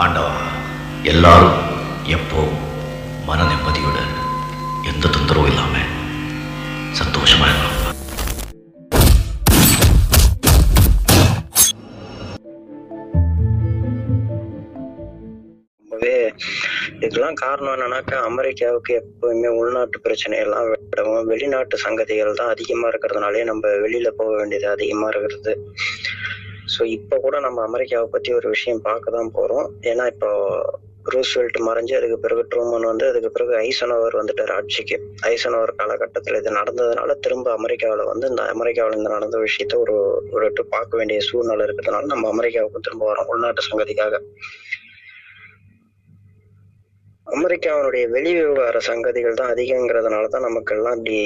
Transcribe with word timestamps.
ஆண்டவா 0.00 0.34
எல்லாரும் 1.04 1.58
எப்போ 2.08 2.42
மன 3.26 3.40
நிம்மதியோட 3.44 3.98
எந்த 4.90 5.04
தொந்தரவும் 5.08 5.50
இல்லாம 5.50 5.74
சந்தோஷமா 6.94 7.48
இருக்கணும் 7.48 7.74
இதுக்கெல்லாம் 16.98 17.38
காரணம் 17.40 17.74
என்னன்னாக்கா 17.74 18.16
அமெரிக்காவுக்கு 18.28 18.92
எப்பவுமே 18.94 19.50
உள்நாட்டு 19.58 19.98
பிரச்சனை 20.00 20.36
எல்லாம் 20.38 20.68
விடவும் 20.70 21.28
வெளிநாட்டு 21.30 21.76
சங்கதிகள் 21.76 22.38
தான் 22.40 22.50
அதிகமா 22.50 22.86
இருக்கிறதுனாலே 22.88 23.42
நம்ம 23.44 23.72
வெளியில 23.84 24.10
போக 24.16 24.30
வேண்டியது 24.36 24.68
அதிகமா 24.68 25.08
இருக்கிறது. 25.08 25.52
ஸோ 26.78 26.84
இப்போ 26.96 27.16
கூட 27.24 27.36
நம்ம 27.46 27.62
அமெரிக்காவை 27.68 28.08
பத்தி 28.12 28.30
ஒரு 28.40 28.48
விஷயம் 28.48 28.84
பார்க்க 28.88 29.16
தான் 29.16 29.34
போறோம். 29.38 29.66
ஏன்னா 29.90 30.06
இப்போ 30.12 30.28
ரூஸ்வெல்ட் 31.14 31.58
மறைஞ்சு 31.66 31.94
அதுக்கு 31.98 32.16
பிறகு 32.24 32.42
ட்ரூமன் 32.52 32.86
வந்து 32.90 33.04
அதுக்கு 33.10 33.30
பிறகு 33.36 33.52
ஐசனோவர் 33.68 34.16
வந்துட்டார் 34.20 34.52
ஆட்சிக்கு. 34.56 34.96
ஐசனோவர் 35.30 35.72
காலகட்டத்தில் 35.78 36.38
இது 36.40 36.50
நடந்ததுனால 36.58 37.14
திரும்ப 37.24 37.52
அமெரிக்காவில் 37.58 38.10
வந்து 38.10 38.28
இந்த 38.28 38.42
அமெரிக்காவில் 38.54 38.98
இந்த 38.98 39.10
நடந்த 39.16 39.38
விஷயத்த 39.46 39.76
ஒரு 39.84 39.96
ஒரு 40.32 40.48
பார்க்க 40.74 41.00
வேண்டிய 41.00 41.20
சூழ்நிலை 41.28 41.64
இருக்கிறதுனால 41.68 42.10
நம்ம 42.14 42.28
அமெரிக்காவுக்கு 42.34 42.84
திரும்ப 42.88 43.06
வரோம் 43.10 43.30
உள்நாட்டு 43.34 43.68
சங்கதிக்காக. 43.68 44.20
அமெரிக்காவினுடைய 47.36 48.04
வெளி 48.16 48.30
விவகார 48.36 48.78
சங்கதிகள் 48.90 49.40
தான் 49.40 49.52
அதிகங்கிறதுனால 49.54 50.28
தான் 50.28 50.48
நமக்கு 50.48 50.74
எல்லாம் 50.76 50.96
இப்படி 50.98 51.18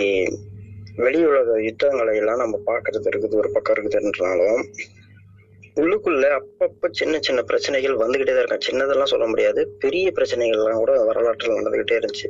வெளி 1.05 1.21
உலக 1.29 1.53
யுத்தங்களை 1.67 2.15
எல்லாம் 2.23 2.43
நம்ம 2.45 2.57
பார்க்கறது 2.71 3.09
இருக்குது 3.13 3.39
ஒரு 3.43 3.51
பக்கம் 3.55 3.75
இருக்குதுன்றாலும் 3.77 4.63
உள்ளுக்குள்ள 5.81 6.39
அப்பப்ப 6.39 6.89
சின்ன 6.91 7.19
சின்ன 7.21 7.43
பிரச்சனைகள் 7.43 7.95
வந்துகிட்டே 7.95 8.33
தான் 8.35 8.43
இருக்கும். 8.43 8.65
சின்னதெல்லாம் 8.71 9.11
சொல்ல 9.13 9.27
முடியாது. 9.27 9.69
பெரிய 9.79 10.13
பிரச்சனைகள்லாம் 10.17 10.77
கூட 10.77 11.05
வரலாற்றில் 11.05 11.55
நடந்துகிட்டே 11.55 11.99
இருந்துச்சு. 11.99 12.29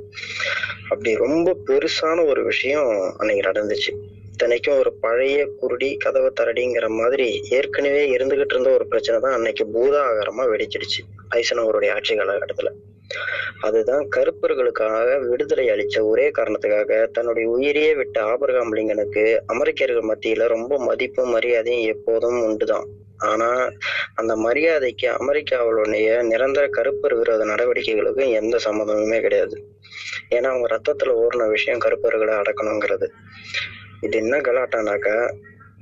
அப்படி 0.88 1.16
ரொம்ப 1.16 1.56
பெருசான 1.66 2.26
ஒரு 2.26 2.44
விஷயம் 2.44 3.14
அன்னைக்கு 3.18 3.50
நடந்துச்சு. 3.50 3.92
இத்தனைக்கும் 4.30 4.78
ஒரு 4.78 4.92
பழைய 4.92 5.48
குருடி 5.60 5.96
கதவை 5.96 6.30
தரடிங்கிற 6.40 6.88
மாதிரி 6.88 7.40
ஏற்கனவே 7.48 8.16
இருந்துகிட்டு 8.16 8.54
இருந்த 8.54 8.70
ஒரு 8.70 8.86
பிரச்சனை 8.86 9.20
தான் 9.20 9.32
அன்னைக்கு 9.32 9.64
பூதாகரமா 9.64 10.44
வெடிச்சிடுச்சு. 10.52 11.00
ஐசனவருடைய 11.30 11.92
ஆட்சி 11.92 12.14
காலகட்டத்துல. 12.14 12.70
அதுதான் 13.60 14.08
கருப்பர்களுக்காக 14.16 15.28
விடுதலை 15.28 15.68
அளிச்ச 15.68 16.02
ஒரே 16.02 16.30
காரணத்துக்காக 16.38 17.06
தன்னுடைய 17.06 17.48
உயிரையே 17.48 17.94
விட்ட 17.94 18.22
ஆபரகாம் 18.22 18.74
லிங்கனுக்கு 18.74 19.38
அமெரிக்கர்கள் 19.46 20.08
மத்தியில 20.10 20.46
ரொம்ப 20.46 20.78
மதிப்பும் 20.78 21.30
மரியாதையும் 21.30 21.96
எப்போதும் 21.96 22.40
உண்டுதான். 22.42 22.86
ஆனா 23.22 23.70
அந்த 24.14 24.36
மரியாதைக்கு 24.36 25.10
அமெரிக்காவுடைய 25.10 26.22
நிரந்தர 26.22 26.66
கருப்பர் 26.66 27.14
விரோத 27.14 27.44
நடவடிக்கைகளுக்கும் 27.44 28.32
எந்த 28.32 28.58
சம்மந்தமுமே 28.64 29.20
கிடையாது. 29.20 29.66
ஏன்னா 30.30 30.44
அவங்க 30.44 30.66
ரத்தத்துல 30.76 31.26
ஓடின 31.26 31.48
விஷயம் 31.48 31.78
கருப்பர்களை 31.78 32.34
அடக்கணுங்கிறது. 32.34 33.08
இது 34.00 34.18
என்ன 34.18 34.36
கலாட்டானாக்கா 34.38 35.32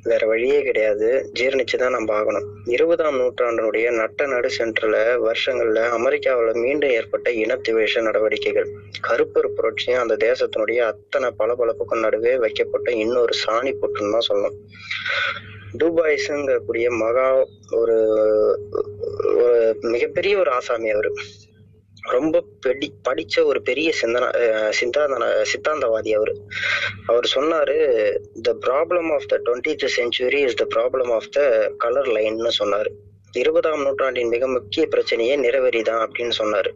வேற 0.02 0.26
வழியே 0.26 0.62
கிடையாது. 0.62 1.30
ஜீரணிச்சுதான் 1.34 1.90
நம்ம 1.90 2.20
ஆகணும். 2.20 2.46
இருபதாம் 2.64 3.20
நூற்றாண்டினுடைய 3.20 3.90
நட்ட 3.90 4.26
நடு 4.26 4.48
சென்றுல 4.58 5.18
வருஷங்கள்ல 5.20 5.88
அமெரிக்காவில் 5.88 6.52
மீண்டும் 6.52 6.90
ஏற்பட்ட 6.90 7.30
இனத்திவேஷ 7.30 8.02
நடவடிக்கைகள். 8.02 8.68
கருப்பர் 9.08 9.48
புரட்சியும் 9.48 10.00
அந்த 10.00 10.16
தேசத்தினுடைய 10.16 10.76
அத்தனை 10.76 11.30
பளபளப்புக்கும் 11.38 12.00
நடுவே 12.00 12.36
வைக்கப்பட்ட 12.36 12.90
இன்னொரு 12.92 13.34
சாணி 13.46 13.74
புற்றுன்னு 13.74 14.18
தான் 14.18 14.20
சொல்லணும். 14.28 14.56
டூபாய்ஸுங்கக்கூடிய 15.78 16.88
மகா 16.90 17.46
ஒரு 17.70 17.96
ஒரு 19.36 19.76
மிகப்பெரிய 19.80 20.38
ஒரு 20.38 20.50
ஆசாமி 20.50 20.90
அவர். 20.90 21.12
ரொம்ப 22.00 22.44
பெடி 22.60 22.94
படிச்ச 23.08 23.44
ஒரு 23.44 23.62
பெரிய 23.62 23.92
சிந்தனா 24.02 24.28
அஹ் 24.42 24.72
சிந்தாந்தன 24.80 25.44
சித்தாந்தவாதி 25.54 26.14
அவர். 26.14 26.34
அவர் 27.06 27.30
சொன்னாரு 27.34 27.76
the 28.42 28.56
problem 28.66 29.12
of 29.12 29.28
the 29.28 29.40
twenty 29.44 29.88
century 29.96 30.44
is 30.44 30.54
the 30.54 30.66
problem 30.74 31.12
of 31.12 31.30
the 31.30 31.72
colour 31.78 32.06
லைன்னு 32.06 32.50
சொன்னாரு. 32.58 32.90
இருபதாம் 33.32 33.82
நூற்றாண்டின் 33.82 34.28
மிக 34.28 34.48
முக்கிய 34.48 34.88
பிரச்சனையே 34.90 35.34
நிறவெறிதான் 35.36 36.06
அப்படின்னு 36.06 36.30
சொன்னாரு. 36.38 36.70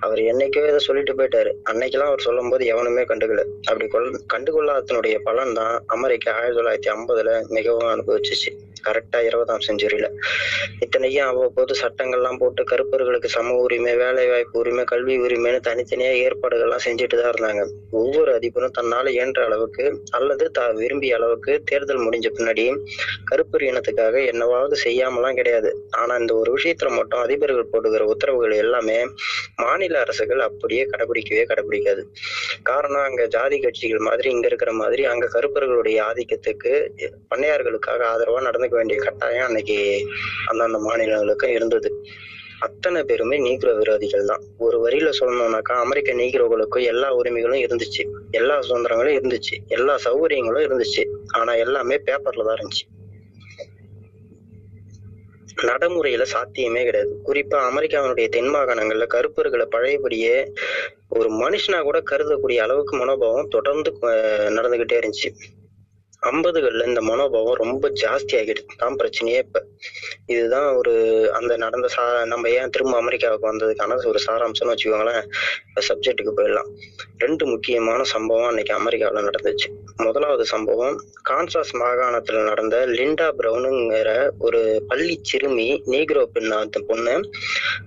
அவர் 0.00 0.18
என்னைக்கோ 0.18 0.68
இதை 0.68 0.78
சொல்லிட்டு 0.78 1.14
போயிட்டாரு. 1.14 1.52
அன்னைக்கெல்லாம் 1.70 2.12
அவர் 2.12 2.20
சொல்லும் 2.20 2.50
போது 2.50 2.66
எவனுமே 2.66 3.02
கண்டுக்கல. 3.02 3.44
அப்படி 3.66 3.86
கொள் 3.86 4.20
கண்டுகொள்ளாதனுடைய 4.34 5.18
பலன் 5.22 5.52
தான் 5.52 5.84
அமெரிக்கா 5.86 6.32
ஆயிரத்தி 6.32 6.60
தொள்ளாயிரத்தி 6.60 6.96
ஐம்பதுல 6.96 7.48
மிகவும் 7.48 7.90
அனுபவிச்சிச்சு. 7.94 8.52
கரெக்டா 8.84 9.24
இருபதாம் 9.24 9.60
செஞ்சுரியில 9.66 10.10
இத்தனைக்கும் 10.80 11.26
அவ்வப்போது 11.26 11.74
சட்டங்கள்லாம் 11.82 12.38
போட்டு 12.38 12.64
கருப்பர்களுக்கு 12.64 13.28
சம 13.28 13.54
உரிமை 13.54 13.96
வேலை 13.96 14.28
வாய்ப்பு 14.28 14.58
உரிமை 14.58 14.84
கல்வி 14.84 15.18
உரிமைன்னு 15.18 15.60
தனித்தனியா 15.68 16.10
ஏற்பாடுகள்லாம் 16.24 16.84
செஞ்சுட்டு 16.84 17.22
தான் 17.22 17.32
இருந்தாங்க. 17.32 17.66
ஒவ்வொரு 17.90 18.34
அதிபரும் 18.34 18.70
தன்னால 18.80 19.10
இயன்ற 19.10 19.44
அளவுக்கு 19.44 20.02
அல்லது 20.10 20.50
தா 20.50 20.68
விரும்பிய 20.68 21.14
அளவுக்கு 21.14 21.62
தேர்தல் 21.64 22.10
முடிஞ்ச 22.10 22.26
பின்னாடி 22.38 22.82
கருப்பர் 23.30 23.62
இனத்துக்காக 23.62 24.24
என்னவாவது 24.32 24.76
செய்யாமலாம் 24.84 25.34
கிடையாது. 25.34 25.86
ஆனா 25.94 26.16
இந்த 26.16 26.34
ஒரு 26.34 26.56
விஷயத்துல 26.56 26.90
மட்டும் 26.96 27.22
அதிபர்கள் 27.22 27.70
போட்டுக்கிற 27.72 28.00
உத்தரவுகள் 28.00 28.54
எல்லாமே 28.56 28.98
மாநில 29.56 30.00
அரசுகள் 30.00 30.38
அப்படியே 30.38 30.84
கடைபிடிக்கவே 30.84 31.44
கடைபிடிக்காது. 31.48 32.02
காரணம் 32.62 33.02
அங்க 33.02 33.26
ஜாதி 33.26 33.58
கட்சிகள் 33.60 33.98
மாதிரி 33.98 34.30
இங்க 34.30 34.46
இருக்கிற 34.46 34.72
மாதிரி 34.72 35.04
அங்க 35.04 35.26
கருப்பர்களுடைய 35.26 35.98
ஆதிக்கத்துக்கு 36.10 36.72
பண்ணையார்களுக்காக 37.30 38.02
ஆதரவா 38.12 38.40
நடந்துக்க 38.48 38.74
வேண்டிய 38.74 39.00
கட்டாயம் 39.00 39.44
அன்னைக்கு 39.44 39.78
அந்தந்த 40.46 40.78
மாநிலங்களுக்கும் 40.78 41.54
இருந்தது. 41.54 41.90
அத்தனை 42.58 43.02
பேருமே 43.02 43.36
நீக்ரோ 43.38 43.72
விரோதிகள் 43.78 44.24
தான். 44.24 44.42
ஒரு 44.58 44.76
வரியில 44.84 45.10
சொல்லணும்னாக்கா 45.20 45.74
அமெரிக்க 45.76 46.12
நீக்ரோகளுக்கும் 46.12 46.84
எல்லா 46.84 47.08
உரிமைகளும் 47.14 47.62
இருந்துச்சு. 47.64 48.02
எல்லா 48.30 48.58
சுதந்திரங்களும் 48.58 49.16
இருந்துச்சு. 49.18 49.56
எல்லா 49.68 49.96
சௌகரியங்களும் 50.04 50.66
இருந்துச்சு. 50.66 51.04
ஆனா 51.32 51.54
எல்லாமே 51.54 51.96
பேப்பர்ல 52.06 52.44
தான் 52.44 52.56
இருந்துச்சு. 52.56 52.84
நடைமுறையில 55.62 56.22
சாத்தியமே 56.22 56.84
கிடையாது. 56.84 57.16
குறிப்பா 57.26 57.58
அமெரிக்காவினுடைய 57.70 58.28
தென் 58.28 58.54
மாகாணங்கள்ல 58.54 59.06
கருப்பர்களை 59.06 59.66
பழையபடியே 59.70 60.52
ஒரு 61.08 61.30
மனுஷனா 61.30 61.82
கூட 61.82 62.02
கருதக்கூடிய 62.10 62.56
அளவுக்கு 62.56 62.96
மனோபாவம் 62.96 63.48
தொடர்ந்து 63.48 63.92
நடந்துகிட்டே 64.56 64.98
இருந்துச்சு. 65.00 65.30
ஐம்பதுகள்ல 66.22 66.86
இந்த 66.86 67.00
மனோபாவம் 67.00 67.54
ரொம்ப 67.54 67.88
ஜாஸ்தி 67.88 68.34
ஆகிடுச்சு 68.34 68.76
தான் 68.76 68.96
பிரச்சனையே 68.96 69.38
இப்ப. 69.38 69.64
இதுதான் 70.26 70.74
ஒரு 70.74 70.92
அந்த 71.32 71.56
நடந்த 71.56 71.88
சா 71.88 72.24
நம்ம 72.24 72.48
ஏன் 72.48 72.70
திரும்ப 72.70 72.96
அமெரிக்காவுக்கு 72.96 73.52
வந்ததுக்கான 73.52 74.06
ஒரு 74.06 74.20
சாராம்சம்னு 74.26 74.74
வச்சுக்கோங்களேன். 74.74 75.22
சப்ஜெக்டுக்கு 75.88 76.32
போயிடலாம். 76.36 76.70
ரெண்டு 77.18 77.46
முக்கியமான 77.46 78.02
சம்பவம் 78.02 78.46
அன்னைக்கு 78.46 78.74
அமெரிக்காவில் 78.74 79.28
நடந்துச்சு. 79.30 79.70
முதலாவது 79.96 80.44
சம்பவம். 80.44 80.96
கான்சாஸ் 81.30 81.72
மாகாணத்தில் 81.72 82.42
நடந்த 82.42 82.86
லிண்டா 82.86 83.26
பிரவுனுங்கிற 83.38 84.30
ஒரு 84.38 84.84
பள்ளி 84.88 85.18
சிறுமி 85.22 85.82
நீக்ரோ 85.86 86.28
பெண்ணா 86.34 86.56
அந்த 86.58 86.80
பொண்ணு. 86.86 87.30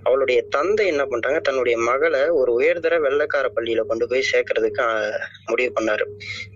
அவளுடைய 0.02 0.42
தந்தை 0.42 0.86
என்ன 0.86 1.04
பண்றாங்க 1.04 1.40
தன்னுடைய 1.40 1.78
மகளை 1.78 2.28
ஒரு 2.28 2.52
உயர்தர 2.52 2.98
வெள்ளைக்கார 2.98 3.50
பள்ளியில 3.56 3.80
கொண்டு 3.80 4.08
போய் 4.08 4.28
சேர்க்கறதுக்கு 4.32 5.10
முடிவு 5.46 5.72
பண்ணாரு. 5.80 6.06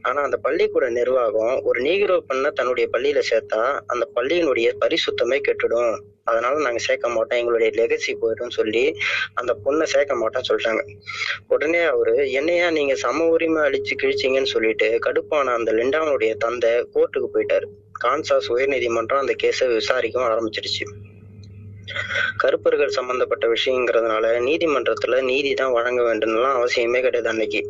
ஆனா 0.03 0.23
அந்த 0.23 0.37
பள்ளிக்கூட 0.37 0.91
நிர்வாகம் 0.91 1.61
ஒரு 1.63 1.83
நீக்ரோ 1.83 2.19
பெண்ணை 2.19 2.51
தன்னுடைய 2.51 2.89
பள்ளியில 2.93 3.23
சேர்த்தா 3.31 3.81
அந்த 3.87 4.09
பள்ளியினுடைய 4.15 4.71
பரிசுத்தமே 4.81 5.41
கெட்டுடும். 5.49 5.99
அதனால 6.25 6.61
நாங்க 6.61 6.79
சேர்க்க 6.79 7.09
மாட்டோம். 7.09 7.39
எங்களுடைய 7.39 7.71
லெகசி 7.81 8.13
போயிடும் 8.23 8.57
சொல்லி 8.59 8.97
அந்த 9.35 9.57
பொண்ணை 9.65 9.83
சேர்க்க 9.83 10.15
மாட்டோம்னு 10.15 10.49
சொல்லிட்டாங்க. 10.49 10.83
உடனே 11.49 11.83
அவரு 11.83 12.31
என்னையா 12.31 12.71
நீங்க 12.71 12.95
சம 12.95 13.29
உரிமை 13.29 13.63
அழிச்சு 13.63 13.95
கிழிச்சீங்கன்னு 14.03 14.55
சொல்லிட்டு 14.55 14.99
கடுப்பான 15.07 15.45
அந்த 15.45 15.73
லிண்டாவனுடைய 15.73 16.35
தந்தை 16.35 16.71
கோர்ட்டுக்கு 16.95 17.31
போயிட்டாரு. 17.35 17.69
கான்சாஸ் 18.05 18.49
உயர்நீதிமன்றம் 18.49 19.23
அந்த 19.23 19.35
கேஸை 19.43 19.67
விசாரிக்கவும் 19.75 20.31
ஆரம்பிச்சிருச்சு. 20.33 20.87
கருப்பர்கள் 22.37 22.89
சம்பந்தப்பட்ட 22.89 23.47
விஷயங்கிறதுனால 23.49 24.27
நீதிமன்றத்துல 24.41 25.23
நீதி 25.23 25.55
தான் 25.55 25.73
வழங்க 25.73 26.03
வேண்டும்லாம் 26.03 26.57
அவசியமே 26.59 27.01
கிடையாது 27.01 27.29
அன்னைக்கு. 27.29 27.61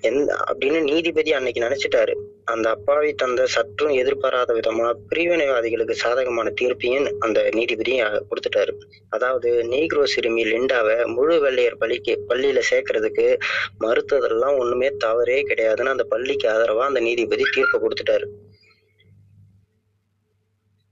எந்த 0.00 0.36
அப்படின்னு 0.50 0.80
நீதிபதி 0.82 1.32
அன்னைக்கு 1.32 1.60
நினைச்சிட்டாரு. 1.62 2.14
அந்த 2.46 2.66
அப்பாவி 2.70 3.10
தந்த 3.14 3.42
சற்றும் 3.46 3.92
எதிர்பாராத 4.00 4.54
விதமா 4.54 4.86
பிரிவினைவாதிகளுக்கு 5.10 5.94
சாதகமான 6.02 6.50
தீர்ப்பையும் 6.60 7.06
அந்த 7.18 7.38
நீதிபதி 7.54 7.94
கொடுத்துட்டாரு. 8.30 8.72
அதாவது 9.08 9.50
நீக்ரோ 9.72 10.04
சிறுமி 10.14 10.44
லிண்டாவை 10.44 10.96
முழு 11.16 11.36
வெள்ளையர் 11.40 11.80
பள்ளிக்கு 11.82 12.14
பள்ளியில 12.28 12.62
சேர்க்கறதுக்கு 12.70 13.26
மறுத்ததெல்லாம் 13.84 14.58
ஒண்ணுமே 14.62 14.90
தவறே 15.06 15.38
கிடையாதுன்னு 15.50 15.94
அந்த 15.96 16.06
பள்ளிக்கு 16.14 16.48
ஆதரவா 16.54 16.84
அந்த 16.90 17.00
நீதிபதி 17.00 17.46
தீர்ப்பு 17.56 17.78
கொடுத்துட்டாரு. 17.84 18.28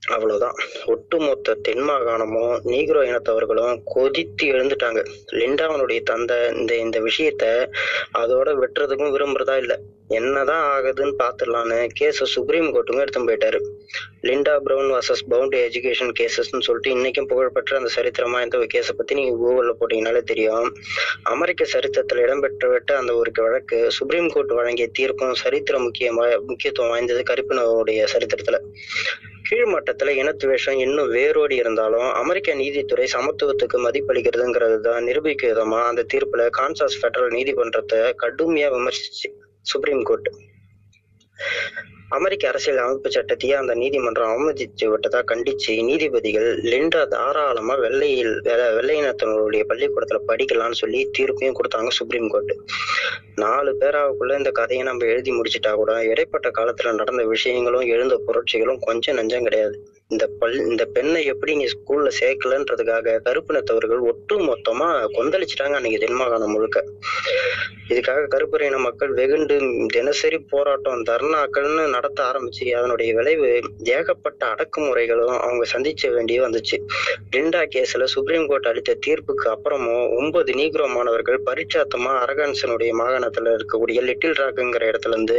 அவ்வளவுதான். 0.08 0.54
ஒட்டுமொத்த 0.84 1.54
தென் 1.54 1.82
மாகாணமும் 1.82 2.60
நீக்ரோ 2.64 3.02
இனத்தவர்களும் 3.02 3.82
கொதித்து 3.84 4.46
எழுந்துட்டாங்க. 4.46 5.04
லிண்டாவனுடைய 5.32 6.02
தந்தை 6.02 6.36
இந்த 6.52 6.76
இந்த 6.76 7.00
விஷயத்த 7.00 7.68
அதோட 8.18 8.48
வெட்டுறதுக்கும் 8.54 9.12
விரும்புறதா 9.12 9.56
இல்ல. 9.56 9.78
என்னதான் 10.08 10.64
ஆகுதுன்னு 10.72 11.14
பாத்துடலான்னு 11.18 11.88
கேஸ 12.00 12.22
சுப்ரீம் 12.22 12.74
கோர்ட்டுக்கும் 12.74 13.04
எடுத்துன்னு 13.04 13.28
போயிட்டாரு. 13.28 13.60
Linda 14.22 14.58
Brown 14.58 14.90
versus 14.92 15.22
boundary 15.30 15.60
education 15.68 16.12
கேசஸ்னு 16.20 16.66
சொல்லிட்டு 16.66 16.94
இன்னைக்கும் 16.96 17.28
புகழ்பெற்ற 17.28 17.76
அந்த 17.76 17.90
சரித்திரமா 17.96 18.42
இந்த 18.42 18.58
கேஸை 18.58 18.92
பத்தி 18.96 19.14
நீங்க 19.14 19.34
கூகுள்ல 19.44 19.72
போட்டீங்கனாலே 19.80 20.22
தெரியும். 20.22 20.76
அமெரிக்க 21.22 21.64
சரித்திரத்துல 21.72 22.24
இடம்பெற்றுவிட்ட 22.26 22.92
அந்த 22.92 23.14
ஒரு 23.14 23.32
வழக்கு 23.34 23.90
சுப்ரீம் 23.90 24.30
கோர்ட் 24.30 24.52
வழங்கிய 24.52 24.88
தீர்ப்பும் 24.98 25.32
சரித்திர 25.32 25.78
முக்கியமா 25.78 26.46
முக்கியத்துவம் 26.46 26.90
வாய்ந்தது 26.90 27.22
கருப்பினருடைய 27.22 28.06
சரித்திரத்துல. 28.14 28.58
கீழ்மட்டத்துல 29.52 30.12
இனத்துவேஷம் 30.12 30.78
இன்னும் 30.78 31.10
வேரோடி 31.10 31.54
இருந்தாலும் 31.54 32.06
அமெரிக்க 32.12 32.54
நீதித்துறை 32.54 33.06
சமத்துவத்துக்கு 33.12 33.78
மதிப்பளிக்கிறதுங்கிறது 33.78 34.78
தான் 34.80 35.04
நிரூபிக்க 35.04 35.48
விதமா 35.48 35.80
அந்த 35.82 36.06
தீர்ப்புல 36.12 36.46
கான்சாஸ் 36.58 37.00
பெடரல் 37.02 37.34
நீதிமன்றத்தை 37.34 38.00
கடுமையா 38.22 38.68
விமர்சிச்சு 38.68 39.28
சுப்ரீம் 39.66 40.02
கோர்ட். 40.02 40.30
அமெரிக்க 42.12 42.48
அரசியல் 42.48 42.78
அமைப்பு 42.78 43.10
சட்டத்தையே 43.10 43.52
அந்த 43.52 43.74
நீதிமன்றம் 43.74 44.30
அவமதித்து 44.30 44.86
விட்டதா 44.88 45.20
கண்டிச்சு 45.26 45.74
நீதிபதிகள் 45.82 46.48
லிண்டா 46.62 47.02
தாராளமா 47.06 47.74
வெள்ளையில் 47.74 48.32
வெள்ளையினத்தினருடைய 48.76 49.62
பள்ளிக்கூடத்துல 49.68 50.20
படிக்கலாம்னு 50.28 50.80
சொல்லி 50.82 51.00
தீர்ப்பையும் 51.18 51.56
கொடுத்தாங்க 51.58 51.90
சுப்ரீம் 51.90 52.28
கோர்ட் 52.28 52.52
நாலு 53.34 53.72
பேராவுக்குள்ள 53.80 54.36
இந்த 54.36 54.50
கதையை 54.50 54.84
நம்ம 54.84 55.06
எழுதி 55.06 55.32
முடிச்சிட்டா 55.32 55.72
கூட 55.72 55.92
இடைப்பட்ட 56.04 56.50
காலத்துல 56.50 56.94
நடந்த 56.94 57.24
விஷயங்களும் 57.24 57.86
எழுந்த 57.86 58.16
புரட்சிகளும் 58.26 58.80
கொஞ்சம் 58.80 59.18
நஞ்சம் 59.18 59.42
கிடையாது. 59.42 59.76
இந்த 60.10 60.24
பல் 60.40 60.56
இந்த 60.70 60.84
பெண்ணை 60.94 61.20
எப்படி 61.24 61.52
நீ 61.56 61.66
ஸ்கூல்ல 61.72 62.08
சேர்க்கலன்றதுக்காக 62.18 63.14
கருப்பினத்தவர்கள் 63.26 64.02
ஒட்டு 64.10 64.34
மொத்தமா 64.48 64.88
கொந்தளிச்சிட்டாங்க 65.16 65.76
அன்னைக்கு 65.78 66.00
தென்மாகாணம் 66.04 66.52
முழுக்க. 66.54 66.78
இதுக்காக 67.88 68.26
கருப்பர் 68.34 68.64
இன 68.66 68.76
மக்கள் 68.78 69.12
வெகுண்டு 69.18 69.56
தினசரி 69.94 70.38
போராட்டம் 70.52 71.00
தர்ணாக்கள்னு 71.10 71.84
நடத்த 71.94 72.18
ஆரம்பிச்சு 72.30 72.66
அதனுடைய 72.78 73.10
விளைவு 73.18 73.48
ஏகப்பட்ட 73.96 74.42
அடக்குமுறைகளும் 74.52 75.38
அவங்க 75.46 75.64
சந்திச்ச 75.72 76.12
வேண்டிய 76.16 76.38
வந்துச்சு. 76.46 76.76
லிண்டா 77.36 77.62
கேஸ்ல 77.74 78.06
சுப்ரீம் 78.14 78.46
கோர்ட் 78.52 78.68
அளித்த 78.72 78.98
தீர்ப்புக்கு 79.06 79.48
அப்புறமும் 79.54 80.04
ஒன்பது 80.18 80.52
நீக்ரோ 80.60 80.88
மாணவர்கள் 80.96 81.40
பரிச்சாத்தமா 81.48 82.12
அரகான்சனுடைய 82.24 82.92
மாகாணத்துல 83.02 83.56
இருக்கக்கூடிய 83.58 84.00
லிட்டில் 84.10 84.38
ராக்குங்கிற 84.42 84.84
இடத்துல 84.92 85.16
இருந்து 85.16 85.38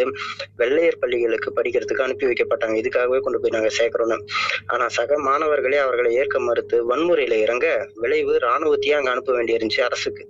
வெள்ளையர் 0.64 1.02
பள்ளிகளுக்கு 1.04 1.52
படிக்கிறதுக்கு 1.60 2.06
அனுப்பி 2.08 2.28
வைக்கப்பட்டாங்க. 2.32 2.78
இதுக்காகவே 2.84 3.20
கொண்டு 3.20 3.42
போய் 3.42 3.56
நாங்க 3.58 3.72
சேர்க்கிறோம்னு 3.80 4.20
ஆனா 4.68 4.88
சக 4.88 5.18
மாணவர்களே 5.18 5.78
அவர்களை 5.78 6.16
ஏற்க 6.16 6.40
மறுத்து 6.40 6.86
வன்முறையில 6.90 7.34
இறங்க 7.38 7.68
விளைவு 7.96 8.38
ராணுவத்தையே 8.38 8.92
அங்க 8.92 9.10
அனுப்ப 9.10 9.34
வேண்டியிருந்துச்சு 9.34 9.84
அரசுக்கு. 9.84 10.24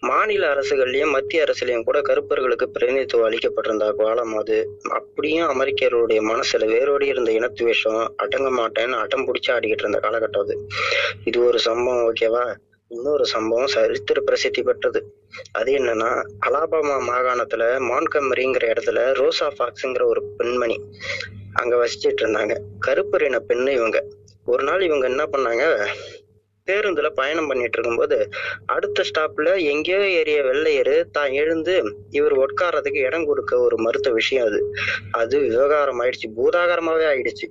மாநில 0.00 0.54
அரசுகள்லயும் 0.54 1.10
மத்திய 1.10 1.44
அரசுலயும் 1.44 1.82
கூட 1.82 2.02
கருப்பர்களுக்கு 2.02 2.68
பிரதிநிதித்துவம் 2.68 3.26
அளிக்கப்பட்டிருந்தா 3.26 3.94
காலம் 3.94 4.36
அது. 4.36 4.58
அப்படியும் 4.90 5.48
அமெரிக்கர்களுடைய 5.48 6.20
மனசுல 6.22 6.66
வேரோடி 6.66 7.06
இருந்த 7.06 7.32
இனத்துவேஷம் 7.32 8.08
அடங்க 8.16 8.50
மாட்டேன்னு 8.50 8.96
அடம் 8.96 9.26
பிடிச்சு 9.26 9.52
ஆடிக்கிட்டு 9.52 9.82
இருந்த 9.82 9.98
காலகட்டம் 9.98 10.40
அது. 10.40 10.56
இது 11.24 11.44
ஒரு 11.44 11.58
சம்பவம் 11.58 12.12
ஓகேவா 12.12 12.44
இன்னொரு 12.90 13.24
சம்பவம் 13.24 13.66
சரித்திர 13.66 14.20
பிரசித்தி 14.20 14.62
பெற்றது. 14.62 15.00
அது 15.52 15.72
என்னன்னா 15.72 16.10
அலாபாமா 16.46 16.96
மாகாணத்துல 17.08 17.78
மான்கமரிங்கிற 17.88 18.64
இடத்துல 18.74 19.12
ரோசா 19.12 19.48
ஃபாக்ஸ்ங்கிற 19.58 20.04
ஒரு 20.04 20.22
பெண்மணி 20.38 20.78
அங்க 21.56 21.74
வசிச்சிட்டு 21.76 22.22
இருந்தாங்க. 22.22 22.54
கருப்பறின 22.86 23.40
பெண்ணு 23.48 23.68
இவங்க. 23.68 23.98
ஒரு 24.44 24.62
நாள் 24.64 24.80
இவங்க 24.80 25.06
என்ன 25.06 25.24
பண்ணாங்க? 25.24 25.64
பேருந்துல 26.68 27.10
பயணம் 27.10 27.46
பண்ணிட்டு 27.46 27.76
இருக்கும்போது 27.78 28.30
அடுத்த 28.66 29.02
ஸ்டாப்ல 29.02 29.62
எங்கேயோ 29.62 30.08
ஏறிய 30.10 30.42
வெள்ளையரு 30.42 31.10
தான் 31.10 31.32
எழுந்து 31.32 31.82
இவர் 32.10 32.32
உட்காரதுக்கு 32.32 33.00
இடம் 33.00 33.26
கொடுக்க 33.26 33.58
ஒரு 33.58 33.76
மறுத்த 33.76 34.10
விஷயம் 34.10 34.46
அது. 34.46 34.72
அது 35.10 35.40
விவகாரம் 35.40 36.00
ஆயிடுச்சு. 36.00 36.28
பூதாகரமாவே 36.36 37.06
ஆயிடுச்சு. 37.06 37.48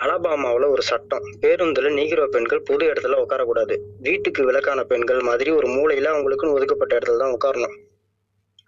அலபாமாவில் 0.00 0.66
ஒரு 0.68 0.82
சட்டம். 0.82 1.26
பேருந்துல 1.40 1.90
நீகிரோ 1.90 2.26
பெண்கள் 2.26 2.62
பொது 2.62 2.86
இடத்துல 2.86 3.20
உட்காரக்கூடாது. 3.24 3.76
வீட்டுக்கு 4.00 4.52
விலக்கான 4.52 4.84
பெண்கள் 4.84 5.20
மாதிரி 5.20 5.50
ஒரு 5.50 5.68
மூலையில 5.68 6.12
அவங்களுக்குன்னு 6.14 6.56
ஒதுக்கப்பட்ட 6.56 6.98
இடத்துல 6.98 7.16
தான் 7.16 7.36
உட்காரணும். 7.38 7.76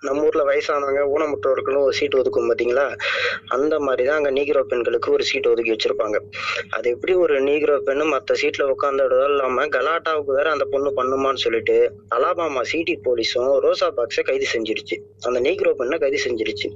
நம்ம 0.02 0.22
ஊர்ல 0.22 0.42
வயசானவங்க 0.44 1.00
ஊனமுற்றோர்களும் 1.14 1.82
ஒரு 1.82 1.92
சீட் 1.92 2.14
ஒதுக்கும் 2.14 2.46
பாத்தீங்களா? 2.50 2.96
அந்த 3.46 3.80
மாதிரிதான் 3.80 4.16
அங்க 4.16 4.30
நீக்ரோ 4.30 4.62
பெண்களுக்கு 4.62 5.12
ஒரு 5.12 5.22
சீட் 5.22 5.46
ஒதுக்கி 5.46 5.72
வச்சிருப்பாங்க. 5.72 6.18
அது 6.70 6.90
எப்படி 6.90 7.12
ஒரு 7.14 7.40
நீக்ரோ 7.40 7.76
பெண்ணு 7.78 8.04
மத்த 8.04 8.36
சீட்ல 8.42 8.68
உட்காந்துடுறதும் 8.74 9.30
இல்லாம 9.30 9.66
கலாட்டாவுக்கு 9.66 10.32
வேற 10.32 10.50
அந்த 10.50 10.64
பொண்ணு 10.64 10.92
பண்ணுமான்னு 10.96 11.34
சொல்லிட்டு 11.34 11.92
அலாபாமா 12.16 12.62
சிடி 12.72 13.00
போலீஸும் 13.04 13.52
ரோசா 13.64 13.88
பாக்ஸை 13.96 14.22
கைது 14.22 14.46
செஞ்சிருச்சு. 14.54 14.96
அந்த 15.26 15.40
நீக்ரோ 15.40 15.72
பெண்ணை 15.72 15.98
கைது 15.98 16.20
செஞ்சிருச்சு. 16.24 16.70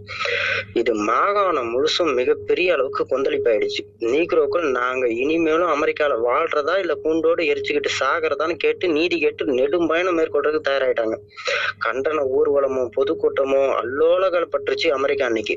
இது 0.73 0.95
மாகாணம் 0.95 1.73
முழுசும் 1.75 2.13
மிகப்பெரிய 2.15 2.73
அளவுக்கு 2.73 3.07
கொந்தளிப்பாயிடுச்சு. 3.15 3.83
நீக்ரோக்கள் 3.99 4.71
நாங்க 4.71 5.09
இனிமேலும் 5.09 5.73
அமெரிக்கால 5.77 6.21
வாழ்றதா 6.29 6.79
இல்ல 6.79 6.95
பூண்டோடு 6.95 7.45
எரிச்சுக்கிட்டு 7.45 7.93
சாகிறதான்னு 8.01 8.57
கேட்டு 8.57 8.89
நீதி 8.89 9.19
கேட்டு 9.19 9.45
நெடும் 9.45 9.87
பயணம் 9.87 10.19
மேற்கொள்றதுக்கு 10.19 10.69
தயாராயிட்டாங்க. 10.71 11.17
கண்டன 11.87 12.23
ஊர்வலமும் 12.37 12.93
பொது 12.95 13.13
பொதுக்கூட்டமும் 13.15 13.71
அல்லோலகள் 13.81 14.47
பற்றுச்சு 14.53 14.89
அமெரிக்கா 14.91 15.25
அன்னைக்கு. 15.25 15.55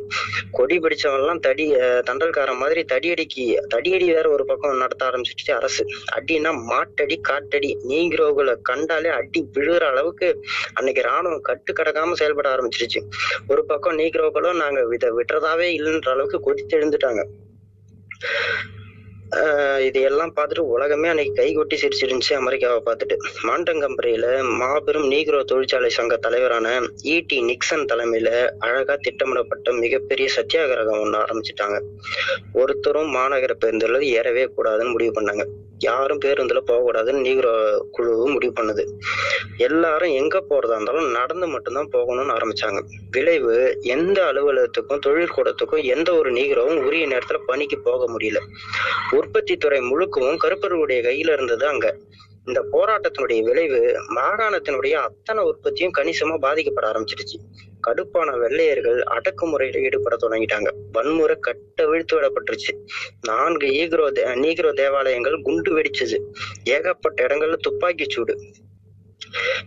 கொடி 0.51 0.75
பிடிச்சவங்க 0.79 1.19
எல்லாம் 1.19 1.39
தடி 1.39 1.65
தண்டல்கார 1.69 2.05
தண்டல்காரன் 2.09 2.59
மாதிரி 2.61 2.81
தடியடிக்கு 2.91 3.43
தடியடி 3.73 4.07
வேற 4.09 4.25
ஒரு 4.29 4.43
பக்கம் 4.45 4.81
நடத்த 4.83 5.01
ஆரம்பிச்சிருச்சு 5.05 5.51
அரசு. 5.51 5.83
அடின்னா 6.17 6.51
மாட்டடி 6.69 7.17
காட்டடி 7.21 7.69
நீங்கிறவங்களை 7.89 8.55
கண்டாலே 8.69 9.11
அடி 9.19 9.41
விழுகிற 9.55 9.85
அளவுக்கு 9.85 10.29
அன்னைக்கு 10.73 11.03
ராணுவம் 11.09 11.45
கட்டு 11.49 11.73
கடக்காம 11.73 12.17
செயல்பட 12.21 12.49
ஆரம்பிச்சிருச்சு 12.49 13.01
ஒரு 13.47 13.63
பக்கம் 13.65 13.99
நீக்கிறவங்களும் 13.99 14.61
நாங்க 14.63 14.81
இதை 14.97 15.11
விட்டுறதாவே 15.19 15.69
இல்லைன்ற 15.79 16.11
அளவுக்கு 16.11 16.39
கொதித்து 16.39 16.77
எழுந்துட்டாங்க 16.79 17.23
ஆஹ் 19.31 19.79
இது 19.79 20.01
எல்லாம் 20.01 20.33
பார்த்துட்டு 20.35 20.59
உலகமே 20.59 21.07
அன்னைக்கு 21.07 21.33
கை 21.33 21.53
கொட்டி 21.53 21.79
சிரிச்சிருந்துச்சு 21.81 22.33
அமெரிக்காவை 22.33 22.79
பார்த்துட்டு. 22.85 23.15
மாண்டங்கம்பரியில 23.43 24.43
மாபெரும் 24.57 25.11
நீக்ரோ 25.11 25.43
தொழிற்சாலை 25.43 25.89
சங்க 25.89 26.17
தலைவரான 26.17 26.81
இடி 27.01 27.41
நிக்சன் 27.41 27.85
தலைமையில 27.85 28.49
அழகா 28.59 28.95
திட்டமிடப்பட்ட 28.95 29.71
மிகப்பெரிய 29.71 30.29
சத்தியாகிரகம் 30.35 31.01
ஒண்ணு 31.01 31.23
ஆரம்பிச்சிட்டாங்க. 31.23 31.79
ஒருத்தரும் 32.53 33.15
மாநகர 33.15 33.55
பேருந்துல 33.65 34.01
ஏறவே 34.01 34.49
கூடாதுன்னு 34.57 34.91
முடிவு 34.91 35.21
பண்ணாங்க. 35.21 35.45
யாரும் 35.79 36.19
பேருந்துல 36.19 36.57
போகக்கூடாதுன்னு 36.65 37.25
நீகிரோ 37.25 37.77
குழு 37.91 38.27
முடிவு 38.27 38.63
பண்ணுது. 38.63 38.87
எல்லாரும் 39.57 40.11
எங்க 40.11 40.43
போறதா 40.49 40.75
இருந்தாலும் 40.75 41.11
நடந்து 41.11 41.47
மட்டும்தான் 41.47 41.89
போகணும்னு 41.91 42.35
ஆரம்பிச்சாங்க. 42.37 42.81
விளைவு 43.11 43.77
எந்த 43.81 44.23
அலுவலகத்துக்கும் 44.23 44.99
தொழிற்கூடத்துக்கும் 45.05 45.83
எந்த 45.83 46.15
ஒரு 46.15 46.31
நீக்ரோவும் 46.31 46.83
உரிய 46.85 47.07
நேரத்துல 47.07 47.37
பணிக்கு 47.45 47.79
போக 47.79 48.17
முடியல. 48.17 48.37
உற்பத்தி 49.11 49.57
துறை 49.57 49.79
முழுக்கவும் 49.79 50.37
கருப்பருடைய 50.43 51.01
கையில 51.01 51.33
இருந்தது 51.33 51.67
அங்க. 51.67 51.95
இந்த 52.47 52.65
போராட்டத்தினுடைய 52.71 53.41
விளைவு 53.41 53.95
மாகாணத்தினுடைய 54.15 54.91
அத்தனை 54.91 55.43
உற்பத்தியும் 55.43 55.91
கணிசமா 55.97 56.37
பாதிக்கப்பட 56.41 56.81
ஆரம்பிச்சிருச்சு 56.81 57.39
கடுப்பான 57.87 58.37
வெள்ளையர்கள் 58.37 59.03
அடக்குமுறையில 59.03 59.83
ஈடுபட 59.83 60.17
தொடங்கிட்டாங்க. 60.21 60.71
வன்முறை 60.91 61.35
கட்ட 61.39 61.85
வீழ்த்து 61.85 62.13
விடப்பட்டுருச்சு. 62.13 62.85
நான்கு 63.21 63.67
ஈக்ரோ 63.67 64.11
தே- 64.11 64.35
நீக்ரோ 64.35 64.73
தேவாலயங்கள் 64.73 65.41
குண்டு 65.41 65.77
வெடிச்சது. 65.77 66.21
ஏகப்பட்ட 66.63 67.27
இடங்கள்ல 67.27 67.53
துப்பாக்கி 67.53 68.05
சூடு. 68.09 68.39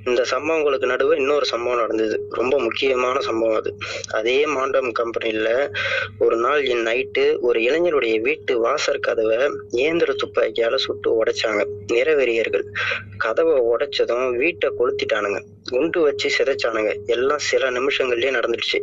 இந்த 0.04 0.24
சம்பவங்களுக்கு 0.24 0.86
நடுவே 0.86 1.16
இன்னொரு 1.16 1.44
சம்பவம் 1.44 1.78
நடந்தது. 1.78 2.26
ரொம்ப 2.30 2.58
முக்கியமான 2.58 3.20
சம்பவம் 3.20 3.56
அது. 3.56 3.76
அதே 4.12 4.46
மாண்டம் 4.46 4.92
கம்பெனியில 4.92 5.70
ஒரு 6.18 6.36
நாள் 6.36 6.64
என் 6.64 6.86
நைட்டு 6.86 7.38
ஒரு 7.40 7.60
இளைஞருடைய 7.60 8.20
வீட்டு 8.20 8.58
வாசற் 8.58 9.00
கதவை 9.00 9.38
இயந்திர 9.70 10.14
துப்பாக்கியால 10.24 10.74
சுட்டு 10.74 11.24
உடைச்சாங்க. 11.24 11.64
நிறவெறியர்கள். 11.92 12.64
கதவை 13.16 13.62
உடைச்சதும் 13.62 14.36
வீட்டை 14.36 14.72
கொளுத்திட்டானுங்க. 14.78 15.40
குண்டு 15.68 16.00
வச்சு 16.00 16.30
சிதைச்சானுங்க. 16.38 17.06
எல்லாம் 17.06 17.38
சில 17.38 17.70
நிமிஷங்கள்லயே 17.70 18.30
நடந்துடுச்சு. 18.30 18.78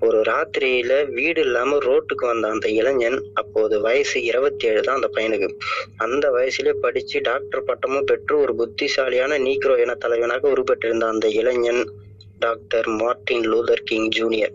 ஒரு 0.00 0.20
ராத்திரியில 0.20 1.10
வீடு 1.10 1.40
இல்லாம 1.40 1.78
ரோட்டுக்கு 1.78 2.26
வந்த 2.26 2.48
அந்த 2.48 2.68
இளைஞன் 2.68 3.30
அப்போது 3.34 3.80
வயசு 3.80 4.22
இருபத்தி 4.22 4.66
ஏழு 4.66 4.82
தான் 4.82 4.94
அந்த 4.94 5.10
பையனுக்கு. 5.14 5.56
அந்த 5.96 6.30
வயசுலயே 6.30 6.72
படிச்சு 6.72 7.20
டாக்டர் 7.20 7.64
பட்டமும் 7.64 8.04
பெற்று 8.04 8.38
ஒரு 8.38 8.54
புத்திசாலியான 8.54 9.38
நீக்ரோ 9.38 9.78
இன 9.78 9.94
தலைவனாக 9.94 10.48
உருப்பெற்றிருந்த 10.48 11.06
அந்த 11.06 11.28
இளைஞன் 11.28 11.90
doctor 12.38 12.88
Martin 12.88 13.52
Luther 13.52 13.82
King 13.84 14.08
junior. 14.08 14.52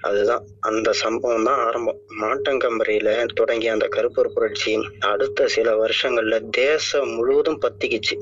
அதுதான். 0.00 0.42
அந்த 0.60 0.92
சம்பவம் 0.92 1.44
தான் 1.44 1.60
ஆரம்பம். 1.66 1.98
மாட்டங்கம்பரியில 2.20 3.10
தொடங்கிய 3.34 3.72
அந்த 3.72 3.88
கருப்பர் 3.96 4.32
புரட்சி 4.34 4.72
அடுத்த 5.00 5.46
சில 5.46 5.74
வருஷங்கள்ல 5.76 6.50
தேசம் 6.50 7.10
முழுவதும் 7.10 7.60
பத்திக்கிச்சு. 7.60 8.16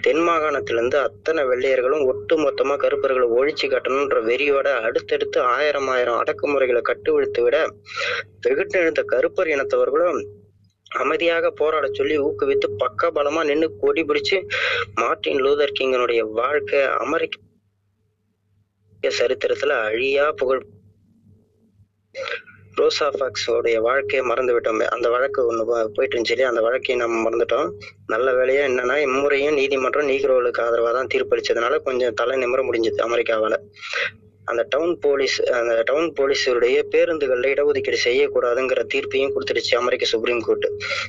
தென் 0.00 0.22
மாகாணத்திலிருந்து 0.28 0.98
அத்தனை 0.98 1.44
வெள்ளையர்களும் 1.44 2.06
ஒட்டு 2.06 2.36
மொத்தமா 2.38 2.76
கருப்பர்களை 2.76 3.28
ஒழிச்சு 3.28 3.68
கட்டணும்ன்ற 3.68 4.20
வெறியோட 4.22 4.68
அடுத்தடுத்து 4.80 5.40
ஆயிரம் 5.40 5.88
ஆயிரம் 5.88 6.18
அடக்குமுறைகளை 6.18 6.80
கட்டுவிழ்த்து 6.80 7.42
விட 7.42 7.56
வெகுட்டெழுந்த 8.48 9.02
கருப்பர் 9.08 9.52
இனத்தவர்களும் 9.54 10.20
அமைதியாக 10.90 11.50
போராட 11.50 11.86
சொல்லி 11.92 12.18
ஊக்குவித்து 12.18 12.68
பக்க 12.76 13.10
பலமா 13.10 13.44
நின்னு 13.44 13.66
கொடி 13.80 14.02
பிடிச்சு 14.02 14.36
மார்ட்டின் 14.94 15.40
லூதர் 15.40 15.76
கிங்கனுடைய 15.80 16.20
வாழ்க்கை 16.32 16.80
அமெரிக்க 16.82 17.46
சரித்திரத்துல 19.02 19.68
அழியா 19.68 20.32
புகழ். 20.32 20.62
ரோசா 22.76 23.06
பாக்ஸோடைய 23.20 23.80
வாழ்க்கையை 23.80 24.26
மறந்து 24.26 24.60
விட்டோமே 24.60 24.84
அந்த 24.84 25.10
வழக்கு 25.10 25.52
ஒண்ணு 25.52 25.92
போயிட்டு 25.94 26.18
இருந்துச்சு 26.18 26.42
அந்த 26.42 26.60
வழக்கையை 26.60 26.96
நம்ம 26.96 27.30
மறந்துட்டோம். 27.30 27.72
நல்ல 28.06 28.32
வேலையா 28.32 28.62
என்னன்னா 28.68 28.96
இம்முறையும் 28.96 29.54
நீதிமன்றம் 29.54 30.08
நீக்ரோவுக்கு 30.08 30.62
ஆதரவா 30.62 30.92
தான் 30.92 31.06
தீர்ப்பளிச்சதுனால 31.14 31.82
கொஞ்சம் 31.82 32.14
தலை 32.14 32.38
நிமிர 32.38 32.62
முடிஞ்சது 32.68 33.06
அமெரிக்காவால. 33.08 33.56
அந்த 34.50 34.62
டவுன் 34.72 34.94
போலீஸ் 34.98 35.36
அந்த 35.58 35.82
டவுன் 35.82 36.08
போலீஸுடைய 36.18 36.78
பேருந்துகளில் 36.92 37.52
இடஒதுக்கீடு 37.54 37.98
செய்யக்கூடாதுங்கிற 38.04 38.82
தீர்ப்பையும் 38.94 39.32
கொடுத்துடுச்சு 39.34 39.74
அமெரிக்க 39.80 40.04
சுப்ரீம் 40.06 40.40
கோர்ட் 40.40 40.66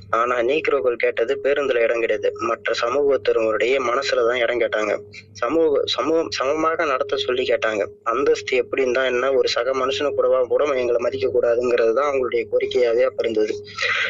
ஆனா 0.10 0.36
நீக்ரோக்கள் 0.50 1.02
கேட்டது 1.04 1.36
பேருந்துல 1.44 1.84
இடம் 1.86 2.00
கிடையாது. 2.00 2.32
மற்ற 2.40 2.74
சமூகத்தினருடைய 2.82 3.76
மனசுலதான் 3.90 4.42
இடம் 4.44 4.62
கேட்டாங்க. 4.62 4.94
சமூக 5.32 5.82
சமூகம் 5.96 6.30
சமமாக 6.30 6.86
நடத்த 6.86 7.18
சொல்லி 7.18 7.44
கேட்டாங்க. 7.44 7.86
அந்தஸ்து 8.04 8.64
எப்படின்னு 8.64 8.92
தான் 8.92 9.10
என்ன? 9.14 9.32
ஒரு 9.34 9.48
சக 9.48 9.74
மனுஷனு 9.74 10.12
கூடவா 10.14 10.42
கூட 10.44 10.68
எங்களை 10.82 11.00
மதிக்க 11.00 11.28
கூடாதுங்கிறது 11.28 11.94
தான் 11.94 12.10
அவங்களுடைய 12.10 12.44
கோரிக்கையாவே 12.52 13.02
அப்ப 13.02 13.24
இருந்தது. 13.24 13.56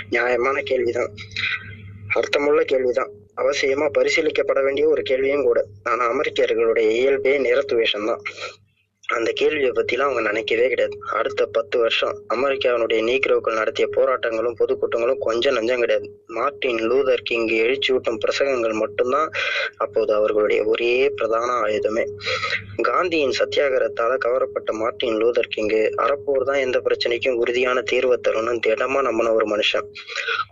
நியாயமான 0.09 0.62
கேள்விதான். 0.62 1.12
அர்த்தமுள்ள 2.19 2.62
கேள்விதான். 2.63 3.12
அவசியமா 3.41 3.86
பரிசீலிக்கப்பட 3.98 4.63
வேண்டிய 4.63 4.86
ஒரு 4.88 5.01
கேள்வியும் 5.01 5.43
கூட. 5.43 5.59
ஆனா 5.83 6.03
அமெரிக்கர்களுடைய 6.13 6.88
இயல்பே 7.00 7.36
நிறத்துவேஷம் 7.38 8.07
தான் 8.09 8.24
அந்த 9.16 9.32
கேள்வியை 9.32 9.70
பத்திலாம் 9.72 10.08
அவங்க 10.08 10.22
நினைக்கவே 10.22 10.66
கிடையாது. 10.70 10.96
அடுத்த 11.20 11.46
பத்து 11.46 11.80
வருஷம் 11.80 12.16
அமெரிக்காவினுடைய 12.36 13.00
நீக்ரோக்கள் 13.10 13.58
நடத்திய 13.60 13.88
போராட்டங்களும் 13.96 14.58
பொதுக்கூட்டங்களும் 14.60 15.18
கொஞ்சம் 15.20 15.56
நஞ்சம் 15.56 15.80
கிடையாது. 15.80 16.08
மார்ட்டின் 16.28 16.82
லூதர் 16.89 17.24
கிங் 17.24 17.48
எழுச்சியூட்டும் 17.48 18.20
பிரசங்கங்கள் 18.25 18.74
மட்டும்தான் 18.74 19.30
அப்போது 19.78 20.13
அவர்களுடைய 20.13 20.63
ஒரே 20.63 21.10
பிரதான 21.10 21.50
ஆயுதமே. 21.66 22.06
காந்தியின் 22.82 23.36
சத்தியாகிரகத்தால 23.39 24.18
கவரப்பட்ட 24.25 24.74
மார்ட்டின் 24.74 25.18
லூதர் 25.18 25.51
கிங் 25.56 25.74
அறப்போர் 26.06 26.48
தான் 26.51 26.62
எந்த 26.66 26.80
பிரச்சனைக்கும் 26.80 27.39
உறுதியான 27.44 27.84
தீர்வை 27.92 28.18
தரும்னு 28.28 28.56
திடமா 28.68 29.01
நம்பின 29.01 29.34
ஒரு 29.34 29.48
மனுஷன். 29.48 29.88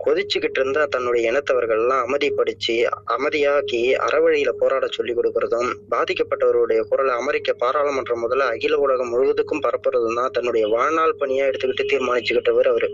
கொதிச்சுக்கிட்டு 0.04 0.60
இருந்தா 0.60 0.84
தன்னுடைய 0.84 1.32
இனத்தவர்கள் 1.32 1.80
எல்லாம் 1.80 2.04
அமைதிப்படுத்தி 2.06 2.76
அமைதியாக்கி 3.16 3.82
அறவழியில 4.08 4.50
போராட 4.58 4.86
சொல்லி 4.86 5.14
கொடுக்கறதும் 5.14 5.70
பாதிக்கப்பட்டவருடைய 5.94 6.80
குரலை 6.80 7.14
அமெரிக்க 7.14 7.56
பாராளுமன்றம் 7.64 8.24
முதல்ல 8.24 8.46
அகில 8.48 8.78
உலகம் 8.78 9.12
முழுவதுக்கும் 9.12 9.60
பரப்புறதுன்னா 9.60 10.30
தன்னுடைய 10.30 10.66
வாழ்நாள் 10.66 11.16
பணியா 11.20 11.50
எடுத்துக்கிட்டு 11.50 11.86
தீர்மானிச்சுக்கிட்டவர் 11.92 12.68
அவரு. 12.68 12.90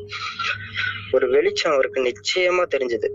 ஒரு 1.12 1.28
வெளிச்சம் 1.28 1.72
அவருக்கு 1.72 2.00
நிச்சயமா 2.02 2.64
தெரிஞ்சது. 2.76 3.08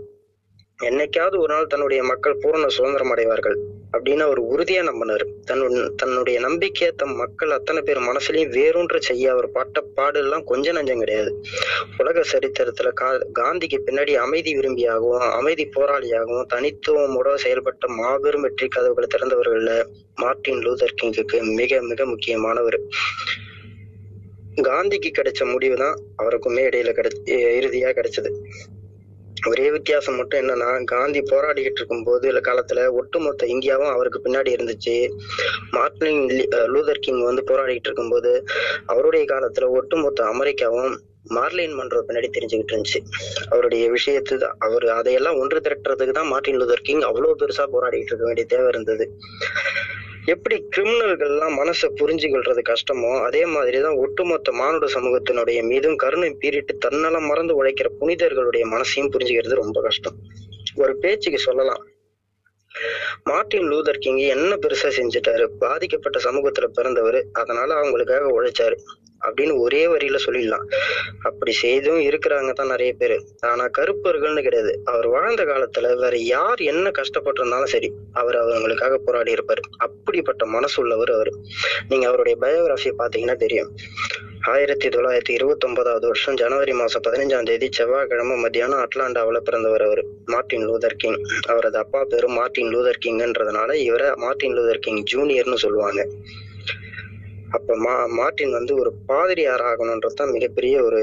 என்னைக்காவது 0.88 1.36
ஒரு 1.42 1.50
நாள் 1.54 1.70
தன்னுடைய 1.72 2.00
மக்கள் 2.10 2.38
பூரண 2.42 2.66
சுதந்திரம் 2.76 3.12
அடைவார்கள் 3.14 3.56
அப்படின்னு 3.94 4.22
அவர் 4.26 4.40
உறுதியா 4.52 4.82
நம்பினார். 4.88 5.24
தன்னு 5.48 5.80
தன்னுடைய 6.00 6.36
நம்பிக்கையை 6.46 6.90
தம் 7.00 7.14
மக்கள் 7.22 7.52
அத்தனை 7.56 7.80
பேர் 7.88 8.00
மனசுலயும் 8.08 8.52
வேரூன்ற 8.56 8.98
செய்ய 9.08 9.24
அவர் 9.34 9.48
பாட்ட 9.56 9.82
பாடு 9.96 10.20
கொஞ்ச 10.22 10.38
கொஞ்சம் 10.50 10.76
நஞ்சம் 10.78 11.02
கிடையாது. 11.02 11.30
உலக 12.02 12.24
சரித்திரத்துல 12.32 12.88
கா 13.00 13.08
காந்திக்கு 13.40 13.78
பின்னாடி 13.86 14.14
அமைதி 14.24 14.52
விரும்பியாகவும் 14.58 15.26
அமைதி 15.38 15.66
போராளியாகவும் 15.76 16.48
தனித்துவமோட 16.54 17.36
செயல்பட்ட 17.44 17.92
மாபெரும் 18.00 18.44
வெற்றி 18.46 18.68
கதவுகளை 18.68 19.08
திறந்தவர்கள்ல 19.14 19.72
மார்ட்டின் 20.24 20.62
லூதர் 20.66 20.98
கிங்குக்கு 21.02 21.38
மிக 21.60 21.82
மிக 21.90 22.06
முக்கியமானவர். 22.14 22.78
காந்திக்கு 24.68 25.10
கிடைச்ச 25.18 25.42
முடிவு 25.52 25.76
தான் 25.82 25.96
அவருக்குமே 26.22 26.62
இடையில 26.68 26.92
கிடை 26.92 27.10
இறுதியா 27.58 27.90
கிடைச்சது. 27.98 28.30
ஒரே 29.48 29.70
வித்தியாசம் 29.70 30.16
மட்டும் 30.16 30.40
என்னன்னா 30.40 30.84
காந்தி 30.84 31.20
போராடிக்கிட்டு 31.20 31.76
இருக்கும் 31.76 32.04
போது 32.04 32.28
இல்ல 32.28 32.40
காலத்துல 32.40 32.80
ஒட்டுமொத்த 32.92 33.46
இந்தியாவும் 33.46 33.92
அவருக்கு 33.92 34.20
பின்னாடி 34.24 34.50
இருந்துச்சு. 34.56 34.96
மார்டின் 35.70 36.22
லூதர் 36.74 36.98
கிங் 36.98 37.22
வந்து 37.22 37.44
போராடிக்கிட்டு 37.50 37.84
இருக்கும்போது 37.84 38.32
அவருடைய 38.86 39.24
காலத்துல 39.24 39.70
ஒட்டுமொத்த 39.70 40.24
அமெரிக்காவும் 40.24 40.96
மார்லின் 41.30 41.74
மன்றோ 41.74 42.04
பின்னாடி 42.08 42.28
தெரிஞ்சுக்கிட்டு 42.30 42.72
இருந்துச்சு. 42.74 43.00
அவருடைய 43.48 43.90
விஷயத்து 43.90 44.36
அவர் 44.58 44.86
அதையெல்லாம் 44.88 45.38
ஒன்று 45.38 45.60
திரட்டுறதுக்கு 45.60 46.10
தான் 46.10 46.26
மார்ட்டின் 46.26 46.60
லூதர் 46.60 46.80
கிங் 46.80 47.00
அவ்வளவு 47.00 47.36
பெருசா 47.36 47.66
போராடிக்கிட்டு 47.72 48.12
இருக்க 48.12 48.26
வேண்டிய 48.26 48.46
தேவை 48.46 48.68
இருந்தது. 48.68 49.06
எப்படி 50.24 50.68
கிரிமினல்கள்லாம் 50.76 51.54
மனசை 51.58 51.88
புரிஞ்சு 51.94 52.28
கொள்றது 52.28 52.62
கஷ்டமோ 52.62 53.22
அதே 53.24 53.46
மாதிரிதான் 53.46 53.94
ஒட்டுமொத்த 53.94 54.52
மானுட 54.52 54.86
சமூகத்தினுடைய 54.86 55.62
மீதும் 55.62 55.96
கருணை 55.96 56.36
பீரிட்டு 56.40 56.78
தன்னலம் 56.78 57.26
மறந்து 57.26 57.64
உழைக்கிற 57.64 57.88
புனிதர்களுடைய 58.00 58.66
மனசையும் 58.66 59.10
புரிஞ்சுக்கிறது 59.12 59.54
ரொம்ப 59.54 59.82
கஷ்டம். 59.82 60.14
ஒரு 60.74 60.96
பேச்சுக்கு 60.96 61.38
சொல்லலாம். 61.38 61.86
மார்ட்டின் 63.24 63.70
லூதர் 63.70 63.98
கிங் 63.98 64.16
என்ன 64.16 64.56
பெருசா 64.56 64.90
செஞ்சுட்டாரு? 64.96 65.46
பாதிக்கப்பட்ட 65.58 66.18
சமூகத்துல 66.18 66.66
பிறந்தவர். 66.66 67.24
அதனால 67.32 67.74
அவங்களுக்காக 67.74 68.30
உழைச்சாரு. 68.40 68.76
அப்படின்னு 69.26 69.58
ஒரே 69.58 69.86
வரியில 69.86 70.18
சொல்லிடலாம். 70.26 70.64
அப்படி 71.22 71.52
செய்தும் 71.52 72.00
இருக்கிறாங்க 72.00 72.52
தான் 72.52 72.66
நிறைய 72.66 72.92
பேரு. 72.92 73.24
ஆனா 73.40 73.68
கருப்பர்கள்னு 73.78 74.42
கிடையாது. 74.42 74.80
அவர் 74.84 75.08
வாழ்ந்த 75.08 75.44
காலத்துல 75.44 75.96
வேற 75.96 76.16
யார் 76.16 76.60
என்ன 76.60 76.90
கஷ்டப்பட்டிருந்தாலும் 76.90 77.64
சரி 77.64 77.92
அவர் 78.12 78.34
அவங்களுக்காக 78.34 78.94
போராடி 78.94 79.32
இருப்பாரு. 79.32 79.62
அப்படிப்பட்ட 79.78 80.46
மனசு 80.46 80.82
உள்ளவர் 80.82 81.10
அவர். 81.10 81.32
நீங்க 81.88 82.06
அவருடைய 82.06 82.38
பயோகிராஃபியை 82.40 82.92
பாத்தீங்கன்னா 82.98 83.36
தெரியும். 83.36 83.76
ஆயிரத்தி 84.42 84.88
தொள்ளாயிரத்தி 84.88 85.30
இருபத்தி 85.30 85.66
ஒன்பதாவது 85.66 86.06
வருஷம் 86.06 86.34
ஜனவரி 86.34 86.72
மாசம் 86.72 87.02
பதினஞ்சாம் 87.08 87.42
தேதி 87.42 87.68
செவ்வாய்க்கிழமை 87.72 88.36
மத்தியானம் 88.36 88.88
அட்லாண்டாவில் 88.88 89.36
பிறந்தவர் 89.36 89.82
அவர் 89.82 90.04
மார்ட்டின் 90.24 90.68
லூதர் 90.68 90.94
கிங். 90.96 91.22
அவரது 91.48 91.78
அப்பா 91.78 92.04
பேரும் 92.04 92.32
மார்ட்டின் 92.32 92.76
லூதர் 92.76 92.98
கிங்ன்றதுனால 93.06 93.74
இவரை 93.74 94.10
மார்ட்டின் 94.14 94.56
லூதர் 94.58 94.78
கிங் 94.78 95.02
ஜூனியர்னு 95.12 95.54
சொல்லுவாங்க. 95.54 96.06
அப்ப 97.50 97.76
மா 97.76 97.94
மார்ட்டின் 98.16 98.52
வந்து 98.52 98.72
ஒரு 98.76 98.90
பாதிரியார் 99.06 99.64
ஆகணுன்றது 99.68 100.14
தான் 100.14 100.32
மிகப்பெரிய 100.32 100.74
ஒரு 100.82 101.00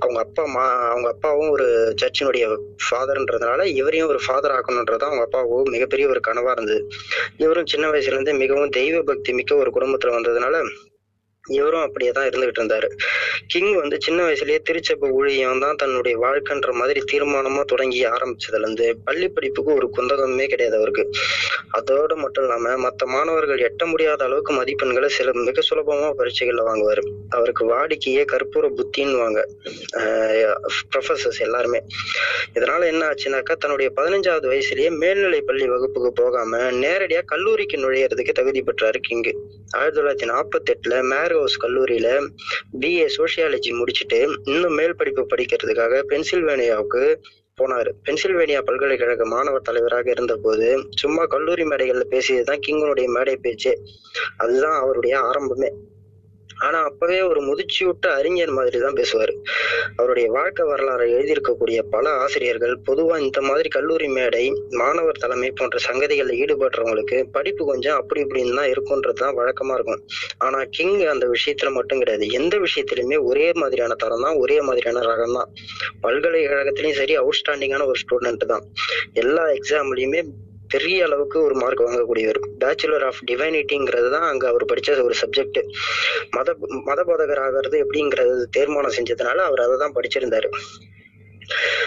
அவங்க 0.00 0.18
அப்பா 0.20 0.44
மா 0.46 0.64
அவங்க 0.88 1.08
அப்பாவும் 1.08 1.50
ஒரு 1.50 1.66
சர்ச்சினுடைய 2.00 2.46
ஃபாதர்ன்றதுனால 2.84 3.62
இவரையும் 3.74 4.08
ஒரு 4.08 4.20
ஃபாதர் 4.26 4.54
ஆக்கணுன்றது 4.56 5.06
அவங்க 5.06 5.22
அப்பாவும் 5.22 5.70
மிகப்பெரிய 5.70 6.06
ஒரு 6.08 6.20
கனவா 6.20 6.52
இருந்தது. 6.52 6.80
இவரும் 7.38 7.70
சின்ன 7.72 7.86
வயசுலேருந்தே 7.88 8.34
மிகவும் 8.38 8.74
தெய்வ 8.78 9.02
பக்தி 9.02 9.32
மிக்க 9.32 9.54
ஒரு 9.56 9.72
குடும்பத்துல 9.72 10.16
வந்ததுனால 10.16 10.56
இவரும் 11.48 11.82
அப்படியே 11.82 12.10
தான் 12.10 12.26
இருந்துகிட்டு 12.28 12.60
இருந்தாரு. 12.60 12.88
கிங் 13.46 13.72
வந்து 13.74 13.96
சின்ன 14.00 14.18
வயசுலயே 14.26 14.58
திருச்சபை 14.62 15.10
ஊழியம் 15.10 15.58
தான் 15.58 15.76
தன்னுடைய 15.76 16.18
வாழ்க்கைன்ற 16.18 16.72
மாதிரி 16.72 17.00
தீர்மானமா 17.12 17.64
தொடங்கி 17.64 18.06
ஆரம்பிச்சதுல 18.06 18.60
இருந்து 18.60 18.86
பள்ளி 19.04 19.28
படிப்புக்கு 19.28 19.74
ஒரு 19.74 19.90
குந்தகமே 19.96 20.46
கிடையாது 20.46 20.76
அவருக்கு. 20.76 21.04
அதோட 21.78 22.14
மட்டும் 22.14 22.44
இல்லாம 22.44 22.76
மற்ற 22.76 23.06
மாணவர்கள் 23.06 23.64
எட்ட 23.68 23.84
முடியாத 23.86 24.24
அளவுக்கு 24.24 24.52
மதிப்பெண்களை 24.52 25.06
சில 25.06 25.32
மிக 25.32 25.62
சுலபமா 25.70 26.08
பரீட்சைகள்ல 26.20 26.64
வாங்குவாரு. 26.70 27.04
அவருக்கு 27.30 27.64
வாடிக்கையே 27.74 28.24
கற்பூர 28.32 28.68
புத்தின்னுவாங்க 28.78 29.40
ப்ரொஃபசர்ஸ் 30.92 31.40
எல்லாருமே. 31.40 31.80
இதனால 32.54 32.86
என்ன 32.86 33.02
ஆச்சுனாக்கா 33.10 33.54
தன்னுடைய 33.56 33.92
பதினஞ்சாவது 33.96 34.46
வயசுலயே 34.52 34.90
மேல்நிலை 35.02 35.40
பள்ளி 35.40 35.68
வகுப்புக்கு 35.68 36.12
போகாம 36.22 36.56
நேரடியா 36.56 37.22
கல்லூரிக்கு 37.24 37.76
நுழையறதுக்கு 37.76 38.32
தகுதி 38.32 38.62
பெற்றாரு 38.62 39.00
கிங்கு. 39.08 39.32
ஆயிரத்தி 39.70 40.00
தொள்ளாயிரத்தி 40.00 40.28
நாற்பத்தி 40.32 40.72
எட்டுல 40.74 41.02
மேர்ஹவுஸ் 41.34 41.62
கல்லூரியில 41.64 42.30
பிஏ 42.80 43.06
சோசியாலஜி 43.16 43.70
முடிச்சுட்டு 43.70 44.34
இன்னும் 44.44 44.74
மேல் 44.74 44.96
படிப்பு 44.96 45.26
படிக்கிறதுக்காக 45.36 46.02
பென்சில்வேனியாவுக்கு 46.08 47.16
போனாரு. 47.62 47.90
பென்சில்வேனியா 48.04 48.62
பல்கலைக்கழக 48.62 49.26
மாணவர் 49.26 49.60
தலைவராக 49.60 50.10
இருந்தபோது 50.10 50.86
சும்மா 50.90 51.24
கல்லூரி 51.24 51.62
மேடைகள்ல 51.62 52.02
பேசியதுதான் 52.10 52.60
கிங்கனுடைய 52.66 53.06
மேடை 53.06 53.36
பேச்சு. 53.36 53.78
அதுதான் 54.36 54.80
அவருடைய 54.80 55.18
ஆரம்பமே. 55.18 55.70
ஆனா 56.66 56.78
அப்பவே 56.82 57.20
ஒரு 57.20 57.40
முதிர்ச்சியுட்ட 57.40 58.06
அறிஞர் 58.18 58.50
மாதிரி 58.50 58.78
தான் 58.78 58.98
பேசுவாரு. 59.00 59.34
அவருடைய 59.96 60.30
வாழ்க்கை 60.30 60.66
வரலாறை 60.66 61.06
எழுதியிருக்கக்கூடிய 61.16 61.78
பல 61.94 62.10
ஆசிரியர்கள் 62.10 62.74
பொதுவா 62.88 63.18
இந்த 63.18 63.40
மாதிரி 63.40 63.68
கல்லூரி 63.68 64.08
மேடை 64.08 64.44
மாணவர் 64.70 65.22
தலைமை 65.24 65.50
போன்ற 65.50 65.78
சங்கதிகளில் 65.78 66.38
ஈடுபடுறவங்களுக்கு 66.42 67.24
படிப்பு 67.36 67.64
கொஞ்சம் 67.64 67.96
அப்படி 67.96 68.20
இப்படின்னு 68.20 68.54
தான் 68.54 68.70
இருக்கும்ன்றது 68.72 69.12
தான் 69.12 69.36
வழக்கமா 69.40 69.74
இருக்கும். 69.74 70.02
ஆனா 70.38 70.64
கிங் 70.70 71.00
அந்த 71.14 71.26
விஷயத்துல 71.26 71.72
மட்டும் 71.72 71.98
கிடையாது. 71.98 72.28
எந்த 72.30 72.58
விஷயத்திலுமே 72.58 73.18
ஒரே 73.22 73.52
மாதிரியான 73.52 73.94
தரம் 73.94 74.20
தான் 74.20 74.34
ஒரே 74.34 74.60
மாதிரியான 74.60 75.00
ரகம் 75.00 75.32
தான். 75.32 75.52
பல்கலைக்கழகத்திலயும் 76.00 77.00
சரி 77.02 77.16
அவுட்ஸ்டாண்டிங்கான 77.18 77.86
ஒரு 77.86 78.00
ஸ்டூடெண்ட் 78.04 78.46
தான். 78.46 78.64
எல்லா 79.12 79.46
எக்ஸாம்லயுமே 79.48 80.22
பெரிய 80.74 81.04
அளவுக்கு 81.08 81.38
ஒரு 81.46 81.54
மார்க் 81.62 81.84
வாங்கக்கூடியவர். 81.86 82.40
பேச்சுலர் 82.62 83.06
ஆஃப் 83.10 83.20
டிவைனிட்டிங்கிறது 83.30 84.08
தான் 84.16 84.28
அங்கே 84.30 84.46
அவர் 84.52 84.70
படித்த 84.72 85.02
ஒரு 85.08 85.16
சப்ஜெக்ட் 85.22 85.60
மத 86.36 86.56
மத 86.88 87.00
போதகர் 87.10 87.42
ஆகிறது 87.46 87.76
எப்படிங்கிறது 87.84 88.44
தீர்மானம் 88.58 88.96
செஞ்சதுனால 88.98 89.38
அவர் 89.50 89.64
அதை 89.66 89.76
தான் 89.84 89.96
படிச்சிருந்தாரு. 89.98 90.50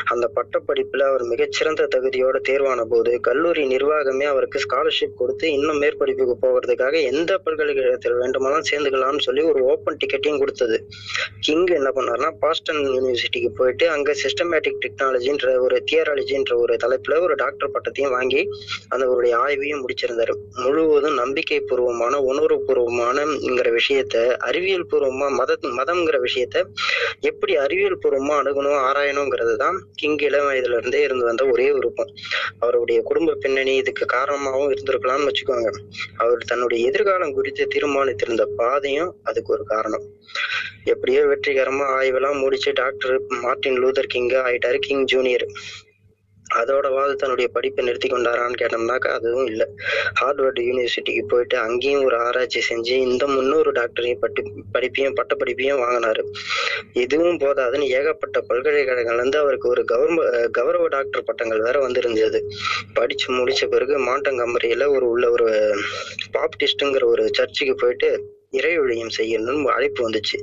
அந்த 0.06 0.26
பட்டப்படிப்புல 0.36 1.08
அவர் 1.08 1.24
மிகச்சிறந்த 1.24 1.88
தகுதியோட 1.96 2.38
தேர்வான 2.50 2.86
போது 2.86 3.20
கல்லூரி 3.20 3.64
நிர்வாகமே 3.68 4.24
அவருக்கு 4.24 4.60
ஸ்காலர்ஷிப் 4.60 5.16
கொடுத்து 5.16 5.52
இன்னும் 5.52 5.82
மேற்படிப்புக்கு 5.82 6.36
போகிறதுக்காக 6.42 7.02
எந்த 7.04 7.38
பல்கலைக்கழகத்தில் 7.38 8.18
வேண்டுமானாலும் 8.18 8.70
சேர்ந்துக்கலாம்னு 8.72 9.20
சொல்லி 9.20 9.42
ஒரு 9.42 9.62
ஓப்பன் 9.64 9.98
டிக்கெட்டையும் 10.04 10.38
கொடுத்தது. 10.38 10.78
கிங் 11.40 11.66
என்ன 11.66 11.90
பண்ணாருன்னா 11.96 12.32
பாஸ்டன் 12.40 12.82
யூனிவர்சிட்டிக்கு 12.88 13.52
போயிட்டு 13.56 13.86
அங்க 13.90 14.16
சிஸ்டமேட்டிக் 14.24 14.80
டெக்னாலஜின்ற 14.86 15.56
ஒரு 15.60 15.84
தியராலஜின்ற 15.92 16.54
ஒரு 16.56 16.78
தலைப்புல 16.84 17.20
ஒரு 17.22 17.36
டாக்டர் 17.36 17.72
பட்டத்தையும் 17.72 18.16
வாங்கி 18.18 18.42
அந்த 18.88 19.04
அவருடைய 19.06 19.38
ஆய்வையும் 19.38 19.84
முடிச்சிருந்தாரு. 19.84 20.34
முழுவதும் 20.64 21.14
நம்பிக்கை 21.14 21.60
பூர்வமான 21.60 22.20
உணர்வு 22.22 22.60
பூர்வமானங்கிற 22.68 23.70
விஷயத்த 23.80 24.16
அறிவியல் 24.50 24.88
பூர்வமா 24.92 25.28
மத 25.30 25.58
மதம்ங்கிற 25.80 26.18
விஷயத்த 26.28 26.58
எப்படி 27.20 27.56
அறிவியல் 27.56 28.00
பூர்வமா 28.04 28.36
அணுகணும் 28.42 28.80
ஆராயணுங்கிறத 28.88 29.47
தான் 29.56 29.88
கிங் 29.96 30.18
இளம் 30.18 30.48
வயதுல 30.48 30.77
இருந்தே 30.77 31.01
இருந்து 31.01 31.25
வந்த 31.25 31.46
ஒரே 31.46 31.72
விருப்பம். 31.72 32.13
அவருடைய 32.60 33.01
குடும்ப 33.01 33.34
பின்னணி 33.34 33.75
இதுக்கு 33.75 34.06
காரணமாகவும் 34.06 34.72
இருந்திருக்கலாம்னு 34.72 35.30
வச்சுக்கோங்க. 35.30 35.72
அவர் 36.18 36.38
தன்னுடைய 36.38 36.88
எதிர்காலம் 36.88 37.34
குறித்து 37.34 37.68
தீர்மானித்திருந்த 37.75 38.46
பாதையும் 38.56 39.16
அதுக்கு 39.24 39.54
ஒரு 39.54 39.63
காரணம். 39.63 40.04
எப்படியோ 40.84 41.25
வெற்றிகரமா 41.25 41.86
ஆய்வெல்லாம் 42.00 42.39
முடிச்சு 42.39 42.72
டாக்டர் 42.74 43.22
மார்ட்டின் 43.27 43.84
லூதர் 43.84 44.12
கிங்க 44.13 44.36
ஆயிட்டாரு. 44.48 44.80
கிங் 44.80 45.06
ஜூனியர் 45.06 45.48
அதோட 46.56 46.94
வாது 46.94 47.16
தன்னுடைய 47.16 47.48
படிப்பை 47.48 47.86
நிறுத்தி 47.86 48.10
கொண்டாரான்னு 48.10 48.60
கேட்டோம்னாக்கா 48.62 49.10
அதுவும் 49.18 49.48
இல்லை. 49.48 49.68
ஹார்வர்டு 50.22 50.62
யூனிவர்சிட்டிக்கு 50.62 51.24
போயிட்டு 51.27 51.58
அங்கேயும் 51.58 52.04
ஒரு 52.04 52.18
ஆராய்ச்சி 52.20 52.62
செஞ்சு 52.70 52.94
இந்த 53.08 53.27
முன்னூறு 53.27 53.72
டாக்டரையும் 53.72 54.20
பட்டு 54.20 54.44
படிப்பையும் 54.74 55.16
பட்ட 55.16 55.36
படிப்பையும் 55.36 55.82
வாங்கினாரு. 55.84 56.24
இதுவும் 56.94 57.39
போதாதுன்னு 57.39 57.88
ஏகப்பட்ட 58.00 58.44
பல்கலைக்கழகங்கள்ல 58.50 59.16
இருந்து 59.16 59.38
அவருக்கு 59.38 59.70
ஒரு 59.70 59.86
கௌரவ 59.86 60.48
கௌரவ 60.51 60.88
டாக்டர் 60.88 61.24
பட்டங்கள் 61.24 61.60
வேற 61.60 61.80
வந்திருந்தது. 61.80 62.42
படிச்சு 62.94 63.27
முடிச்ச 63.34 63.68
பிறகு 63.68 63.98
மாண்டங்கம்பரியில 64.06 64.88
ஒரு 64.88 65.10
உள்ள 65.10 65.30
ஒரு 65.30 65.48
பாப்டிஸ்டுங்கிற 66.34 67.04
ஒரு 67.04 67.30
சர்ச்சுக்கு 67.34 67.75
போயிட்டு 67.75 68.36
இறை 68.54 68.72
ஊழியம் 68.82 69.13
செய்யணும்னு 69.18 69.72
அழைப்பு 69.75 70.01
வந்துச்சு. 70.06 70.38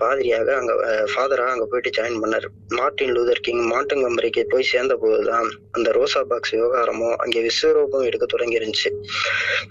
பாதிரியாக 0.00 0.48
அங்க 0.60 0.72
ஃபாதராக 1.12 1.54
அங்க 1.54 1.64
போயிட்டு 1.70 1.90
ஜாயின் 1.98 2.20
பண்ணார். 2.22 2.46
மார்ட்டின் 2.78 3.12
லூதர் 3.16 3.42
கிங் 3.46 3.62
மாண்டங்கம்பரிக்கு 3.72 4.42
போய் 4.52 4.70
சேர்ந்த 4.70 4.94
போதுதான் 5.02 5.48
அந்த 5.76 5.88
ரோசா 5.96 6.22
பாக்ஸ் 6.30 6.54
விவகாரமும் 6.56 7.14
அங்கே 7.24 7.42
விஸ்வரூபம் 7.48 8.06
எடுக்க 8.08 8.26
தொடங்கி 8.34 8.58
இருந்துச்சு 8.60 8.90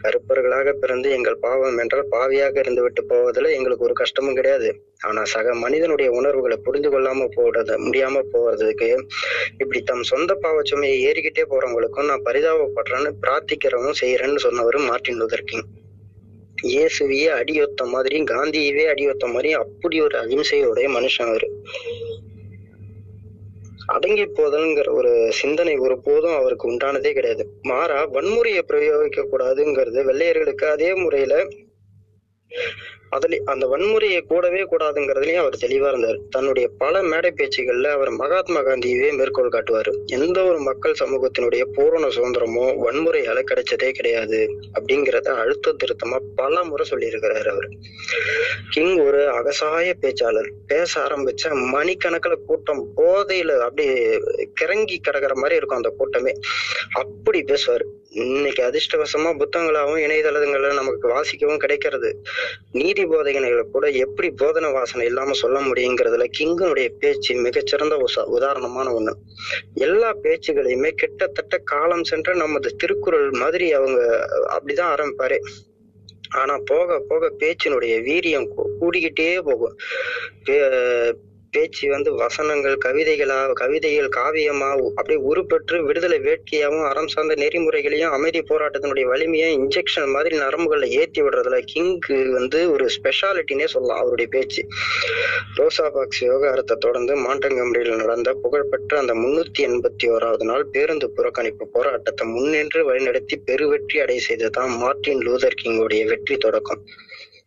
கருப்பர்களாக 0.04 0.76
பிறந்து 0.84 1.10
எங்கள் 1.18 1.42
பாவம் 1.46 1.82
என்றால் 1.84 2.08
பாவியாக 2.16 2.58
இருந்து 2.64 2.84
விட்டு 2.86 3.04
போவதில் 3.12 3.56
எங்களுக்கு 3.58 3.88
ஒரு 3.90 3.98
கஷ்டமும் 4.02 4.38
கிடையாது. 4.40 4.70
ஆனா 5.10 5.22
சக 5.34 5.54
மனிதனுடைய 5.66 6.10
உணர்வுகளை 6.20 6.58
புரிந்து 6.66 6.90
கொள்ளாம 6.94 7.28
போறது 7.38 7.76
முடியாம 7.86 8.24
போறதுக்கு 8.34 8.90
இப்படி 9.62 9.80
தம் 9.92 10.10
சொந்த 10.14 10.32
பாவச்சுமையை 10.44 10.98
ஏறிக்கிட்டே 11.10 11.46
போறவங்களுக்கும் 11.54 12.10
நான் 12.12 12.26
பரிதாபப்படுறேன்னு 12.30 13.12
பிரார்த்திக்கிறவனும் 13.26 14.02
செய்யறேன்னு 14.04 14.46
சொன்னவரும் 14.48 14.90
மார்ட்டின் 14.92 15.22
லூதர் 15.22 15.48
கிங். 15.52 15.66
இயேசுவையே 16.64 17.28
அடியொத்த 17.28 17.86
மாதிரியும் 17.86 18.26
காந்தியவே 18.26 18.86
அடியொத்த 18.86 19.28
மாதிரியும் 19.28 19.62
அப்படி 19.62 20.02
ஒரு 20.02 20.18
அகிம்சையுடைய 20.20 20.88
மனுஷன் 20.88 21.28
அவரு. 21.28 21.48
அடங்கி 23.86 24.24
போதல்ங்கிற 24.24 24.90
ஒரு 24.94 25.28
சிந்தனை 25.32 25.78
ஒரு 25.78 26.02
போதும் 26.02 26.36
அவருக்கு 26.36 26.72
உண்டானதே 26.72 27.14
கிடையாது. 27.14 27.46
மாறா 27.62 28.10
வன்முறையை 28.10 28.62
பிரயோகிக்க 28.68 29.28
கூடாதுங்கிறது 29.32 30.02
வெள்ளையர்களுக்கு 30.04 30.66
அதே 30.66 30.94
முறையில 30.94 31.46
அதுல 33.12 33.38
அந்த 33.46 33.68
வன்முறையை 33.68 34.22
கூடவே 34.22 34.62
கூடாதுங்கிறதுலயும் 34.64 35.44
அவர் 35.44 35.58
தெளிவா 35.62 35.88
இருந்தார். 35.88 36.20
தன்னுடைய 36.30 36.70
பல 36.78 37.04
மேடை 37.04 37.32
பேச்சுகள்ல 37.36 37.90
அவர் 37.92 38.10
மகாத்மா 38.10 38.62
காந்தியவே 38.62 39.10
மேற்கோள் 39.18 39.50
காட்டுவார். 39.50 39.92
எந்த 40.06 40.44
ஒரு 40.44 40.60
மக்கள் 40.60 40.96
சமூகத்தினுடைய 41.00 41.64
பூரண 41.74 42.08
சுதந்திரமோ 42.08 42.66
வன்முறையால 42.86 43.44
கிடைச்சதே 43.52 43.92
கிடையாது 43.92 44.40
அப்படிங்கிறத 44.74 45.28
அழுத்த 45.28 45.76
திருத்தமா 45.84 46.18
பல 46.36 46.64
முறை 46.64 46.88
சொல்லியிருக்கிறாரு 46.90 47.48
அவர். 47.48 47.70
கிங் 48.70 48.98
ஒரு 48.98 49.22
அகசாய 49.40 49.94
பேச்சாளர். 50.02 50.50
பேச 50.68 51.02
ஆரம்பிச்ச 51.02 51.50
மணிக்கணக்கில் 51.50 52.46
கூட்டம் 52.46 52.84
போதையில 52.98 53.58
அப்படியே 53.60 53.94
கிறங்கி 54.62 54.98
கிடக்குற 55.08 55.34
மாதிரி 55.34 55.56
இருக்கும் 55.56 55.78
அந்த 55.78 55.90
கூட்டமே. 55.98 56.34
அப்படி 56.94 57.42
பேசுவார். 57.44 57.86
இன்னைக்கு 58.14 58.64
அதிர்ஷ்டவசமா 58.64 59.38
புத்தகங்களாகவும் 59.38 60.00
இணையதளங்கள்ல 60.00 60.74
நமக்கு 60.74 61.10
வாசிக்கவும் 61.10 61.58
கிடைக்கிறது. 61.58 62.24
நீதி 62.72 63.06
போதகனைகளை 63.06 63.62
கூட 63.62 63.90
எப்படி 63.90 64.30
போதனை 64.30 64.72
வாசனை 64.72 65.06
இல்லாம 65.06 65.32
சொல்ல 65.32 65.60
முடியுங்கிறதுல 65.60 66.26
கிங்கனுடைய 66.40 66.90
பேச்சு 67.00 67.36
மிகச்சிறந்த 67.36 68.10
உதாரணமான 68.26 69.00
ஒண்ணு. 69.00 69.14
எல்லா 69.74 70.14
பேச்சுகளையுமே 70.24 70.90
கிட்டத்தட்ட 70.90 71.58
காலம் 71.58 72.04
சென்ற 72.04 72.36
நமது 72.36 72.76
திருக்குறள் 72.76 73.32
மாதிரி 73.32 73.74
அவங்க 73.74 74.30
அப்படிதான் 74.50 74.96
ஆரம்பிப்பாரு. 74.96 75.40
ஆனா 76.30 76.58
போக 76.66 77.04
போக 77.08 77.32
பேச்சினுடைய 77.40 78.02
வீரியம் 78.02 78.48
கூ- 78.58 78.72
கூடிக்கிட்டே 78.82 79.42
போகும். 79.42 79.78
பேச்சு 81.54 81.90
வந்து 81.90 82.10
வசனங்கள் 82.16 82.76
கவிதைகளா 82.86 83.38
கவிதைகள் 83.52 84.08
காவியமா 84.10 84.70
அப்படியே 84.98 85.18
உருப்பெற்று 85.30 85.78
விடுதலை 85.84 86.20
வேட்கையாவும் 86.20 86.86
அறம் 86.90 87.08
சார்ந்த 87.08 87.36
நெறிமுறைகளையும் 87.36 88.12
அமைதி 88.12 88.42
போராட்டத்தினுடைய 88.42 89.06
வலிமையை 89.06 89.50
இன்ஜெக்ஷன் 89.58 90.12
மாதிரி 90.12 90.38
நரம்புகளை 90.38 90.90
ஏத்தி 90.90 91.22
விடுறதுல 91.22 91.60
கிங்க்கு 91.74 92.18
வந்து 92.32 92.72
ஒரு 92.72 92.86
ஸ்பெஷாலிட்டினே 92.90 93.66
சொல்லலாம் 93.66 93.98
அவருடைய 93.98 94.30
பேச்சு. 94.32 94.64
ரோசா 95.58 95.88
பாக்ஸ் 95.90 96.20
விவகாரத்தை 96.20 96.78
தொடர்ந்து 96.80 97.16
மாண்டங்கம்பரியில் 97.16 98.02
நடந்த 98.04 98.34
புகழ்பெற்ற 98.34 99.00
அந்த 99.00 99.14
முன்னூத்தி 99.14 99.64
எண்பத்தி 99.70 100.08
ஓராவது 100.08 100.44
நாள் 100.44 100.66
பேருந்து 100.66 101.10
புறக்கணிப்பு 101.18 101.68
போராட்டத்தை 101.74 102.28
முன்னின்று 102.28 102.82
வழிநடத்தி 102.90 103.38
பெருவெற்றி 103.46 103.98
அடை 104.00 104.20
செய்ததுதான் 104.20 104.74
மார்ட்டின் 104.78 105.24
லூதர் 105.28 105.62
கிங்குடைய 105.64 106.04
வெற்றி 106.06 106.38
தொடக்கம். 106.38 106.84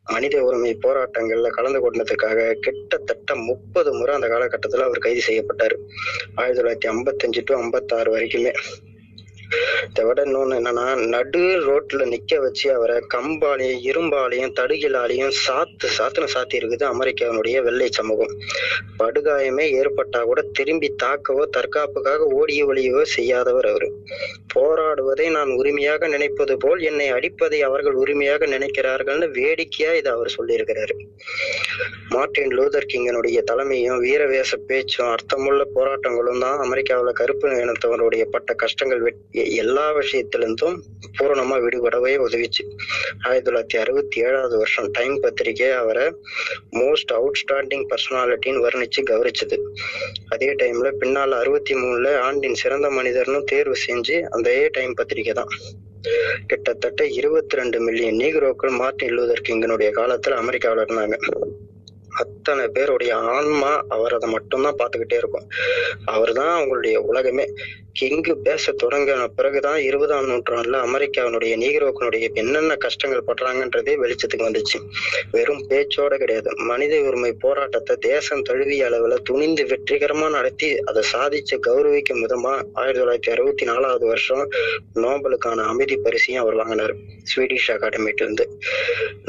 மனித 0.07 0.45
உரிமை 0.45 0.79
போராட்டங்கள்ல 0.83 1.49
கலந்து 1.49 1.81
கொண்டதுக்காக 1.81 2.53
கிட்டத்தட்ட 2.53 3.35
முப்பது 3.35 3.95
முறை 3.95 4.15
அந்த 4.15 4.27
காலகட்டத்துல 4.27 4.81
அவர் 4.81 4.99
கைது 4.99 5.23
செய்யப்பட்டாரு. 5.27 5.77
ஆயிரத்தி 6.35 6.61
தொள்ளாயிரத்தி 6.61 6.93
ஐம்பத்தஞ்சு 6.93 7.43
டு 7.45 7.55
ஐம்பத்தாறு 7.55 8.17
வரைக்குமே. 8.17 8.53
இதை 9.89 10.05
விட 10.05 10.23
இன்னொன்று 10.23 10.59
என்னன்னா 10.59 11.07
நடு 11.07 11.43
ரோட்ல 11.67 12.05
நிக்க 12.05 12.41
வச்சு 12.41 12.75
அவரை 12.75 13.01
கம்பாலையும் 13.15 13.83
இரும்பாலையும் 13.85 14.53
தடுகிலாலையும் 14.61 15.35
சாத்து 15.47 15.89
சாத்துன 15.99 16.29
சாத்தி 16.35 16.57
இருக்குது 16.57 16.85
அமெரிக்காவினுடைய 16.85 17.63
வெள்ளை 17.63 17.89
சமூகம். 17.91 18.33
படுகாயமே 18.99 19.65
ஏற்பட்டா 19.75 20.23
கூட 20.23 20.43
திரும்பி 20.53 20.95
தாக்கவோ 21.03 21.45
தற்காப்புக்காக 21.57 22.19
ஓடிய 22.33 22.67
ஒளியவோ 22.67 23.03
செய்யாதவர் 23.03 23.67
அவர். 23.67 23.89
போராடுவதை 24.55 25.31
நான் 25.31 25.51
உரிமையாக 25.51 26.09
நினைப்பது 26.09 26.57
போல் 26.57 26.81
என்னை 26.83 27.09
அடிப்பதை 27.11 27.61
அவர்கள் 27.61 27.93
உரிமையாக 27.95 28.47
நினைக்கிறார்கள்னு 28.47 29.31
வேடிக்கையா 29.31 29.93
இதை 29.93 30.13
அவர் 30.13 30.35
சொல்லியிருக்கிறாரு. 30.39 30.97
மார்டின் 32.09 32.51
லூதர் 32.51 32.91
கிங்கனுடைய 32.93 33.43
தலைமையும் 33.43 33.99
வீரவேச 33.99 34.57
பேச்சும் 34.67 35.09
அர்த்தமுள்ள 35.09 35.65
போராட்டங்களும் 35.75 36.41
தான் 36.41 36.59
அமெரிக்காவில் 36.59 37.13
கருப்பு 37.13 37.49
இனத்தவருடைய 37.65 38.25
பட்ட 38.25 38.55
கஷ்டங்கள் 38.55 39.01
வெட்- 39.01 39.44
எல்லா 39.51 39.97
விஷயத்திலிருந்தும் 39.97 40.81
பூரணமா 41.19 41.57
விடுபடவே 41.65 42.17
உதவிச்சு. 42.17 42.63
ஆயிரத்தி 43.23 43.51
தொள்ளாயிரத்தி 43.51 43.81
அறுபத்தி 43.81 44.21
ஏழாவது 44.21 44.57
வருஷம் 44.57 44.91
டைம் 44.91 45.21
பத்திரிகை 45.21 45.71
அவரை 45.71 46.15
மோஸ்ட் 46.71 47.13
அவுட்ஸ்டாண்டிங் 47.13 47.87
பர்சனாலிட்டின்னு 47.91 48.65
வர்ணிச்சு 48.67 49.03
கௌரிச்சது 49.03 49.59
அதே 50.29 50.53
டைம்ல 50.53 50.93
பின்னால 51.01 51.31
அறுபத்தி 51.31 51.75
மூணுல 51.75 52.17
ஆண்டின் 52.17 52.55
சிறந்த 52.55 52.91
மனிதர்னு 52.91 53.45
தேர்வு 53.45 53.77
செஞ்சு 53.87 54.23
அந்த 54.23 54.69
டைம் 54.73 54.95
பத்திரிகை 54.95 55.33
தான். 55.33 55.53
கிட்டத்தட்ட 56.47 57.07
இருபத்தி 57.07 57.57
ரெண்டு 57.57 57.81
மில்லியன் 57.81 58.17
நீக்ரோக்கள் 58.17 58.71
மார்ட்டின் 58.71 59.19
லூதர் 59.19 59.47
கிங்கனுடைய 59.49 59.91
காலத்துல 59.91 60.31
அமெரிக்காவில் 60.31 60.85
இருந்தாங்க. 60.85 61.17
அத்தனை 62.15 62.69
பேருடைய 62.69 63.17
ஆன்மா 63.17 63.85
அவர் 63.89 64.15
அதை 64.15 64.31
மட்டும்தான் 64.31 64.77
பார்த்துக்கிட்டே 64.79 65.17
இருக்கும். 65.17 65.49
அவர்தான் 66.05 66.53
அவங்களுடைய 66.61 66.97
உலகமே. 66.97 67.47
கிங்கு 68.01 68.35
பேச 68.35 68.73
தொடங்கின 68.73 69.27
பிறகுதான் 69.37 69.81
இருபதாம் 69.81 70.29
நூற்றாண்டுல 70.29 70.79
அமெரிக்காவினுடைய 70.87 71.53
நீக்ரோக்களுடைய 71.57 72.33
என்னென்ன 72.33 72.77
கஷ்டங்கள் 72.77 73.23
படுறாங்கன்றதே 73.27 73.97
வெளிச்சத்துக்கு 74.03 74.47
வந்துச்சு. 74.47 74.79
வெறும் 75.31 75.69
பேச்சோட 75.69 76.17
கிடையாது. 76.17 76.57
மனித 76.57 77.01
உரிமை 77.01 77.33
போராட்டத்தை 77.33 77.97
தேசம் 77.97 78.43
தழுவிய 78.43 78.89
அளவுல 78.89 79.15
துணிந்து 79.23 79.65
வெற்றிகரமா 79.65 80.31
நடத்தி 80.31 80.79
அதை 80.79 81.03
சாதிச்சு 81.13 81.57
கௌரவிக்கும் 81.67 82.23
விதமா 82.25 82.63
ஆயிரத்தி 82.73 83.01
தொள்ளாயிரத்தி 83.01 83.35
அறுபத்தி 83.35 83.65
நாலாவது 83.65 84.07
வருஷம் 84.07 84.49
நோபலுக்கான 84.95 85.65
அமைதி 85.65 85.97
பரிசையும் 85.97 86.43
அவர் 86.43 86.55
வாங்கினார். 86.55 86.95
ஸ்வீடிஷ் 87.23 87.69
அகாடமிட்ட 87.69 88.23
இருந்து 88.23 88.59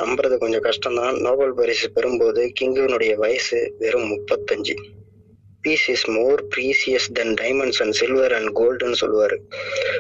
நம்புறது 0.06 0.38
கொஞ்சம் 0.38 0.64
கஷ்டம்தான். 0.64 1.22
நோபல் 1.22 1.54
பரிசு 1.54 1.92
பெறும்போது 1.96 2.52
கிங்குனுடைய 2.62 3.14
வயசு 3.14 3.76
வெறும் 3.80 4.18
முப்பத்தஞ்சு. 4.18 4.74
Peace 5.62 5.90
is 5.90 6.10
more 6.10 6.44
precious 6.56 7.12
than 7.14 7.34
diamonds 7.34 7.82
and 7.82 7.92
silver 7.92 8.34
and 8.34 8.58
கோல்டுன்னு 8.58 8.94
சொல்லுவாரு. 9.02 9.38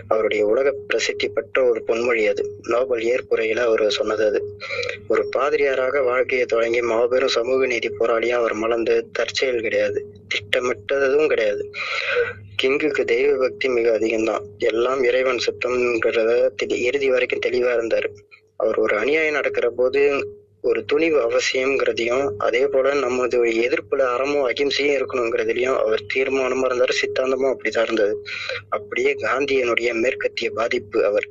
அவருடைய 0.07 0.45
உலக 0.45 0.73
பிரசித்தி 0.87 1.27
பெற்ற 1.27 1.63
ஒரு 1.63 1.83
பொன்மொழி 1.87 2.29
அது. 2.29 2.59
நோபல் 2.61 3.03
ஏற்புரையில 3.03 3.59
அவர் 3.59 3.91
சொன்னது 3.91 4.25
அது. 4.25 4.57
ஒரு 5.07 5.29
பாதிரியாராக 5.29 6.01
வாழ்க்கையை 6.01 6.45
தொடங்கி 6.45 6.81
மாபெரும் 6.81 7.27
சமூக 7.27 7.65
நீதி 7.65 7.87
போராளியாக 7.87 8.29
அவர் 8.29 8.53
மலர்ந்து 8.53 9.07
தற்செயல் 9.11 9.61
கிடையாது. 9.61 10.05
திட்டமிட்டதும் 10.27 11.27
கிடையாது. 11.27 11.71
கிங்குக்கு 12.63 13.03
தெய்வ 13.03 13.37
பக்தி 13.37 13.69
மிக 13.69 13.99
அதிகம்தான். 13.99 14.41
எல்லாம் 14.57 15.03
இறைவன் 15.03 15.37
சுத்தம்ங்கிறத 15.37 16.49
தெளி- 16.63 16.79
இறுதி 16.79 17.09
வரைக்கும் 17.09 17.41
தெளிவா 17.45 17.69
இருந்தாரு. 17.69 18.09
அவர் 18.65 18.80
ஒரு 18.80 18.97
அநியாயம் 18.97 19.34
நடக்கிற 19.34 19.69
போது 19.69 20.01
ஒரு 20.62 20.86
துணிவு 20.86 21.17
அவசியம்ங்கிறதையும் 21.25 22.30
அதே 22.38 22.62
போல 22.67 22.93
நமது 22.93 23.38
எதிர்ப்புல 23.43 24.01
அறமும் 24.13 24.47
அகிம்சையும் 24.49 24.95
இருக்கணுங்கிறதுலயும் 24.95 25.78
அவர் 25.78 26.04
தீர்மானமா 26.13 26.67
இருந்தாரு 26.67 26.95
சித்தாந்தமும் 27.01 27.51
அப்படிதான் 27.51 27.84
இருந்தது. 27.84 28.15
அப்படியே 28.69 29.12
காந்தியனுடைய 29.13 29.93
மேற்கத்திய 29.93 30.49
பாதிப்பு 30.49 31.06
அவர். 31.06 31.28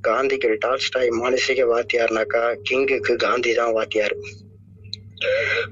காந்திகள் 0.00 0.56
டால்ஸ்டாய் 0.58 1.12
மானசீக 1.20 1.66
வாத்தியார்னாக்கா 1.74 2.42
கிங்குக்கு 2.70 3.16
காந்தி 3.16 3.54
தான் 3.54 3.72
வாத்தியார். 3.72 4.16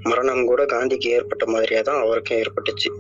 மரணம் 0.03 0.47
கூட 0.47 0.65
காந்திக்கு 0.65 1.09
ஏற்பட்ட 1.11 1.47
மாதிரியா 1.47 1.81
தான் 1.81 2.01
அவருக்கும் 2.01 2.39
ஏற்பட்டுச்சு. 2.39 2.91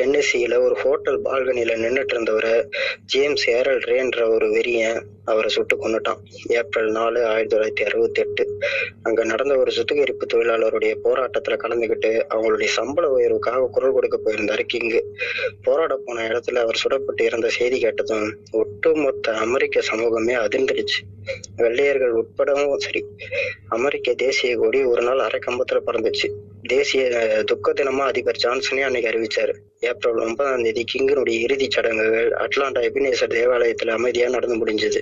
டென்னசியில 0.00 0.60
ஒரு 0.60 0.74
ஹோட்டல் 0.74 1.22
பால்கனில 1.22 1.76
நின்னுட்டு 1.84 2.14
இருந்தவரை 2.14 2.68
ஜேம்ஸ் 3.04 3.50
ஏரல் 3.50 3.78
ரேன்ற 3.78 4.28
ஒரு 4.28 4.46
வெறியன் 4.46 5.00
அவரை 5.24 5.50
சுட்டு 5.50 5.74
கொன்னுட்டான். 5.76 6.20
ஏப்ரல் 6.48 6.90
நாலு 6.90 7.26
ஆயிரத்தி 7.26 7.56
தொள்ளாயிரத்தி 7.56 7.86
அறுபத்தி 7.86 8.20
எட்டு 8.20 8.58
அங்க 9.02 9.24
நடந்த 9.24 9.56
ஒரு 9.56 9.70
சுத்திகரிப்பு 9.70 10.26
தொழிலாளருடைய 10.34 10.94
போராட்டத்துல 11.04 11.58
கலந்துக்கிட்டு 11.64 12.10
அவங்களுடைய 12.34 12.64
சம்பள 12.64 13.08
உயர்வுக்காக 13.16 13.68
குரல் 13.70 13.92
கொடுக்க 13.92 14.20
போயிருந்தாரு 14.24 14.64
கிங்கு 14.74 15.00
போராட 15.62 16.00
போன 16.04 16.28
இடத்துல 16.28 16.54
அவர் 16.54 16.82
சுடப்பட்டு 16.84 17.22
இறந்த 17.22 17.48
செய்தி 17.48 17.78
கேட்டதும் 17.80 18.36
ஒட்டுமொத்த 18.50 19.32
அமெரிக்க 19.32 19.80
சமூகமே 19.80 20.34
அதிர்ந்துடுச்சு. 20.34 21.00
வெள்ளையர்கள் 21.56 22.14
உட்படவும் 22.14 22.76
சரி 22.76 23.04
அமெரிக்க 23.68 24.14
தேசிய 24.14 24.56
கொடி 24.56 24.82
ஒரு 24.84 25.02
நாள் 25.02 25.18
அரை 25.18 25.40
கம்பத்துல 25.46 25.80
பறந்துச்சு. 25.86 26.28
தேசிய 26.68 27.04
அஹ், 27.04 27.44
துக்க 27.44 27.72
தினமா 27.72 27.98
அதிபர் 27.98 28.40
ஜான்சனே 28.42 28.80
அன்னைக்கு 28.80 29.10
அறிவிச்சாரு. 29.10 29.52
ஏப்ரல் 29.80 30.20
ஒன்பதாம் 30.20 30.62
தேதி 30.62 30.84
கிங்கினுடைய 30.92 31.38
இறுதிச் 31.40 31.70
சடங்குகள் 31.70 32.30
அட்லாண்டா 32.30 32.80
எபினேசர் 32.80 33.34
தேவாலயத்துல 33.34 33.88
அமைதியா 33.88 34.28
நடந்து 34.28 34.66
முடிஞ்சது. 34.66 35.00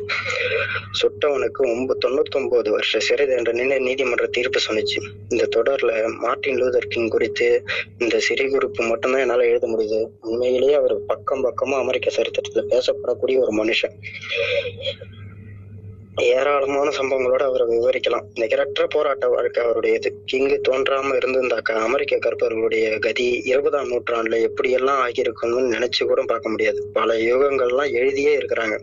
சுட்டவனுக்கு 1.03 1.71
ஒன்பது 1.73 2.09
தொண்ணூத்தி 2.09 2.37
ஒன்பது 2.37 2.71
வருஷ 2.71 2.99
சிறை 2.99 3.27
தண்டனை 3.27 3.79
நீதிமன்ற 3.79 4.27
தீர்ப்பு 4.27 4.61
சொன்னிச்சு. 4.69 4.99
இந்த 5.29 5.49
தொடர்ல 5.57 5.93
மார்ட்டின் 6.19 6.63
லூதர் 6.63 6.89
கிங் 6.89 7.09
குறித்து 7.09 7.65
இந்த 7.99 8.19
சிறை 8.19 8.49
குறிப்பு 8.49 8.85
மட்டும்தான் 8.85 9.21
என்னால 9.21 9.47
எழுத 9.47 9.67
முடியுது. 9.67 10.01
உண்மையிலேயே 10.21 10.75
அவர் 10.75 11.05
பக்கம் 11.05 11.45
பக்கமா 11.45 11.79
அமெரிக்க 11.79 12.11
சரித்திரத்துல 12.17 12.65
பேசப்படக்கூடிய 12.71 13.39
ஒரு 13.39 13.65
மனுஷன். 13.65 13.97
ஏராளமான 16.23 16.91
சம்பவங்களோட 16.91 17.43
அவரை 17.43 17.67
விவரிக்கலாம். 17.67 18.23
நிகரற்ற 18.35 18.87
போராட்ட 18.87 19.29
வாழ்க்கை 19.29 19.65
அவருடையது. 19.65 20.15
கிங்கு 20.33 20.61
தோன்றாம 20.69 21.15
இருந்திருந்தாக்கா 21.17 21.73
அமெரிக்க 21.73 22.17
கற்பவர்களுடைய 22.17 22.99
கதி 22.99 23.41
இருபதாம் 23.45 23.91
நூற்றாண்டுல 23.91 24.49
எப்படியெல்லாம் 24.49 25.01
ஆகியிருக்கும்னு 25.07 25.75
நினைச்சு 25.75 26.05
கூட 26.07 26.23
பார்க்க 26.23 26.49
முடியாது. 26.49 26.87
பல 26.93 27.15
யுகங்கள்லாம் 27.15 27.93
எழுதியே 27.93 28.39
இருக்கிறாங்க. 28.39 28.79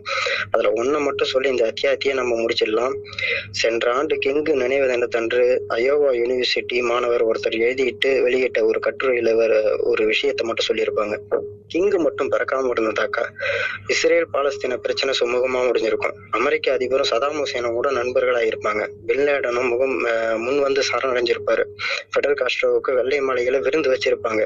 அதுல 0.50 0.72
ஒண்ணு 0.72 1.00
மட்டும் 1.00 1.28
சொல்லி 1.28 1.48
இந்த 1.48 1.72
அத்தியாயத்தையே 1.72 2.12
நம்ம 2.12 2.34
முடிச்சிடலாம். 2.40 2.92
சென்ற 3.50 3.92
ஆண்டு 3.92 4.16
கிங்கு 4.16 4.52
நினைவு 4.52 4.86
தினத்தன்று 4.88 5.64
அயோவா 5.68 6.12
யூனிவர்சிட்டி 6.12 6.80
மாணவர் 6.80 7.26
ஒருத்தர் 7.26 7.58
எழுதிட்டு 7.58 8.22
வெளியிட்ட 8.22 8.64
ஒரு 8.64 8.80
கட்டுரையில 8.86 9.80
ஒரு 9.80 10.06
விஷயத்தை 10.06 10.46
மட்டும் 10.46 10.66
சொல்லியிருப்பாங்க. 10.72 11.18
கிங்கு 11.74 11.98
மட்டும் 11.98 12.30
பிறக்காம 12.30 12.70
இருந்ததாக்கா 12.78 13.22
இஸ்ரேல் 13.86 14.26
பாலஸ்தீன 14.32 14.76
பிரச்சனை 14.76 15.14
சுமூகமா 15.20 15.60
முடிஞ்சிருக்கும். 15.68 16.12
அமெரிக்க 16.30 16.72
அதிபரும் 16.72 17.22
சதாம் 17.24 17.38
ஹுசேனும் 17.40 17.76
கூட 17.76 17.90
நண்பர்களா 17.90 18.40
இருப்பாங்க. 18.42 18.80
பின்லேடனும் 19.06 19.68
முகம் 19.68 19.94
முன் 20.36 20.58
வந்து 20.60 20.82
சரணடைஞ்சிருப்பாரு. 20.82 21.62
ஃபெடல் 22.12 22.36
காஸ்ட்ரோவுக்கு 22.40 22.94
வெள்ளை 22.94 23.20
மாளிகையில 23.20 23.60
விருந்து 23.60 23.92
வச்சிருப்பாங்க. 23.92 24.42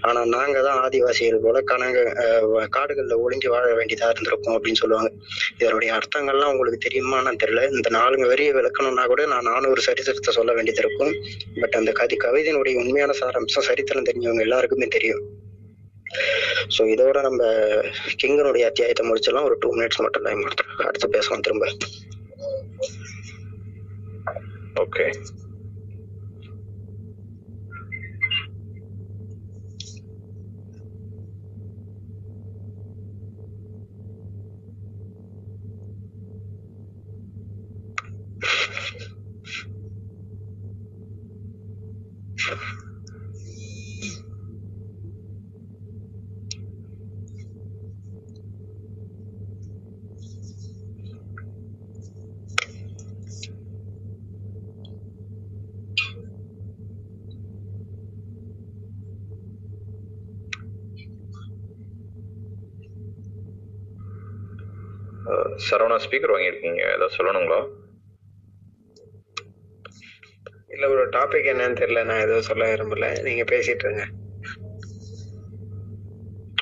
ஆனா 0.00 0.24
நாங்க 0.24 0.62
தான் 0.62 0.80
ஆதிவாசிகள் 0.84 1.42
போல 1.42 1.60
கனக 1.62 1.96
அஹ், 2.24 2.66
காடுகள்ல 2.76 3.16
ஒளிஞ்சு 3.24 3.48
வாழ 3.48 3.74
வேண்டியதா 3.74 4.10
இருந்திருக்கும் 4.10 4.56
அப்படின்னு 4.56 4.82
சொல்லுவாங்க. 4.82 5.10
இதனுடைய 5.58 5.92
அர்த்தங்கள்லாம் 5.92 6.50
உங்களுக்கு 6.50 6.88
தெரியுமான்னு 6.88 7.42
தெரியல. 7.44 7.70
இந்த 7.70 7.88
நாலுங்க 7.90 8.26
வரியை 8.26 8.52
விளக்கணும்னா 8.52 9.06
கூட 9.06 9.26
நான் 9.26 9.42
நானூறு 9.42 9.80
சரித்திரத்தை 9.80 10.32
சொல்ல 10.32 10.52
வேண்டியது 10.52 10.82
இருக்கும். 10.82 11.14
பட் 11.60 11.72
அந்த 11.72 11.92
கதி 11.92 12.16
கவிதையினுடைய 12.16 12.76
உண்மையான 12.76 13.14
சாராம்சம் 13.20 13.68
சரித்திரம் 13.70 14.08
தெரிஞ்சவங்க 14.10 14.40
எல்லாருக்குமே 14.40 14.86
தெரியும். 14.86 15.22
ஸோ 16.74 16.82
இதோட 16.94 17.18
நம்ம 17.20 17.42
கிங்கனுடைய 18.22 18.64
அத்தியாயத்தை 18.70 19.02
முடிச்சிடலாம். 19.08 19.48
ஒரு 19.48 19.56
டூ 19.60 19.68
மினிட்ஸ் 19.76 20.02
மட்டும் 20.04 20.22
டைம் 20.22 20.44
கொடுத்துருங்க 20.44 20.86
அடுத்து 20.86 21.08
பேசலாம் 21.08 21.40
திரும்ப. 21.40 21.68
ஓகே 24.74 25.04
சரவணா 65.70 65.98
ஸ்பீக்கர் 66.04 66.34
வாங்கியிருக்கீங்க? 66.34 66.82
ஏதாவது 66.94 67.16
சொல்லணுங்களா? 67.18 67.60
இல்ல 70.74 70.88
ஒரு 70.88 71.02
டாபிக் 71.08 71.50
என்னன்னு 71.52 71.80
தெரியல. 71.80 72.04
நான் 72.04 72.24
எதுவும் 72.26 72.48
சொல்ல 72.48 72.68
விரும்பல. 72.72 73.06
நீங்க 73.22 73.44
பேசிட்டு 73.52 73.84
இருங்க. 73.86 74.04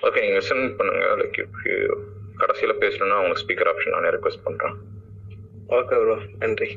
ஓகே 0.06 0.20
நீங்கள் 0.20 0.40
லிசன் 0.40 0.76
பண்ணுங்க. 0.76 1.04
லைக் 1.20 1.40
கடைசியில் 2.36 2.80
பேசணும்னா 2.82 3.16
அவங்க 3.20 3.36
ஸ்பீக்கர் 3.42 3.70
ஆப்ஷன் 3.72 3.96
நானே 3.96 4.12
ரெக்வஸ்ட் 4.16 4.44
பண்ணுறேன் 4.44 4.76
ஓகே 5.68 5.96
ப்ரோ 6.02 6.16
நன்றி. 6.38 6.68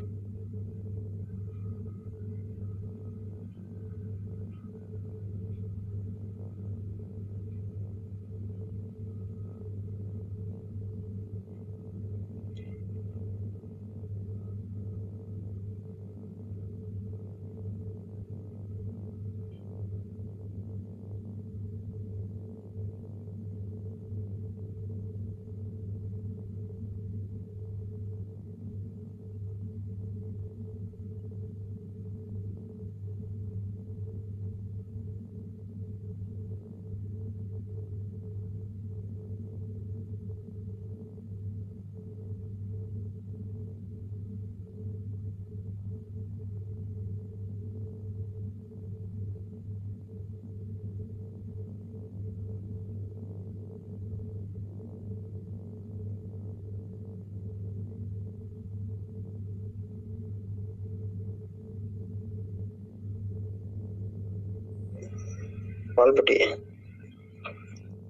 பால்பட்டி 66.12 66.38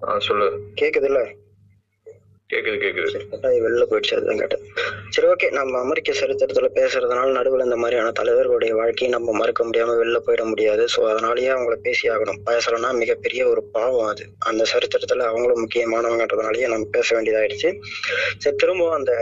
ஆ 0.08 0.18
சொல்லு. 0.18 0.46
கேக்குதுல்ல? 0.80 1.20
கேட்குது 2.50 2.76
கேட்குது 2.76 3.10
சரி, 3.10 3.26
அதான் 3.32 3.54
வெளில 3.66 3.84
போயிடுச்சு 3.90 4.16
அதுதான் 4.16 4.38
கேட்டேன். 4.38 4.64
சரி 5.14 5.26
ஓகே 5.26 5.50
நம்ம 5.50 5.78
அமெரிக்க 5.78 6.10
சரித்திரத்துல 6.12 6.68
பேசுறதுனால 6.76 7.32
நடுவில் 7.32 7.64
இந்த 7.64 7.76
மாதிரியான 7.76 8.10
தலைவர்களுடைய 8.10 8.72
வாழ்க்கையை 8.72 9.12
நம்ம 9.12 9.32
மறுக்க 9.32 9.64
முடியாம 9.64 9.96
வெளில 9.96 10.18
போயிட 10.18 10.44
முடியாது. 10.44 10.84
ஸோ 10.88 11.00
அதனாலயே 11.10 11.50
அவங்கள 11.50 11.74
பேசி 11.74 12.08
ஆகணும். 12.08 12.38
பேசலன்னா 12.50 12.90
மிகப்பெரிய 12.92 13.48
ஒரு 13.48 13.62
பாவம் 13.72 14.06
அது. 14.06 14.24
அந்த 14.38 14.64
சரித்திரத்துல 14.64 15.26
அவங்களும் 15.26 15.60
முக்கியமானவங்கன்றதுனாலயே 15.60 16.68
நம்ம 16.68 16.88
பேச 16.90 17.08
வேண்டியதாயிடுச்சு. 17.16 17.70
சரி 18.38 18.56
திரும்பவும் 18.56 18.92
அந்த 18.92 19.12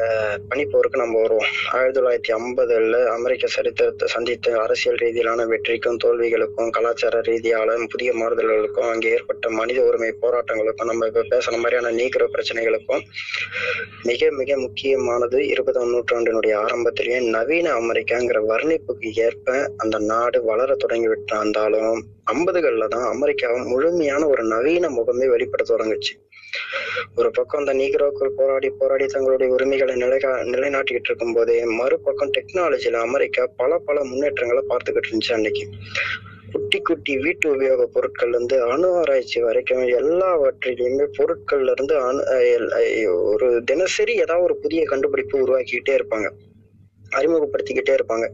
பனிப்போருக்கு 0.49 0.97
நம்ம 0.97 1.21
வருவோம். 1.21 1.49
ஆயிரத்தி 1.71 1.99
தொள்ளாயிரத்தி 2.01 2.33
ஐம்பதுல 2.33 3.01
அமெரிக்க 3.09 3.47
சரித்திரத்தை 3.47 4.09
சந்தித்த 4.09 4.57
அரசியல் 4.61 5.01
ரீதியிலான 5.03 5.47
வெற்றிக்கும் 5.47 6.01
தோல்விகளுக்கும் 6.05 6.71
கலாச்சார 6.71 7.21
ரீதியால 7.21 7.79
புதிய 7.87 8.13
மாறுதல்களுக்கும் 8.13 8.89
அங்கே 8.89 9.11
ஏற்பட்ட 9.11 9.51
மனித 9.51 9.81
உரிமை 9.83 10.13
போராட்டங்களுக்கும் 10.23 10.93
நம்ம 10.93 11.07
இப்ப 11.07 11.27
பேசுற 11.31 11.55
மாதிரியான 11.57 11.93
நீக்கிற 11.93 12.25
பிரச்சனைகளுக்கும் 12.33 13.05
மிக 14.03 14.31
மிக 14.31 14.57
முக்கியமானது 14.57 15.39
இருபதாம் 15.47 15.79
நூற்றாண்டினுடைய 15.85 16.55
ஆரம்பத்திலேயே 16.57 17.21
நவீன 17.21 17.73
அமெரிக்காங்கிற 17.73 18.39
வர்ணிப்புக்கு 18.47 19.13
ஏற்ப 19.15 19.73
அந்த 19.77 19.99
நாடு 19.99 20.45
வளர 20.45 20.75
தொடங்கி 20.75 21.09
விட்டாந்தாலும் 21.09 22.07
ஐம்பதுகள்ல 22.33 22.89
தான் 22.89 23.09
அமெரிக்காவை 23.09 23.61
முழுமையான 23.61 24.27
ஒரு 24.27 24.43
நவீன 24.45 24.89
முகமே 24.89 25.29
வெளிப்பட 25.29 25.65
தொடங்குச்சு. 25.75 26.13
ஒரு 27.17 27.31
பக்கம் 27.31 27.61
அந்த 27.61 27.75
நீக்ரோக்கள் 27.75 28.37
போராடி 28.37 28.69
போராடி 28.71 29.07
தங்களுடைய 29.07 29.53
உரிமைகளை 29.53 29.95
நிலைகா 29.95 30.31
நிலைநாட்டிக்கிட்டு 30.45 31.11
இருக்கும் 31.11 31.35
போதே 31.35 31.65
மறுபக்கம் 31.65 32.33
டெக்னாலஜியில 32.33 33.01
அமெரிக்கா 33.01 33.49
பல 33.57 33.79
பல 33.79 34.05
முன்னேற்றங்களை 34.05 34.65
பார்த்துக்கிட்டு 34.69 35.11
இருந்துச்சு 35.11 35.33
அன்னைக்கு. 35.33 35.67
குட்டி 36.53 36.79
குட்டி 36.81 37.19
வீட்டு 37.19 37.57
உபயோக 37.57 37.89
பொருட்கள்ல 37.95 38.29
இருந்து 38.29 38.63
அணு 38.63 38.95
ஆராய்ச்சி 38.95 39.41
வரைக்கும் 39.41 39.83
எல்லாவற்றிலையுமே 40.01 41.07
பொருட்கள்ல 41.19 41.71
இருந்து 41.71 41.97
அணு 42.01 42.23
அஹ் 42.31 42.69
அஹ் 42.79 43.13
ஒரு 43.25 43.63
தினசரி 43.65 44.15
ஏதாவது 44.15 44.45
ஒரு 44.45 44.57
புதிய 44.57 44.85
கண்டுபிடிப்பு 44.85 45.39
உருவாக்கிக்கிட்டே 45.39 45.95
இருப்பாங்க. 45.95 46.29
அறிமுகப்படுத்திக்கிட்டே 47.17 47.95
இருப்பாங்க. 47.95 48.27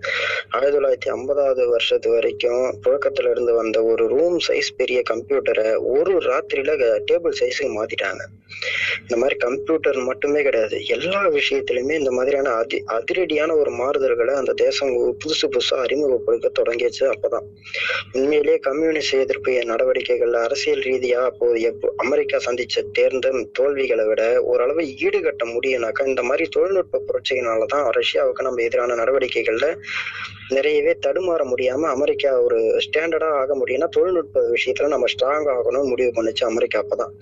ஆயிரத்தி 0.51 0.79
தொள்ளாயிரத்தி 0.79 1.11
ஐம்பதாவது 1.17 1.69
வருஷத்து 1.69 2.11
வரைக்கும் 2.11 2.81
புழக்கத்துல 2.85 3.31
இருந்து 3.31 3.55
வந்த 3.55 3.83
ஒரு 3.83 4.09
ரூம் 4.09 4.39
சைஸ் 4.49 4.71
பெரிய 4.77 5.03
கம்ப்யூட்டரை 5.11 5.69
ஒரு 5.85 6.19
ராத்திரியில 6.19 6.75
டேபிள் 7.13 7.37
சைஸுக்கு 7.41 7.71
மாத்திட்டாங்க. 7.79 8.23
இந்த 9.01 9.17
மாதிரி 9.17 9.37
கம்ப்யூட்டர் 9.37 9.97
மட்டுமே 9.97 10.43
கிடையாது. 10.43 10.87
எல்லா 10.87 11.29
விஷயத்திலுமே 11.29 11.95
இந்த 11.99 12.11
மாதிரியான 12.11 12.51
அதி 12.51 12.85
அதிரடியான 12.87 13.57
ஒரு 13.57 13.71
மாறுதல்களை 13.71 14.35
அந்த 14.35 14.53
தேசம் 14.53 15.17
புதுசு 15.19 15.47
புதுசா 15.47 15.75
அறிமுகப்படுத்த 15.75 16.53
தொடங்கிச்சு 16.59 17.05
அப்பதான். 17.13 17.47
உண்மையிலேயே 18.13 18.59
கம்யூனிஸ்ட் 18.59 19.15
எதிர்ப்பு 19.15 19.53
நடவடிக்கைகள்ல 19.53 20.43
அரசியல் 20.43 20.81
ரீதியா 20.81 21.21
அப்போ 21.25 21.53
எப்போ 21.53 21.93
அமெரிக்கா 21.97 22.39
சந்திச்ச 22.47 22.85
தேர்ந்த 22.93 23.45
தோல்விகளை 23.53 24.05
விட 24.07 24.43
ஓரளவு 24.43 24.83
ஈடுகட்ட 24.83 25.45
முடியும்னாக்கா 25.45 26.07
இந்த 26.07 26.23
மாதிரி 26.23 26.49
தொழில்நுட்ப 26.49 27.03
புரட்சியினாலதான் 27.09 27.85
ரஷ்யாவுக்கு 27.99 28.43
நம்ம 28.43 28.63
எதிரான 28.67 28.95
நடவடிக்கைகளில் 28.95 29.71
நிறையவே 30.49 30.97
தடுமாற 31.07 31.45
முடியாம 31.45 31.81
அமெரிக்கா 31.81 32.43
ஒரு 32.43 32.81
ஸ்டாண்டர்டா 32.87 33.31
ஆக 33.31 33.57
முடியும்னா 33.57 33.89
தொழில்நுட்ப 33.89 34.41
விஷயத்துல 34.49 34.87
நம்ம 34.87 35.07
ஸ்ட்ராங் 35.07 35.49
ஆகணும்னு 35.49 35.85
முடிவு 35.85 36.11
பண்ணுச்சு 36.15 36.45
அமெரிக்கா 36.45 36.83
அப்பதான். 36.83 37.13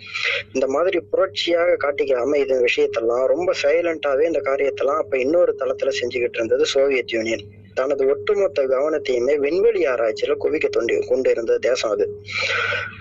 இந்த 0.53 0.67
மாதிரி 0.67 1.01
புரட்சியாக 1.13 1.77
காட்டிக்காம 1.85 2.37
இது 2.37 2.65
விஷயத்தெல்லாம் 2.65 3.27
ரொம்ப 3.27 3.53
சைலண்டாவே 3.63 4.23
இந்த 4.23 4.41
காரியத்தெல்லாம் 4.45 4.99
அப்ப 4.99 5.19
இன்னொரு 5.19 5.57
தளத்துல 5.59 5.93
செஞ்சுக்கிட்டு 6.01 6.35
இருந்தது 6.35 6.67
சோவியத் 6.67 7.13
யூனியன். 7.13 7.63
தனது 7.75 8.07
ஒட்டுமொத்த 8.07 8.63
கவனத்தையுமே 8.63 9.37
விண்வெளி 9.39 9.87
ஆராய்ச்சியில 9.87 10.35
குவிக்க 10.45 10.69
தொண்டி 10.77 11.07
கொண்டு 11.07 11.31
இருந்த 11.31 11.59
தேசம் 11.59 11.91
அது. 11.91 12.21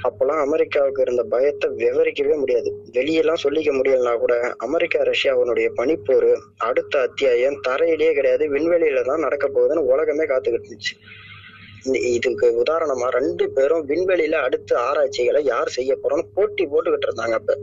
அப்பெல்லாம் 0.04 0.42
அமெரிக்காவுக்கு 0.42 1.02
இருந்த 1.02 1.24
பயத்தை 1.24 1.72
விவரிக்கவே 1.72 2.36
முடியாது. 2.38 2.72
வெளியெல்லாம் 2.92 3.44
சொல்லிக்க 3.44 3.72
முடியலனா 3.74 4.18
கூட 4.18 4.54
அமெரிக்கா 4.58 5.02
ரஷ்யாவினுடைய 5.02 5.70
பனிப்போர் 5.78 6.34
அடுத்த 6.58 7.00
அத்தியாயம் 7.00 7.60
தரையிலேயே 7.68 8.14
கிடையாது 8.14 8.48
விண்வெளியில 8.50 9.04
தான் 9.04 9.20
நடக்க 9.20 9.48
போகுதுன்னு 9.48 9.86
உலக 9.94 10.13
உலகமே 10.14 10.26
காத்துக்கிட்டு 10.30 10.68
இருந்துச்சு 10.68 10.96
இதுக்கு 12.12 12.48
உதாரணமா 12.62 13.08
ரெண்டு 13.10 13.46
பேரும் 13.50 13.88
விண்வெளியில 13.90 14.36
அடுத்த 14.42 14.72
ஆராய்ச்சிகளை 14.80 15.42
யார் 15.46 15.76
செய்ய 15.78 15.94
போறோம்னு 15.96 16.26
போட்டி 16.34 16.64
போட்டுக்கிட்டு 16.66 17.08
இருந்தாங்க 17.10 17.36
அப்ப. 17.40 17.54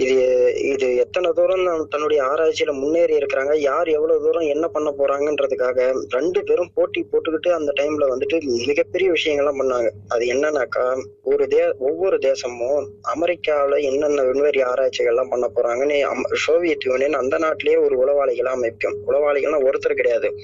இது 0.00 0.54
இது 0.64 0.96
எத்தனை 0.96 1.30
தூரம் 1.34 1.86
தன்னுடைய 1.90 2.22
ஆராய்ச்சியில 2.22 2.72
முன்னேறி 2.72 3.16
இருக்கிறாங்க 3.16 3.56
யார் 3.56 3.88
எவ்வளவு 3.88 4.20
தூரம் 4.20 4.48
என்ன 4.48 4.68
பண்ண 4.68 4.94
போறாங்கன்றதுக்காக 4.98 5.94
ரெண்டு 6.08 6.44
பேரும் 6.44 6.70
போட்டி 6.74 7.06
போட்டுக்கிட்டு 7.12 7.48
அந்த 7.48 7.72
டைம்ல 7.80 8.08
வந்துட்டு 8.08 8.40
மிகப்பெரிய 8.66 9.10
விஷயங்கள்லாம் 9.10 9.60
பண்ணாங்க. 9.60 9.88
அது 10.08 10.26
என்னன்னாக்கா 10.26 11.02
ஒரு 11.22 11.44
தே 11.44 11.76
ஒவ்வொரு 11.78 12.18
தேசமும் 12.18 12.88
அமெரிக்காவில 13.14 13.80
என்னென்ன 13.80 14.22
விண்வெளி 14.22 14.62
ஆராய்ச்சிகள்லாம் 14.62 15.30
பண்ண 15.30 15.50
போறாங்கன்னு 15.56 15.98
அம்- 16.06 16.34
சோவியத் 16.34 16.84
யூனியன் 16.84 17.12
அந்த 17.12 17.38
நாட்டிலேயே 17.38 17.78
ஒரு 17.78 17.96
உளவாளிகளை 17.96 18.48
அமைக்கும். 18.48 18.96
உளவாளிகள்னா 19.06 19.70
ஒருத்தர் 19.70 19.94
கிடையாது. 19.94 20.34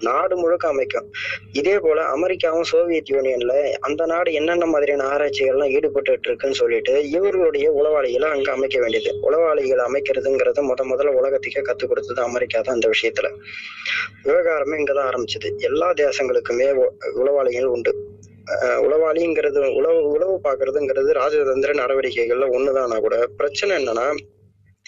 நாடு 0.00 0.36
முழுக்க 0.36 0.68
அமைக்கும். 0.68 1.10
இதே 1.52 1.78
போல 1.78 2.02
அமெரிக்காவும் 2.02 2.62
சோவியத் 2.62 3.10
யூனியன்ல 3.10 3.72
அந்த 3.80 4.06
நாடு 4.06 4.32
என்னென்ன 4.32 4.66
மாதிரியான 4.66 5.08
ஆராய்ச்சிகள்லாம் 5.08 5.70
ஈடுபட்டு 5.70 6.18
இருக்குன்னு 6.24 6.54
சொல்லிட்டு 6.54 7.10
இவர்களுடைய 7.10 7.70
உளவாளிகளை 7.70 8.30
அங்க 8.30 8.52
அமைக்க 8.52 8.78
வேண்டியது 8.78 8.98
உளவாளிகள் 9.28 9.82
அமைக்கிறதுங்கிறத 9.88 10.60
முத 10.70 10.84
முதல்ல 10.92 11.12
உலகத்துக்கே 11.20 11.62
கத்துக் 11.62 11.90
கொடுத்தது 11.90 12.22
அமெரிக்கா 12.22 12.60
தான் 12.60 12.74
அந்த 12.74 12.88
விஷயத்துல. 12.88 13.28
விவகாரமே 14.24 14.76
இங்கதான் 14.80 15.10
ஆரம்பிச்சது. 15.10 15.48
எல்லா 15.58 15.88
தேசங்களுக்குமே 15.92 16.68
உளவாளிகள் 17.22 17.70
உண்டு. 17.74 17.92
உளவாளிங்கிறது 18.86 19.60
உளவு 19.78 19.98
உளவு 20.08 20.34
பாக்குறதுங்கிறது 20.44 21.10
ராஜதந்திர 21.20 21.72
நடவடிக்கைகள்ல 21.82 22.48
ஒண்ணுதானா 22.56 22.98
கூட. 22.98 23.16
பிரச்சனை 23.36 23.72
என்னன்னா 23.80 24.06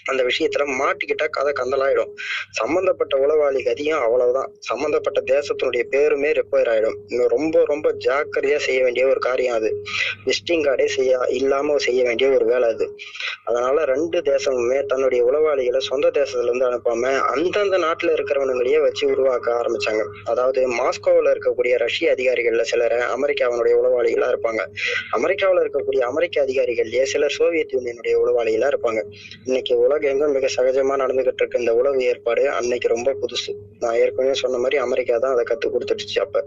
அந்த 0.05 0.23
விஷயத்துல 0.23 0.63
மாட்டிக்கிட்டா 0.63 1.29
கதை 1.29 1.53
கந்தலாயிடும். 1.53 2.11
சம்பந்தப்பட்ட 2.49 3.17
உளவாளி 3.17 3.55
கதியும் 3.55 4.01
அவ்வளவுதான். 4.01 4.51
சம்பந்தப்பட்ட 4.59 5.21
தேசத்தினுடைய 5.21 5.83
பேருமே 5.83 6.31
ரிப்பேர் 6.31 6.69
ஆயிடும். 6.69 7.27
ரொம்ப 7.27 7.63
ரொம்ப 7.65 7.93
ஜாக்கிரதையா 7.93 8.55
செய்ய 8.55 8.83
வேண்டிய 8.83 9.07
ஒரு 9.07 9.19
காரியம் 9.19 9.55
அது. 9.55 9.83
விசிட்டிங் 10.25 10.63
கார்டே 10.63 10.85
செய்ய 10.85 11.19
இல்லாம 11.29 11.77
செய்ய 11.77 12.03
வேண்டிய 12.03 12.29
ஒரு 12.29 12.45
வேலை 12.45 12.69
அது. 12.69 12.97
அதனால 13.43 13.85
ரெண்டு 13.85 14.21
தேசமுமே 14.21 14.85
தன்னுடைய 14.85 15.25
உளவாளிகளை 15.25 15.77
சொந்த 15.77 16.11
தேசத்துல 16.13 16.43
இருந்து 16.43 16.69
அனுப்பாம 16.71 17.19
அந்தந்த 17.19 17.77
நாட்டுல 17.77 18.13
இருக்கிறவனுங்களையே 18.13 18.81
வச்சு 18.81 19.07
உருவாக்க 19.07 19.51
ஆரம்பிச்சாங்க. 19.53 20.03
அதாவது 20.25 20.73
மாஸ்கோவில் 20.73 21.31
இருக்கக்கூடிய 21.33 21.77
ரஷ்ய 21.77 22.15
அதிகாரிகள்ல 22.17 22.61
சிலர் 22.61 22.91
அமெரிக்காவினுடைய 22.91 23.73
உளவாளிகளா 23.73 24.33
இருப்பாங்க. 24.33 24.65
அமெரிக்காவில் 25.11 25.69
இருக்கக்கூடிய 25.69 25.99
அமெரிக்க 25.99 26.45
அதிகாரிகள்லயே 26.45 27.03
சிலர் 27.03 27.35
சோவியத் 27.39 27.73
யூனியனுடைய 27.73 28.15
உளவாளிகளா 28.25 28.71
இருப்பாங்க. 28.73 29.01
இன்னைக்கு 29.45 29.91
உலகம் 29.93 30.11
எங்கும் 30.11 30.31
மிக 30.31 30.47
சகஜமா 30.55 30.95
நடந்துகிட்டு 31.01 31.33
இருக்கு 31.33 31.59
இந்த 31.59 31.75
உளவு 31.75 32.03
ஏற்பாடு. 32.03 32.49
அன்னைக்கு 32.49 32.87
ரொம்ப 32.87 33.11
புதுசு. 33.13 33.51
நான் 33.79 33.95
ஏற்கனவே 33.95 34.33
சொன்ன 34.33 34.57
மாதிரி 34.57 34.77
அமெரிக்கா 34.77 35.17
தான் 35.17 35.35
அதை 35.35 35.43
கத்து 35.49 35.71
கொடுத்துடுச்சு 35.71 36.19
அப்ப. 36.19 36.45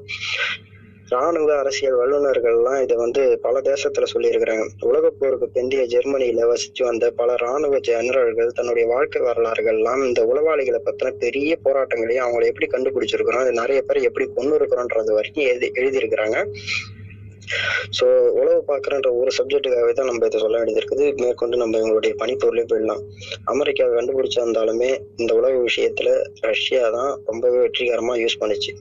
ராணுவ 1.09 1.59
அரசியல் 1.59 1.99
வல்லுநர்கள்லாம் 1.99 2.83
இதை 2.83 2.97
வந்து 2.97 3.39
பல 3.39 3.61
தேசத்துல 3.61 4.05
சொல்லியிருக்கிறாங்க. 4.15 4.67
உலகப் 4.81 5.15
போருக்கு 5.19 5.49
பிந்தைய 5.55 5.85
ஜெர்மனியில 5.95 6.55
வசிச்சு 6.55 6.85
வந்த 6.85 7.11
பல 7.11 7.37
ராணுவ 7.37 7.77
ஜெனரல்கள் 7.77 8.47
தன்னுடைய 8.47 8.89
வாழ்க்கை 8.89 9.23
வரலாறுகள்லாம் 9.23 10.07
இந்த 10.07 10.23
உளவாளிகளை 10.25 10.81
பத்தின 10.85 11.11
பெரிய 11.11 11.59
போராட்டங்களையும் 11.65 12.27
அவங்களை 12.27 12.45
எப்படி 12.45 12.67
கண்டுபிடிச்சிருக்கிறோம் 12.67 13.45
அது 13.45 13.53
நிறைய 13.53 13.83
பேர் 13.83 14.03
எப்படி 14.03 14.29
கொண்டு 14.35 14.59
இருக்கிறோன்றது 14.59 15.13
வரைக்கும் 15.13 15.45
எழுதி 15.45 15.71
எழுதியிருக்கிறாங்க. 15.75 16.53
ஸோ 17.99 18.07
உளவு 18.41 18.61
பார்க்குறன்ற 18.71 19.09
ஒரு 19.21 19.31
சப்ஜெக்டுக்காகவே 19.39 19.93
தான் 19.99 20.09
நம்ம 20.11 20.29
இதை 20.31 20.39
சொல்ல 20.45 20.57
வேண்டியது 20.59 20.81
இருக்குது 20.83 21.05
மேற்கொண்டு 21.23 21.57
நம்ம 21.63 21.79
எங்களுடைய 21.83 22.13
பணிப்பொருளே 22.23 22.65
போயிடலாம். 22.71 23.03
அமெரிக்கா 23.53 23.85
கண்டுபிடிச்சிருந்தாலுமே 23.97 24.91
இந்த 25.23 25.33
உளவு 25.41 25.59
விஷயத்துல 25.69 26.09
ரஷ்யா 26.49 26.85
தான் 26.97 27.13
ரொம்பவே 27.31 27.59
வெற்றிகரமா 27.65 28.15
யூஸ் 28.23 28.41
பண்ணுச்சு. 28.43 28.73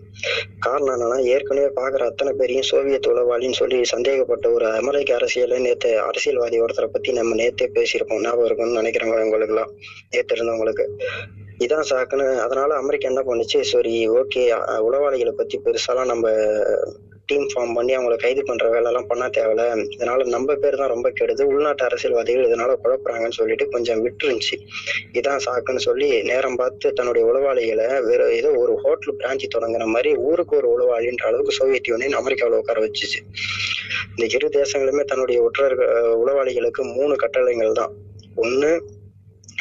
காரணம் 0.65 0.93
என்னன்னா 0.95 1.19
ஏற்கனவே 1.34 1.69
பார்க்குற 1.80 2.04
அத்தனை 2.12 2.34
பேரையும் 2.41 2.69
சோவியத் 2.71 3.12
உளவாளின்னு 3.13 3.60
சொல்லி 3.62 3.80
சந்தேகப்பட்ட 3.93 4.45
ஒரு 4.58 4.67
அமெரிக்க 4.82 5.17
அரசியல 5.19 5.60
நேத்து 5.67 5.91
அரசியல்வாதி 6.10 6.60
ஒருத்தரை 6.65 6.89
பத்தி 6.95 7.12
நம்ம 7.19 7.36
நேத்தே 7.41 7.67
பேசியிருப்போம். 7.80 8.23
ஞாபகம் 8.28 8.47
இருக்கும்னு 8.49 8.80
நினைக்கிறேங்க 8.82 9.25
உங்களுக்குலாம் 9.28 9.73
நேத்து 10.13 10.36
இருந்தவங்களுக்கு. 10.38 10.86
இதான் 11.65 11.89
சாக்குன்னு 11.89 12.25
அதனால 12.45 12.71
அமெரிக்கா 12.82 13.10
என்ன 13.12 13.21
பண்ணுச்சு? 13.28 13.60
சரி 13.73 13.93
ஓகே 14.19 14.41
உளவாளிகளை 14.88 15.34
பத்தி 15.38 15.58
பெருசாலாம் 15.65 16.12
நம்ம 16.13 16.25
டீம் 17.25 17.47
ஃபார்ம் 17.53 17.73
பண்ணி 17.73 17.97
அவங்களை 17.97 18.15
கைது 18.15 18.43
பண்ற 18.43 18.69
வேலை 18.69 18.85
எல்லாம் 18.85 19.07
பண்ண 19.07 19.27
தேவையில்ல. 19.27 19.63
இதனால 19.97 20.25
நம்ம 20.25 20.55
பேர் 20.55 20.75
தான் 20.75 20.88
ரொம்ப 20.88 21.11
கெடுது. 21.19 21.41
உள்நாட்டு 21.41 21.83
அரசியல்வாதிகள் 21.83 22.47
இதனால 22.47 22.75
குழப்புறாங்கன்னு 22.83 23.38
சொல்லிட்டு 23.39 23.69
கொஞ்சம் 23.69 24.03
விட்டுருந்துச்சு. 24.05 24.57
இதான் 25.13 25.43
சாக்குன்னு 25.45 25.75
சொல்லி 25.75 26.23
நேரம் 26.23 26.55
பார்த்து 26.55 26.93
தன்னுடைய 26.93 27.27
உளவாளிகளை 27.31 27.88
வேற 28.03 28.33
ஏதோ 28.33 28.51
ஒரு 28.51 28.75
ஹோட்டல் 28.83 29.15
பிரான்ச் 29.15 29.45
தொடங்குற 29.55 29.85
மாதிரி 29.85 30.15
ஊருக்கு 30.15 30.55
ஒரு 30.57 30.69
உளவாளின்ற 30.75 31.25
அளவுக்கு 31.25 31.51
சோவியத் 31.51 31.88
யூனியன் 31.88 32.13
அமெரிக்காவில் 32.13 32.57
உட்கார 32.57 32.79
வச்சுச்சு. 32.85 33.21
இந்த 34.09 34.25
இரு 34.29 34.49
தேசங்களுமே 34.59 35.03
தன்னுடைய 35.03 35.41
ஒற்றர்கள் 35.41 35.93
உளவாளிகளுக்கு 36.23 36.83
மூணு 36.93 37.15
கட்டளைகள் 37.15 37.71
தான். 37.71 37.93
ஒன்னு 38.35 38.69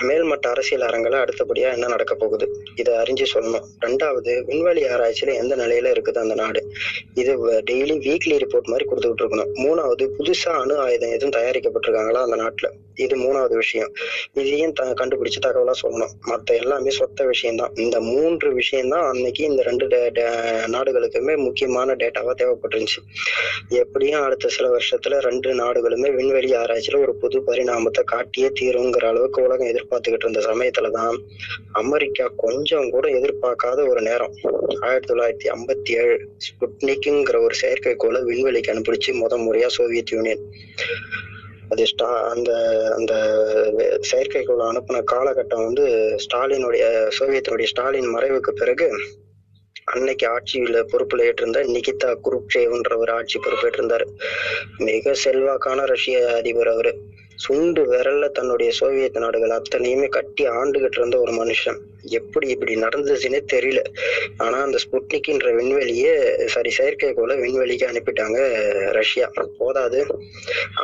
மேல்மட்ட 0.02 0.50
அரசியல் 0.50 0.86
அரங்கில் 0.86 1.12
அடுத்தபடியா 1.12 1.72
என்ன 1.72 1.86
நடக்க 1.86 2.14
போகுது? 2.14 2.64
இதை 2.74 2.94
அறிஞ்சு 2.94 3.24
சொல்லணும். 3.34 3.64
ரெண்டாவது 3.80 4.44
விண்வெளி 4.44 4.82
ஆராய்ச்சியில 4.82 5.34
எந்த 5.34 5.56
நிலையில 5.56 5.92
இருக்குது 5.94 6.18
அந்த 6.18 6.34
நாடு? 6.34 6.72
இது 7.14 7.60
டெய்லி 7.60 7.94
வீக்லி 8.06 8.36
ரிப்போர்ட் 8.36 8.66
மாதிரி 8.66 8.88
கொடுத்துக்கிட்டு 8.88 9.26
இருக்கணும். 9.26 9.52
மூணாவது 9.54 10.08
புதுசா 10.18 10.48
அணு 10.48 10.78
ஆயுதம் 10.78 11.12
எதுவும் 11.12 11.42
தயாரிக்கப்பட்டிருக்காங்களா 11.42 12.22
அந்த 12.22 12.36
நாட்டுல? 12.36 12.70
இது 12.94 13.16
மூணாவது 13.16 13.52
விஷயம். 13.52 13.92
இதையும் 14.32 14.72
த 14.72 14.84
கண்டுபிடிச்சு 14.84 15.40
தகவலா 15.46 15.70
சொல்லணும். 15.82 16.10
மத்த 16.26 16.44
எல்லாமே 16.44 16.90
சொத்த 16.90 17.26
விஷயம்தான். 17.26 17.70
இந்த 17.74 18.00
மூன்று 18.00 18.54
விஷயம்தான் 18.54 19.12
அன்னைக்கு 19.12 19.44
இந்த 19.44 19.62
ரெண்டு 19.62 19.86
டே- 19.86 20.66
நாடுகளுக்குமே 20.66 21.36
முக்கியமான 21.36 21.94
டேட்டாவா 21.94 22.30
தேவைப்பட்டுருந்துச்சு. 22.42 23.02
எப்படியும் 23.68 24.22
அடுத்த 24.22 24.48
சில 24.48 24.76
வருஷத்துல 24.76 25.18
ரெண்டு 25.18 25.54
நாடுகளுமே 25.54 26.14
விண்வெளி 26.14 26.52
ஆராய்ச்சியில 26.52 27.00
ஒரு 27.00 27.14
புது 27.14 27.40
பரிணாமத்தை 27.40 28.04
காட்டியே 28.12 28.50
தீருங்கிற 28.60 29.06
அளவுக்கு 29.06 29.42
உலகம் 29.42 29.66
எதிர்பார்த்துக்கிட்டு 29.66 30.28
இருந்த 30.28 30.40
சமயத்துலதான் 30.40 31.18
அமெரிக்கா 31.72 32.32
கொஞ்சம் 32.36 32.90
கூட 32.90 33.08
எதிர்பார்க்காத 33.08 33.88
ஒரு 33.88 34.00
நேரம். 34.02 34.34
ஆயிரத்தி 34.80 35.14
தொள்ளாயிரத்தி 35.14 35.52
ஐம்பத்தி 35.52 35.90
ஏழு 35.90 36.28
ஸ்புட்னிக்குங்கிற 36.36 37.40
ஒரு 37.40 37.54
செயற்கைக்கோளை 37.62 38.22
விண்வெளிக்கு 38.22 38.70
அனுப்பிடுச்சு 38.70 39.12
முத 39.12 39.36
முறையா 39.36 39.66
சோவியத் 39.66 40.12
யூனியன். 40.12 40.40
அது 41.74 41.84
ஸ்டா 41.84 42.28
அந்த 42.28 42.50
அந்த 42.96 43.14
வே- 43.76 43.98
அனுப்பின 44.48 45.04
காலகட்டம் 45.12 45.64
வந்து 45.64 46.16
ஸ்டாலினுடைய 46.16 47.10
சோவியத்தினுடைய 47.18 47.64
ஸ்டாலின் 47.64 48.16
மறைவுக்கு 48.16 48.50
பிறகு 48.50 48.90
அன்னைக்கு 49.84 50.26
ஆட்சியில 50.28 50.86
பொறுப்புல 50.92 51.22
ஏற்றிருந்த 51.22 51.62
நிகிதா 51.64 52.16
குருப்சேவ்ன்றவர் 52.24 53.10
ஆட்சி 53.10 53.40
பொறுப்பேற்றிருந்தாரு. 53.40 54.06
மிக 54.78 55.14
செல்வாக்கான 55.24 55.86
ரஷ்ய 55.86 56.34
அதிபர் 56.36 56.68
அவரு. 56.68 56.98
சுண்டு 57.36 57.92
விரல்ல 57.92 58.28
தன்னுடைய 58.28 58.72
சோவியத் 58.72 59.16
நாடுகள் 59.16 59.50
அத்தனையுமே 59.50 60.08
கட்டி 60.08 60.48
ஆண்டுகிட்டு 60.48 60.98
இருந்த 60.98 61.20
ஒரு 61.20 61.32
மனுஷன். 61.32 61.78
எப்படி 62.06 62.48
இப்படி 62.48 62.74
நடந்துச்சுன்னே 62.74 63.40
தெரியல. 63.52 63.78
ஆனா 64.36 64.62
அந்த 64.62 64.78
ஸ்புட்னிக்ன்ற 64.84 65.54
விண்வெளியை 65.54 66.46
சாரி 66.46 66.72
செயற்கைக்கோளை 66.78 67.36
விண்வெளிக்கு 67.38 67.86
அனுப்பிட்டாங்க 67.90 68.38
ரஷ்யா. 68.90 69.30
போதாது. 69.58 70.06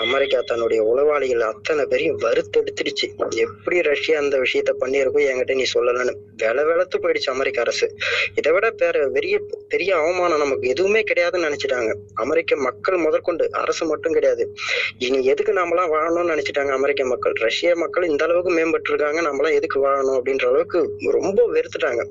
அமெரிக்கா 0.00 0.40
தன்னுடைய 0.40 0.82
உளவாளிகள் 0.82 1.40
அத்தனை 1.40 1.86
பேரையும் 1.86 2.20
வறுத்தெடுத்துடுச்சு. 2.20 3.36
எப்படி 3.36 3.82
ரஷ்யா 3.82 4.18
அந்த 4.18 4.38
விஷயத்த 4.38 4.72
பண்ணியிருக்கோ 4.80 5.20
என்கிட்ட 5.30 5.54
நீ 5.54 5.64
சொல்லலன்னு. 5.74 6.14
வில 6.42 6.64
வெளத்து 6.66 6.98
போயிடுச்சு 6.98 7.30
அமெரிக்க 7.30 7.60
அரசு. 7.60 7.94
இதை 8.34 8.52
விட 8.52 8.72
வேற 8.76 9.08
பெரிய 9.08 9.40
பெரிய 9.68 9.96
அவமானம் 9.96 10.38
நமக்கு 10.38 10.68
எதுவுமே 10.68 11.02
கிடையாதுன்னு 11.02 11.46
நினைச்சிட்டாங்க. 11.48 11.94
அமெரிக்க 12.14 12.56
மக்கள் 12.56 12.96
முதற்கொண்டு. 12.96 13.52
அரசு 13.52 13.86
மட்டும் 13.86 14.12
கிடையாது. 14.12 14.54
இனி 14.98 15.24
எதுக்கு 15.24 15.52
நாமெல்லாம் 15.52 15.92
வாழணும்னு 15.92 16.32
நினைச்சிட்டாங்க 16.32 16.68
அமெரிக்க 16.68 17.04
மக்கள். 17.04 17.32
ரஷ்ய 17.32 17.76
மக்கள் 17.76 18.08
இந்த 18.08 18.24
அளவுக்கு 18.24 18.52
மேம்பட்டு 18.54 18.88
இருக்காங்க 18.88 19.22
நம்மளாம் 19.22 19.52
எதுக்கு 19.52 19.86
வாழணும் 19.86 20.18
அப்படின்ற 20.20 20.46
அளவுக்கு 20.46 20.92
ரொம்ப 21.10 21.52
வெறுத்துட்டாங்க. 21.52 22.02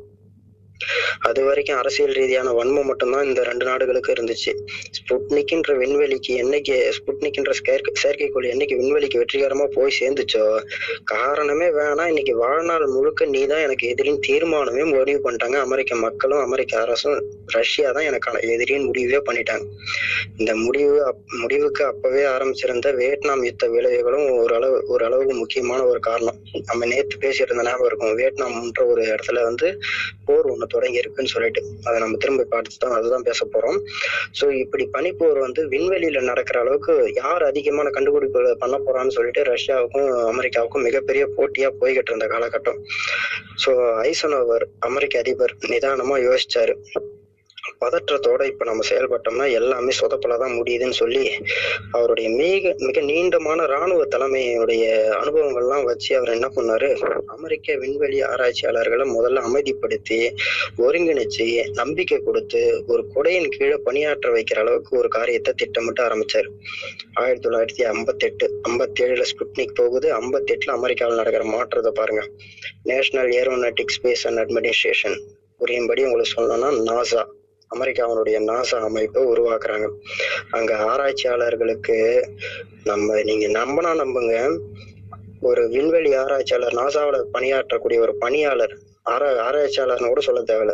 அது 1.28 1.39
வரைக்கும் 1.46 1.78
அரசியல் 1.78 2.13
ரீதியான 2.20 2.52
வன்மம் 2.52 2.89
மட்டும்தான் 2.89 3.28
இந்த 3.30 3.42
ரெண்டு 3.44 3.65
நாடுகளுக்கு 3.65 4.13
இருந்துச்சு. 4.13 4.52
ஸ்புட்னிக்ன்ற 4.98 5.74
விண்வெளிக்கு 5.82 6.34
என்னைக்கு 6.44 6.76
ஸ்புட்னிக்ன்ற 6.98 7.54
செயற்கை 7.60 7.94
செயற்கைக்கோள் 8.04 8.48
என்னைக்கு 8.54 8.76
விண்வெளிக்கு 8.82 9.22
வெற்றிகரமா 9.22 9.65
போய் 9.78 9.98
சேர்ந்துச்சோ 10.00 10.44
காரணமே 11.13 11.68
வேணாம் 11.80 12.12
இன்னைக்கு 12.13 12.36
வாழ்நாள் 12.36 12.86
முழுக்க 12.88 13.26
நீ 13.26 13.42
தான் 13.46 13.63
எனக்கு 13.68 13.88
எதிரின் 13.94 14.22
தீர்மானமே 14.28 14.86
முடிவு 14.94 15.20
பண்ணிட்டாங்க. 15.26 15.58
அமெரிக்க 15.68 15.96
மக்களும் 16.06 16.44
அமெரிக்க 16.48 16.82
அரசும் 16.82 17.18
ரஷ்யா 17.58 17.92
தான் 17.92 18.08
எனக்கான 18.10 18.42
எதிரின்னு 18.56 18.89
முடிவே 18.89 19.22
பண்ணிட்டாங்க. 19.30 19.65
இந்த 20.38 20.52
முடிவு 20.65 20.98
முடிவுக்கு 21.42 21.84
அப்பவே 21.86 22.24
ஆரம்பிச்சிருந்த 22.34 22.88
வியட்நாம் 23.02 23.46
யுத்த 23.50 23.68
விளைவுகளும் 23.76 24.28
ஓரளவு 24.42 24.78
ஓரளவுக்கு 24.88 25.36
முக்கியமான 25.36 25.82
ஒரு 25.86 26.00
காரணம். 26.00 26.39
நம்ம 26.70 26.86
நேத்து 26.86 27.18
பேசியிருந்த 27.26 27.68
ஞாபகம் 27.70 27.89
இருக்கும். 27.89 28.15
வியட்நாம்ன்ற 28.22 28.84
ஒரு 28.94 29.04
இடத்துல 29.12 29.44
வந்து 29.50 29.70
போர் 30.26 30.50
ஒண்ணு 30.54 30.68
தொடங்கி 30.73 31.01
இருக்குன்னு 31.01 31.34
சொல்லிட்டு 31.34 31.62
அதை 31.88 31.97
நம்ம 32.03 32.17
திரும்ப 32.23 32.47
பார்த்து 32.53 32.82
தான் 32.84 32.95
அதுதான் 32.97 33.25
பேச 33.29 33.47
போறோம். 33.53 33.79
சோ 34.39 34.47
இப்படி 34.63 34.86
பனிப்போர் 34.97 35.39
வந்து 35.45 35.63
விண்வெளியில 35.75 36.23
நடக்கிற 36.32 36.60
அளவுக்கு 36.63 36.95
யார் 37.21 37.45
அதிகமான 37.51 37.88
கண்டுபிடிப்புகளை 37.97 38.53
பண்ண 38.63 38.77
போறான்னு 38.88 39.15
சொல்லிட்டு 39.17 39.43
ரஷ்யாவுக்கும் 39.53 40.10
அமெரிக்காவுக்கும் 40.32 40.86
மிகப்பெரிய 40.89 41.25
போட்டியா 41.38 41.71
போய்கிட்டு 41.84 42.12
இருந்த 42.13 42.27
காலகட்டம். 42.34 42.82
சோ 43.63 43.71
ஐசனோவர் 44.10 44.65
அமெரிக்க 44.89 45.23
அதிபர் 45.25 45.55
நிதானமா 45.73 46.17
யோசிச்சாரு. 46.27 46.75
பதற்றத்தோட 47.80 48.45
இப்ப 48.45 48.65
நம்ம 48.65 48.88
செயல்பட்டோம்னா 48.89 49.52
எல்லாமே 49.52 49.91
சொதப்பலதான் 50.00 50.56
முடியுதுன்னு 50.60 50.89
சொல்லி 50.89 51.32
அவருடைய 51.91 52.30
மிக 52.30 52.74
மிக 52.78 53.02
நீண்டமான 53.02 53.65
ராணுவ 53.65 54.06
தலைமையுடைய 54.06 54.84
அனுபவங்கள்லாம் 55.22 55.84
வச்சு 55.84 56.17
அவர் 56.17 56.30
என்ன 56.30 56.48
பண்ணாரு? 56.56 56.89
அமெரிக்க 57.26 57.76
விண்வெளி 57.76 58.24
ஆராய்ச்சியாளர்களை 58.24 59.10
முதல்ல 59.10 59.43
அமைதிப்படுத்தி 59.50 60.36
ஒருங்கிணைச்சு 60.78 61.63
நம்பிக்கை 61.74 62.17
கொடுத்து 62.17 62.84
ஒரு 62.88 63.06
குடையின் 63.15 63.50
கீழே 63.50 63.76
பணியாற்ற 63.76 64.34
வைக்கிற 64.34 64.58
அளவுக்கு 64.58 64.98
ஒரு 64.98 65.08
காரியத்தை 65.08 65.54
திட்டமிட்டு 65.54 66.04
ஆரம்பிச்சாரு. 66.04 66.48
ஆயிரத்தி 67.13 67.50
தொள்ளாயிரத்தி 67.50 67.88
ஐம்பத்தி 67.88 68.17
எட்டு 68.17 68.62
ஐம்பத்தி 68.69 69.00
ஏழுல 69.00 69.26
ஸ்புட்னிக் 69.32 69.76
போகுது. 69.76 70.08
ஐம்பத்தி 70.13 70.52
எட்டுல 70.52 70.69
அமெரிக்காவில் 70.69 71.15
நடக்கிற 71.15 71.45
மாற்றத்தை 71.45 71.91
பாருங்க. 71.95 72.28
National 72.84 73.30
Aeronautic 73.30 73.93
Space 73.98 74.24
and 74.24 74.39
Administration. 74.39 75.19
புரியும்படி 75.58 76.04
உங்களுக்கு 76.04 76.34
சொல்லணும்னா 76.36 76.69
நாசா 76.89 77.24
அமெரிக்காவினுடைய 77.75 78.38
நாசா 78.39 78.79
அமைப்பை 78.79 79.23
உருவாக்குறாங்க. 79.23 79.88
அங்க 80.51 80.77
ஆராய்ச்சியாளர்களுக்கு 80.77 82.27
நம்ம 82.84 83.21
நீங்க 83.21 83.47
நம்பினா 83.47 83.91
நம்புங்க. 84.03 84.60
ஒரு 85.41 85.69
விண்வெளி 85.69 86.13
ஆராய்ச்சியாளர் 86.13 86.73
நாசாவோட 86.73 87.23
பணியாற்றக்கூடிய 87.34 87.99
ஒரு 87.99 88.15
பணியாளர் 88.15 88.77
ஆரா 89.03 89.51
ஆராய்ச்சியாளர்னு 89.51 90.08
கூட 90.08 90.21
சொல்ல 90.21 90.41
தேவையில்ல. 90.41 90.73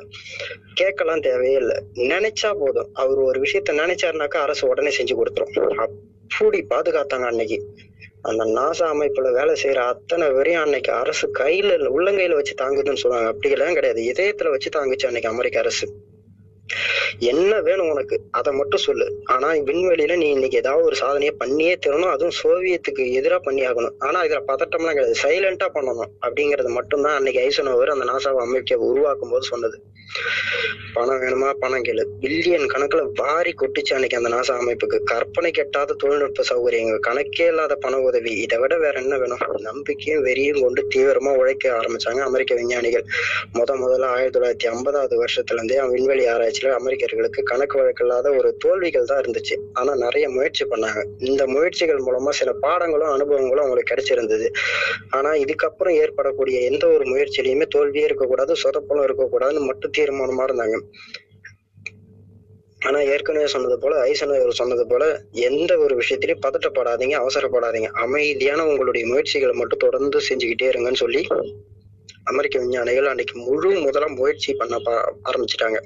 கேட்கலாம் 0.74 1.20
தேவையே 1.20 1.56
இல்லை. 1.56 1.78
நினைச்சா 1.96 2.54
போதும். 2.60 2.90
அவர் 2.94 3.18
ஒரு 3.18 3.42
விஷயத்த 3.42 3.72
நினைச்சாருனாக்கா 3.72 4.38
அரசு 4.38 4.68
உடனே 4.68 4.96
செஞ்சு 4.98 5.16
கொடுத்துரும். 5.16 5.74
அப்படி 5.76 6.66
பாதுகாத்தாங்க 6.70 7.26
அன்னைக்கு. 7.26 7.66
அந்த 8.22 8.46
நாசா 8.46 8.84
அமைப்புல 8.84 9.32
வேலை 9.34 9.62
செய்யற 9.64 9.76
அத்தனை 9.76 10.32
வரையும் 10.32 10.62
அன்னைக்கு 10.62 10.92
அரசு 10.92 11.32
கையில 11.40 11.74
இல்ல, 11.74 11.90
உள்ளங்கையில 11.90 12.34
வச்சு 12.34 12.56
தாங்குதுன்னு 12.62 12.96
சொல்லுவாங்க. 12.96 13.30
அப்படியெல்லாம் 13.30 13.74
கிடையாது. 13.74 14.02
இதயத்துல 14.02 14.50
வச்சு 14.50 14.70
தாங்குச்சு 14.70 15.06
அன்னைக்கு 15.06 15.30
அமெரிக்க 15.30 15.60
அரசு. 15.60 15.88
என்ன 17.20 17.62
வேணும் 17.62 17.90
உனக்கு? 17.90 18.22
அதை 18.32 18.54
மட்டும் 18.54 18.80
சொல்லு. 18.80 19.22
ஆனா 19.26 19.52
விண்வெளியில 19.52 20.18
நீ 20.18 20.30
இன்னைக்கு 20.30 20.58
ஏதாவது 20.58 20.86
ஒரு 20.86 20.96
சாதனையை 20.96 21.36
பண்ணியே 21.38 21.76
தரணும். 21.76 22.12
அதுவும் 22.12 22.38
சோவியத்துக்கு 22.44 23.14
எதிரா 23.20 23.40
பண்ணி 23.40 23.62
ஆகணும் 23.62 23.92
ஆனா 24.00 24.24
இதுல 24.24 24.44
பதட்டம்லாம் 24.48 24.94
கிடையாது. 24.94 25.16
சைலண்டா 25.24 25.68
பண்ணணும். 25.74 26.12
அப்படிங்கறது 26.22 26.70
மட்டும்தான் 26.70 27.16
அன்னைக்கு 27.16 27.42
ஐசனோவர் 27.42 27.90
அந்த 27.90 28.06
நாசாவை 28.06 28.38
அமைக்க 28.38 28.78
உருவாக்கும் 28.78 29.30
போது 29.30 29.44
சொன்னது. 29.44 29.82
பணம் 30.96 31.22
வேணுமா? 31.22 31.54
பணம் 31.60 31.84
கேளு. 31.84 32.04
பில்லியன் 32.22 32.68
கணக்குல 32.74 33.10
வாரி 33.16 33.54
கொட்டுச்சு 33.62 33.94
அன்னைக்கு 33.94 34.18
அந்த 34.18 34.30
நாசா 34.30 34.54
அமைப்புக்கு. 34.62 34.98
கற்பனை 35.04 35.52
கெட்டாத 35.52 35.96
தொழில்நுட்ப 35.98 36.44
சௌகரியங்கள். 36.50 37.00
கணக்கே 37.08 37.48
இல்லாத 37.48 37.76
பண 37.76 38.00
உதவி. 38.00 38.32
இதை 38.32 38.58
விட 38.58 38.78
வேற 38.78 39.02
என்ன 39.02 39.18
வேணும்? 39.18 39.44
நம்பிக்கையும் 39.58 40.26
வெறியும் 40.26 40.62
கொண்டு 40.62 40.88
தீவிரமா 40.96 41.36
உழைக்க 41.36 41.72
ஆரம்பிச்சாங்க 41.72 42.20
அமெரிக்க 42.20 42.56
விஞ்ஞானிகள். 42.56 43.06
முத 43.54 43.74
முதல்ல 43.84 44.06
ஆயிரத்தி 44.06 44.40
தொள்ளாயிரத்தி 44.40 44.72
ஐம்பதாவது 44.72 45.24
வருஷத்துல 45.24 45.54
இருந்தே 45.54 45.82
விண்வெளி 45.82 46.26
ஆராய்ச்சியில 46.28 46.74
அமெரிக்கர்களுக்கு 46.80 47.44
கணக்கு 47.44 47.78
வழக்கில்லாத 47.80 48.38
ஒரு 48.38 48.56
தோல்விகள் 48.60 49.06
தான் 49.06 49.22
இருந்துச்சு. 49.22 49.58
ஆனா 49.74 49.96
நிறைய 49.96 50.30
முயற்சி 50.30 50.66
பண்ணாங்க. 50.66 51.04
இந்த 51.20 51.48
முயற்சிகள் 51.48 51.98
மூலமா 51.98 52.30
சில 52.30 52.54
பாடங்களும் 52.62 53.14
அனுபவங்களும் 53.16 53.66
அவங்களுக்கு 53.66 53.94
கிடைச்சிருந்தது. 53.94 54.48
ஆனா 55.10 55.34
இதுக்கப்புறம் 55.34 55.96
ஏற்படக்கூடிய 55.96 56.60
எந்த 56.60 56.88
ஒரு 56.88 57.06
முயற்சியிலையுமே 57.06 57.66
தோல்வியே 57.66 58.06
இருக்கக்கூடாது 58.06 58.54
சொதப்பலும் 58.64 59.06
இருக்கக்கூடாதுன்னு 59.08 59.60
மட்டும் 59.60 59.96
தீர்மானமா 59.98 60.44
இருந்தாங்க. 60.44 60.78
ஆனா 62.82 63.00
ஏற்கனவே 63.14 63.48
சொன்னது 63.48 63.80
போல 63.80 63.94
ஐசனர் 64.04 64.60
சொன்னது 64.60 64.84
போல 64.88 65.04
எந்த 65.46 65.72
ஒரு 65.78 65.94
விஷயத்திலையும் 66.02 66.44
பதட்டப்படாதீங்க 66.46 67.16
அவசரப்படாதீங்க. 67.22 67.90
அமைதியான 68.04 68.68
உங்களுடைய 68.68 69.06
முயற்சிகளை 69.06 69.56
மட்டும் 69.56 69.84
தொடர்ந்து 69.86 70.20
செஞ்சுக்கிட்டே 70.30 70.72
இருங்கன்னு 70.72 71.04
சொல்லி 71.04 71.24
அமெரிக்க 72.26 72.60
விஞ்ஞானிகள் 72.60 73.08
அன்னைக்கு 73.08 73.40
முழு 73.40 73.80
முதலாம் 73.80 74.14
முயற்சி 74.14 74.54
பண்ண 74.54 74.78
ஆரம்பிச்சிட்டாங்க. 75.30 75.80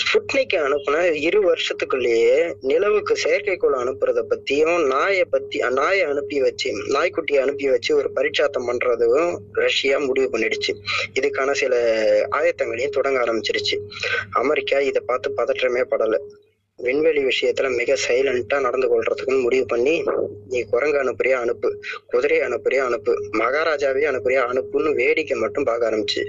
ஸ்புட்னிக் 0.00 0.56
அனுப்புன 0.56 1.12
இரு 1.12 1.40
வருஷத்துக்குள்ளேயே 1.52 2.54
நிலவுக்கு 2.60 3.14
செயற்கைக்கோள் 3.24 3.78
அனுப்புறத 3.82 4.24
பத்தியும் 4.30 4.86
நாயை 4.86 5.24
பத்தி 5.24 5.58
நாயை 5.70 6.02
அனுப்பி 6.02 6.40
வச்சு 6.40 6.70
நாய்க்குட்டியை 6.72 7.40
அனுப்பி 7.40 7.68
வச்சு 7.70 7.96
ஒரு 7.96 8.10
பரிச்சாத்தம் 8.16 8.68
பண்றதும் 8.68 9.38
ரஷ்யா 9.52 9.98
முடிவு 9.98 10.38
பண்ணிடுச்சு. 10.38 10.74
இதுக்கான 11.20 11.50
சில 11.52 11.74
ஆயத்தங்களையும் 12.30 12.96
தொடங்க 12.98 13.18
ஆரம்பிச்சிருச்சு. 13.20 13.78
அமெரிக்கா 14.32 14.78
இதை 14.78 15.02
பார்த்து 15.06 15.34
பதற்றமே 15.36 15.84
படலை. 15.90 16.18
விண்வெளி 16.82 17.22
விஷயத்துல 17.24 17.76
மிக 17.76 17.96
சைலண்டா 18.08 18.60
நடந்து 18.60 18.88
கொள்றதுக்குன்னு 18.88 19.40
முடிவு 19.40 19.66
பண்ணி 19.66 19.94
நீ 20.46 20.60
குரங்கு 20.62 20.98
அனுப்புறியா 21.02 21.36
அனுப்பு. 21.38 21.68
குதிரையை 22.06 22.48
அனுப்புறியா 22.48 22.84
அனுப்பு. 22.84 23.12
மகாராஜாவே 23.38 24.04
அனுப்புறியா 24.10 24.42
அனுப்புன்னு 24.52 24.94
வேடிக்கை 24.94 25.38
மட்டும் 25.38 25.64
பார்க்க 25.64 25.90
ஆரம்பிச்சு. 25.90 26.22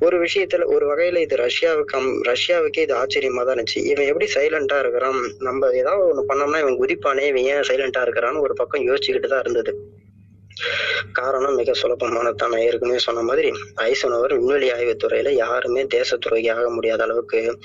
ஒரு 0.00 0.18
விஷயத்துல 0.24 0.66
ஒரு 0.66 0.86
வகையில 0.92 1.20
இது 1.20 1.36
ரஷ்யாவுக்கு 1.36 1.98
ரஷ்யாவுக்கே 2.30 2.84
இது 2.86 2.94
ஆச்சரியமா 2.94 3.44
தான் 3.44 3.56
இருந்துச்சு. 3.56 3.82
இவன் 3.84 4.06
எப்படி 4.06 4.28
சைலண்டா 4.34 4.78
இருக்கிறான்? 4.78 5.20
நம்ம 5.38 5.70
ஏதாவது 5.72 6.08
ஒண்ணு 6.10 6.28
பண்ணோம்னா 6.30 6.58
இவன் 6.58 6.80
குதிப்பானே 6.82 7.26
இவன் 7.26 7.46
ஏன் 7.52 7.66
சைலண்டா 7.70 8.02
இருக்கிறான்னு 8.06 8.40
ஒரு 8.40 8.54
பக்கம் 8.54 8.86
யோசிச்சுக்கிட்டு 8.88 9.26
தான் 9.26 9.40
இருந்தது. 9.40 9.74
காரணம் 11.12 11.54
மிக 11.54 11.72
சுலபமானதான் 11.82 12.52
நான் 12.52 12.64
ஏற்கனவே 12.66 12.98
சொன்ன 12.98 13.22
மாதிரி 13.22 13.50
ஐசனவர் 13.76 14.34
விண்வெளி 14.34 14.70
ஆய்வுத்துறையில 14.70 15.30
யாருமே 15.30 15.86
தேச 15.86 16.16
துரோகி 16.16 16.48
ஆக 16.48 16.70
முடியாத 16.70 17.02
அளவுக்கு 17.02 17.58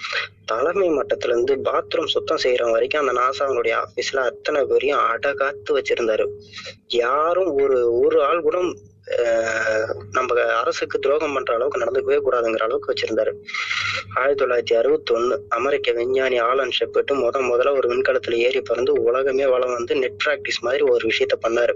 தலைமை 0.46 0.90
மட்டத்துல 0.90 1.34
இருந்து 1.34 1.56
பாத்ரூம் 1.56 2.06
சுத்தம் 2.06 2.44
செய்யற 2.44 2.72
வரைக்கும் 2.72 3.08
அந்த 3.08 3.22
நாசாவுடைய 3.22 3.76
ஆபீஸ்ல 3.84 4.18
அத்தனை 4.18 4.66
பேரையும் 4.66 5.00
அடகாத்து 5.00 5.72
வச்சிருந்தாரு. 5.72 6.26
யாரும் 6.88 7.54
ஒரு 7.54 8.00
ஒரு 8.00 8.24
ஆள் 8.24 8.42
கூட 8.42 8.58
நம்ம 10.12 10.42
அரசுக்கு 10.44 11.00
துரோகம் 11.00 11.34
பண்ற 11.34 11.54
அளவுக்கு 11.54 11.82
நடந்துக்கவே 11.82 12.18
கூடாதுங்கிற 12.26 12.64
அளவுக்கு 12.68 12.94
வச்சிருந்தாரு. 12.94 13.32
ஆயிரத்தி 14.14 14.44
தொள்ளாயிரத்தி 14.44 14.78
அறுபத்தி 14.78 15.14
ஒண்ணு 15.14 15.38
அமெரிக்க 15.50 15.92
விஞ்ஞானி 15.92 16.38
ஆலன் 16.38 16.76
ஷெப்பிட்டு 16.80 17.14
முத 17.24 17.42
முதல்ல 17.50 17.76
ஒரு 17.78 17.90
விண்கலத்துல 17.90 18.38
ஏறி 18.48 18.62
பறந்து 18.62 18.94
உலகமே 18.94 19.46
வளம் 19.46 19.72
வந்து 19.72 19.96
நெட் 19.96 20.22
பிராக்டிஸ் 20.26 20.62
மாதிரி 20.62 20.84
ஒரு 20.84 21.10
விஷயத்த 21.10 21.38
பண்ணாரு. 21.48 21.76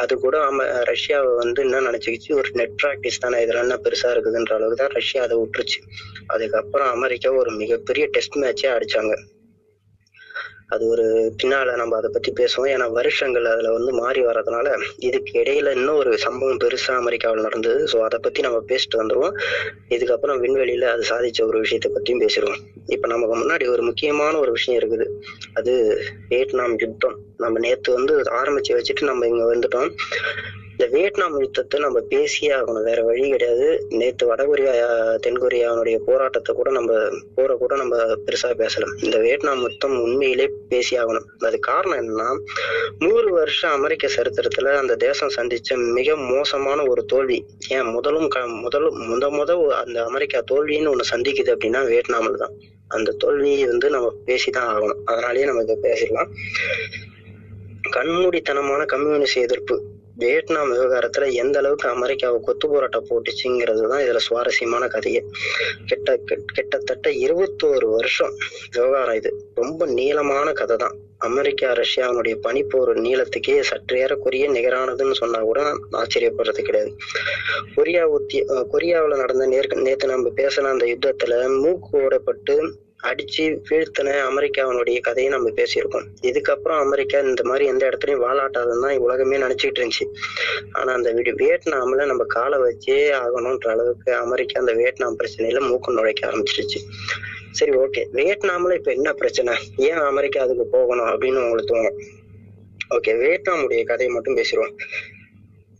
அது 0.00 0.14
கூட 0.18 0.36
ஆம 0.48 0.64
ரஷ்யாவை 0.90 1.32
வந்து 1.34 1.60
என்ன 1.62 1.80
நினைச்சுக்கிச்சு? 1.80 2.30
ஒரு 2.34 2.48
நெட் 2.52 2.76
பிராக்டிஸ் 2.82 3.20
தானே 3.20 3.38
இதெல்லாம் 3.42 3.66
என்ன 3.68 3.78
பெருசா 3.84 4.10
இருக்குதுன்ற 4.14 4.54
அளவுக்கு 4.54 4.80
தான் 4.82 4.94
ரஷ்யா 4.94 5.22
அதை 5.22 5.36
விட்டுருச்சு. 5.38 5.80
அதுக்கப்புறம் 6.26 6.90
அமெரிக்கா 6.90 7.30
ஒரு 7.32 7.52
மிகப்பெரிய 7.52 8.06
டெஸ்ட் 8.16 8.38
மேட்சே 8.42 8.70
அடிச்சாங்க. 8.76 9.14
அது 10.70 10.84
ஒரு 10.86 11.04
பின்னால 11.42 11.76
நம்ம 11.76 11.96
அதை 11.96 12.10
பத்தி 12.12 12.30
பேசுவோம். 12.40 12.70
ஏன்னா 12.74 12.86
வருஷங்கள் 12.92 13.44
அதுல 13.44 13.72
வந்து 13.72 13.92
மாறி 13.92 14.20
வர்றதுனால 14.22 14.66
இதுக்கு 14.98 15.32
இடையில 15.40 15.70
இன்னும் 15.70 15.96
ஒரு 15.96 16.12
சம்பவம் 16.18 16.60
பெருசா 16.64 16.94
அமெரிக்காவில் 16.94 17.46
நடந்தது. 17.48 17.80
ஸோ 17.92 17.98
அதை 17.98 18.18
பத்தி 18.18 18.42
நம்ம 18.42 18.60
பேசிட்டு 18.68 19.00
வந்துருவோம். 19.02 19.34
இதுக்கப்புறம் 19.90 20.40
விண்வெளியில 20.44 20.90
அது 20.94 21.02
சாதிச்ச 21.02 21.42
ஒரு 21.46 21.58
விஷயத்தை 21.58 21.90
பத்தியும் 21.96 22.22
பேசிடுவோம் 22.24 22.60
இப்ப 22.86 23.08
நமக்கு 23.08 23.36
முன்னாடி 23.42 23.66
ஒரு 23.68 23.82
முக்கியமான 23.82 24.38
ஒரு 24.38 24.50
விஷயம் 24.50 24.80
இருக்குது. 24.80 25.06
அது 25.52 25.74
வியட்நாம் 26.28 26.76
யுத்தம். 26.80 27.18
நம்ம 27.36 27.58
நேத்து 27.58 27.90
வந்து 27.92 28.14
ஆரம்பிச்சு 28.40 28.76
வச்சுட்டு 28.78 29.10
நம்ம 29.10 29.26
இங்க 29.26 29.44
வந்துட்டோம். 29.54 29.90
இந்த 30.80 30.96
வியட்நாம் 30.96 31.40
யுத்தத்தை 31.40 31.80
நம்ம 31.80 32.00
பேசியே 32.00 32.52
ஆகணும். 32.52 32.82
வேற 32.82 33.02
வழி 33.02 33.28
கிடையாது. 33.28 33.86
நேத்து 33.88 34.34
வடகொரியா 34.34 35.16
தென்கொரியாவுடைய 35.26 35.96
போராட்டத்தை 35.96 36.54
கூட 36.54 36.70
நம்ம 36.70 37.08
போற 37.34 37.54
கூட 37.54 37.76
நம்ம 37.76 37.96
பெருசா 37.96 38.54
பேசலாம். 38.56 38.96
இந்த 38.96 39.18
வியட்நாம் 39.18 39.60
யுத்தம் 39.60 40.00
உண்மையிலே 40.00 40.50
பேசி 40.68 40.98
ஆகணும். 40.98 41.24
அது 41.38 41.58
காரணம் 41.58 41.98
என்னன்னா 41.98 42.38
நூறு 42.98 43.32
வருஷம் 43.32 43.70
அமெரிக்க 43.70 44.08
சரித்திரத்துல 44.16 44.74
அந்த 44.74 44.96
தேசம் 44.96 45.30
சந்திச்ச 45.36 45.92
மிக 45.92 46.16
மோசமான 46.16 46.82
ஒரு 46.86 47.04
தோல்வி. 47.04 47.46
ஏன்? 47.68 47.82
முதலும் 47.82 48.28
க- 48.28 48.46
முதலும் 48.46 49.20
முத 49.20 49.24
முத 49.24 49.66
அந்த 49.68 50.04
அமெரிக்கா 50.04 50.42
தோல்வின்னு 50.50 50.94
ஒண்ணு 50.94 51.00
சந்திக்குது 51.10 51.54
அப்படின்னா 51.54 51.86
வியட்நாமில் 51.86 52.36
தான். 52.36 52.52
அந்த 52.88 53.12
தோல்வியை 53.12 53.66
வந்து 53.66 53.90
நம்ம 53.90 54.14
பேசிதான் 54.26 54.68
ஆகணும். 54.68 54.96
அதனாலேயே 55.04 55.46
நம்ம 55.46 55.62
இதை 55.62 55.78
பேசிடலாம். 55.82 56.28
கண்மூடித்தனமான 57.90 58.84
கம்யூனிஸ்ட் 58.84 59.36
எதிர்ப்பு. 59.36 59.82
வியட்நாம் 60.22 60.72
விவகாரத்துல 60.72 61.26
எந்த 61.42 61.56
அளவுக்கு 61.58 61.86
அமெரிக்காவை 61.88 62.38
கொத்து 62.40 62.68
போராட்டம் 62.68 63.08
போட்டுச்சுங்கிறது 63.10 63.82
தான் 63.92 64.02
இதுல 64.04 64.20
சுவாரஸ்யமான 64.28 64.86
கதையே. 64.88 65.22
கிட்ட 65.86 66.16
கிட்டத்தட்ட 66.56 67.10
இருபத்தோரு 67.24 67.88
வருஷம் 67.96 68.34
விவகாரம் 68.76 69.18
இது. 69.20 69.32
ரொம்ப 69.54 69.86
நீளமான 69.98 70.48
கதை 70.52 70.76
தான் 70.76 70.96
அமெரிக்கா 71.28 71.70
ரஷ்யாவுடைய 71.72 72.34
பனிப்போர் 72.46 72.92
நீளத்துக்கே 73.06 73.56
சற்றேறக்குரிய 73.70 74.44
நிகரானதுன்னு 74.56 75.16
சொன்னா 75.22 75.40
கூட 75.40 75.60
ஆச்சரியப்படுறது 76.02 76.62
கிடையாது. 76.68 76.92
கொரியா 77.76 78.04
உத்தி 78.16 78.38
கொரியாவில் 78.72 78.90
கொரியாவுல 78.90 79.16
நடந்த 79.16 79.44
நேர்க 79.46 79.74
நேத்து 79.86 80.06
நம்ம 80.06 80.30
பேசின 80.36 80.70
அந்த 80.74 80.86
யுத்தத்துல 80.92 81.34
மூக்கு 81.62 81.90
ஓடப்பட்டு 82.04 82.54
அடிச்சு 83.02 83.58
வீழ்த்தின 83.70 84.20
அமெரிக்காவினுடைய 84.30 85.00
கதையை 85.00 85.32
நம்ம 85.32 85.50
பேசியிருக்கோம். 85.50 86.04
இதுக்கப்புறம் 86.22 86.78
அமெரிக்கா 86.78 87.18
இந்த 87.18 87.42
மாதிரி 87.44 87.66
எந்த 87.66 87.88
இடத்துலயும் 87.88 88.24
வாழாட்டாதுன்னு 88.26 88.80
தான் 88.80 88.96
உலகமே 88.96 89.36
நினைச்சிட்டு 89.36 89.78
இருந்துச்சு. 89.78 90.06
ஆனா 90.72 90.92
அந்த 90.92 91.12
வி- 91.12 91.56
வியட்நாம்ல 91.56 92.06
நம்ம 92.06 92.24
காலை 92.24 92.58
வச்சே 92.58 92.90
ஆகணும்ன்ற 92.90 93.68
அளவுக்கு 93.68 94.14
அமெரிக்கா 94.14 94.60
அந்த 94.60 94.72
வியட்நாம் 94.72 95.16
பிரச்சனையில 95.18 95.60
மூக்கு 95.60 95.92
நுழைக்க 95.92 96.26
ஆரம்பிச்சிருச்சு. 96.26 96.78
சரி 97.50 97.70
ஓகே. 97.70 98.06
வியட்நாம்ல 98.12 98.74
இப்ப 98.74 98.92
என்ன 98.92 99.12
பிரச்சனை? 99.12 99.56
ஏன் 99.76 99.92
அமெரிக்கா 99.92 100.42
அதுக்கு 100.42 100.66
போகணும் 100.66 101.04
அப்படின்னு 101.04 101.44
உங்களுக்கு 101.44 101.74
தோணும்? 101.74 102.18
ஓகே 102.90 103.10
வியட்நாமுடைய 103.10 103.84
கதையை 103.84 104.14
மட்டும் 104.14 104.36
பேசிடுவோம். 104.36 104.76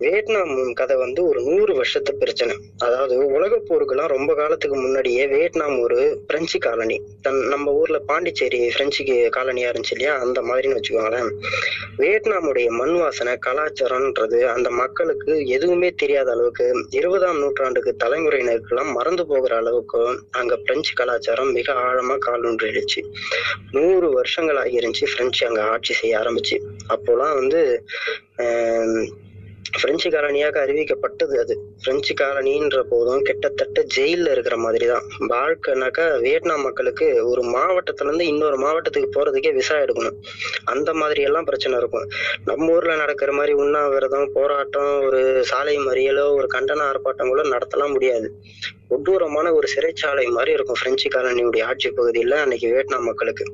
வியட்நாம் 0.01 0.72
கதை 0.72 0.96
வந்து 0.96 1.20
ஒரு 1.28 1.40
நூறு 1.42 1.72
வருஷத்து 1.74 2.14
பிரச்சனை. 2.14 2.55
அதாவது 2.78 3.14
உலகப் 3.26 3.66
போருக்கெல்லாம் 3.68 4.12
ரொம்ப 4.14 4.34
காலத்துக்கு 4.34 4.76
முன்னாடியே 4.76 5.26
வியட்நாம் 5.26 5.78
ஒரு 5.78 5.98
பிரெஞ்சு 6.26 6.59
காலனி. 6.59 6.96
தன் 7.22 7.40
நம்ம 7.46 7.72
ஊர்ல 7.72 7.98
பாண்டிச்சேரி 7.98 8.61
பிரெஞ்சுக்கு 8.76 9.16
காலனியா 9.36 9.70
இருந்துச்சு 9.70 9.94
இல்லையா? 9.96 10.14
அந்த 10.18 10.40
மாதிரின்னு 10.42 10.78
வச்சுக்கோங்களேன். 10.78 11.28
வியட்நாமுடைய 11.98 12.68
மண் 12.70 12.96
வாசனை 12.98 13.34
கலாச்சாரம்ன்றது 13.46 14.40
அந்த 14.55 14.70
மக்களுக்கு 14.70 15.46
எதுவுமே 15.46 15.90
தெரியாத 15.94 16.30
அளவுக்கு 16.30 16.66
இருபதாம் 16.90 17.38
நூற்றாண்டுக்கு 17.38 17.94
தலைமுறையினருக்கெல்லாம் 18.05 18.92
மறந்து 18.92 19.26
போகிற 19.26 19.57
அளவுக்கு 19.57 20.03
அங்க 20.30 20.57
பிரெஞ்சு 20.57 20.92
கலாச்சாரம் 20.94 21.53
மிக 21.53 21.72
ஆழமா 21.86 22.18
காலூன்றிடுச்சு 22.26 23.03
நூறு 23.70 24.09
வருஷங்கள் 24.11 24.57
ஆகிருந்துச்சு 24.57 25.09
பிரெஞ்சு 25.14 25.42
அங்க 25.46 25.62
ஆட்சி 25.62 25.94
செய்ய 25.94 26.18
ஆரம்பிச்சு. 26.18 26.59
அப்போலாம் 26.94 27.34
வந்து 27.40 27.61
பிரெஞ்சு 29.73 30.11
காலனியாக 30.11 30.57
அறிவிக்கப்பட்டது 30.66 31.35
அது. 31.39 31.55
பிரெஞ்சு 31.85 32.14
காலனின்ற 32.14 32.81
போதும் 32.83 33.23
கிட்டத்தட்ட 33.23 33.83
ஜெயிலில் 33.83 34.31
இருக்கிற 34.31 34.57
மாதிரி 34.57 34.87
தான் 34.87 35.05
வாழ்க்கைனாக்கா 35.29 36.21
வியட்நாம் 36.21 36.62
மக்களுக்கு 36.62 37.29
ஒரு 37.29 37.43
மாவட்டத்துல 37.43 38.07
இருந்து 38.07 38.27
இன்னொரு 38.27 38.57
மாவட்டத்துக்கு 38.57 39.11
போறதுக்கே 39.16 39.53
விசா 39.53 39.77
எடுக்கணும். 39.77 40.18
அந்த 40.64 40.95
மாதிரி 40.95 41.23
எல்லாம் 41.23 41.45
பிரச்சனை 41.45 41.79
இருக்கும். 41.79 42.07
நம்ம 42.45 42.73
ஊர்ல 42.73 42.97
நடக்கிற 42.97 43.33
மாதிரி 43.33 43.53
உண்ணாவிரதம் 43.53 44.31
போராட்டம் 44.33 45.01
ஒரு 45.01 45.45
சாலை 45.45 45.79
மறியலோ 45.79 46.35
ஒரு 46.35 46.49
கண்டன 46.55 46.85
ஆர்ப்பாட்டங்களோ 46.91 47.45
நடத்தலாம் 47.55 47.93
முடியாது. 47.93 48.31
கொடூரமான 48.91 49.47
ஒரு 49.59 49.66
சிறைச்சாலை 49.74 50.24
மாதிரி 50.36 50.51
இருக்கும் 50.57 50.78
பிரெஞ்சு 50.82 51.09
காலனியுடைய 51.14 51.62
ஆட்சி 51.70 51.88
பகுதியில 51.99 52.38
அன்னைக்கு 52.45 52.66
வியட்நாம் 52.72 53.07
மக்களுக்கு. 53.11 53.45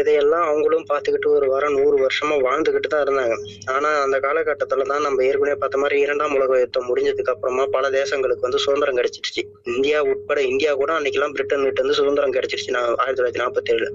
இதையெல்லாம் 0.00 0.46
அவங்களும் 0.50 0.86
பார்த்துக்கிட்டு 0.90 1.30
ஒரு 1.36 1.46
வாரம் 1.52 1.76
நூறு 1.78 1.96
வருஷமா 2.04 2.36
வாழ்ந்துகிட்டு 2.46 2.90
தான் 2.94 3.04
இருந்தாங்க. 3.06 3.36
ஆனா 3.74 3.90
அந்த 4.04 4.18
காலகட்டத்துல 4.26 4.86
தான் 4.92 5.04
நம்ம 5.06 5.24
ஏற்கனவே 5.28 5.56
பார்த்த 5.62 5.82
மாதிரி 5.84 5.98
இரண்டாம் 6.06 6.34
உலக 6.38 6.60
யுத்தம் 6.64 6.88
முடிஞ்சதுக்கு 6.90 7.34
அப்புறமா 7.34 7.66
பல 7.76 7.90
தேசங்களுக்கு 7.98 8.46
வந்து 8.48 8.62
சுதந்திரம் 8.66 8.98
கிடைச்சிருச்சு. 9.00 9.44
இந்தியா 9.74 10.00
உட்பட 10.12 10.38
இந்தியா 10.52 10.72
கூட 10.82 10.92
அன்னைக்கெல்லாம் 10.98 11.34
பிரிட்டன் 11.36 11.66
கிட்ட 11.68 11.80
இருந்து 11.82 11.98
சுதந்திரம் 12.00 12.36
கிடைச்சிருச்சு 12.36 12.76
நான் 12.78 12.90
ஆயிரத்தி 13.02 13.20
தொள்ளாயிரத்தி 13.20 13.44
நாற்பத்தி 13.44 13.72
ஏழுல 13.74 13.90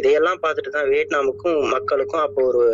இதையெல்லாம் 0.00 0.40
பார்த்துட்டு 0.44 0.76
தான் 0.76 0.88
வியட்நாமுக்கும் 0.92 1.60
மக்களுக்கும் 1.74 2.24
அப்போ 2.26 2.42
ஒரு 2.50 2.64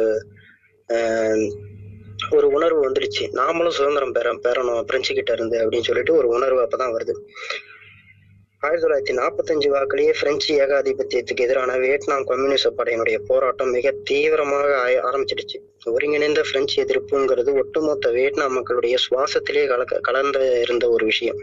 ஒரு 2.30 2.48
உணர்வு 2.48 2.90
வந்துடுச்சு. 2.90 3.28
நாமளும் 3.32 3.68
சுதந்திரம் 3.68 4.12
பெற 4.12 4.34
பெறணும் 4.34 4.82
பிரெஞ்சு 4.82 5.14
கிட்ட 5.14 5.32
இருந்து 5.32 5.68
அப்படின்னு 5.68 5.80
சொல்லிட்டு 5.80 6.14
ஒரு 6.14 6.28
உணர்வு 6.28 6.62
அப்பதான் 6.62 6.96
வருது. 6.96 7.14
ஆயிரத்தி 8.60 8.88
தொள்ளாயிரத்தி 8.88 9.16
நாற்பத்தஞ்சு 9.16 9.68
வாக்குலேயே 9.72 10.14
பிரெஞ்சு 10.20 10.66
ஏகாதிபத்தியத்துக்கு 10.66 11.36
எதிரான 11.36 11.76
வியட்நாம் 11.76 12.24
கம்யூனிச 12.24 12.70
படையினுடைய 12.70 13.18
போராட்டம் 13.26 13.70
மிக 13.70 13.94
தீவிரமாக 14.04 14.80
ஆய- 14.80 15.04
ஆரம்பிச்சிடுச்சு. 15.04 15.58
ஒருங்கிணைந்த 15.84 16.40
பிரெஞ்சு 16.40 16.84
எதிர்ப்புங்கிறது 16.84 17.52
ஒட்டுமொத்த 17.52 18.10
வியட்நாம் 18.10 18.52
மக்களுடைய 18.52 18.96
சுவாசத்திலே 18.96 19.66
கலக்க 19.66 19.98
கலந்து 19.98 20.60
இருந்த 20.60 20.90
ஒரு 20.90 21.04
விஷயம். 21.04 21.36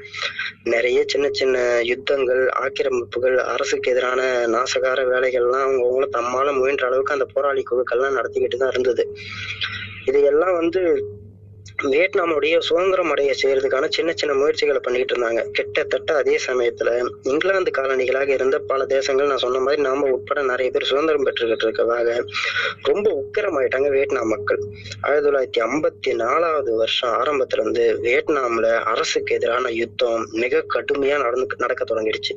நிறைய 0.64 1.04
சின்ன 1.08 1.30
சின்ன 1.32 1.80
யுத்தங்கள் 1.84 2.50
ஆக்கிரமிப்புகள் 2.60 3.36
அரசுக்கு 3.36 3.92
எதிரான 3.92 4.48
நாசகார 4.48 5.04
வேலைகள்லாம் 5.04 5.70
அவங்கவுங்களும் 5.70 6.16
தம்மால 6.18 6.58
முயன்ற 6.58 6.88
அளவுக்கு 6.88 7.14
அந்த 7.14 7.26
போராளி 7.26 7.64
குழுக்கள்லாம் 7.72 8.22
நடத்திக்கிட்டு 8.22 8.58
தான் 8.58 8.70
இருந்தது. 8.70 9.18
இதையெல்லாம் 10.06 10.54
வந்து 10.54 10.82
வியட்நாமுடைய 11.84 12.60
சுதந்திரம் 12.60 13.10
அடைய 13.10 13.34
செய்யறதுக்கான 13.42 13.88
சின்ன 13.90 14.12
சின்ன 14.16 14.36
முயற்சிகளை 14.36 14.82
பண்ணிட்டு 14.84 15.16
இருந்தாங்க. 15.16 15.52
கிட்டத்தட்ட 15.52 16.16
அதே 16.16 16.40
சமயத்துல 16.48 17.10
இங்கிலாந்து 17.22 17.72
காலனிகளாக 17.78 18.28
இருந்த 18.28 18.60
பல 18.60 18.86
தேசங்கள் 18.86 19.28
நான் 19.28 19.38
சொன்ன 19.38 19.60
மாதிரி 19.60 19.82
நாம 19.82 20.10
உட்பட 20.10 20.42
நிறைய 20.42 20.72
பேர் 20.72 20.84
சுதந்திரம் 20.84 21.26
பெற்றுக்கிட்டு 21.26 21.66
இருக்கவாக 21.66 22.26
ரொம்ப 22.82 23.08
உக்கிரமாயிட்டாங்க 23.12 23.90
வியட்நாம் 23.90 24.28
மக்கள். 24.28 24.60
ஆயிரத்தி 25.02 25.30
தொள்ளாயிரத்தி 25.30 25.66
ஐம்பத்தி 25.66 26.14
நாலாவது 26.14 26.76
வருஷம் 26.76 27.14
ஆரம்பத்துல 27.22 27.60
இருந்து 27.60 28.00
வியட்நாம்ல 28.04 28.80
அரசுக்கு 28.80 29.36
எதிரான 29.36 29.70
யுத்தம் 29.70 30.28
மிக 30.32 30.66
கடுமையா 30.74 31.18
நடந்து 31.18 31.56
நடக்க 31.58 31.84
தொடங்கிடுச்சு. 31.84 32.36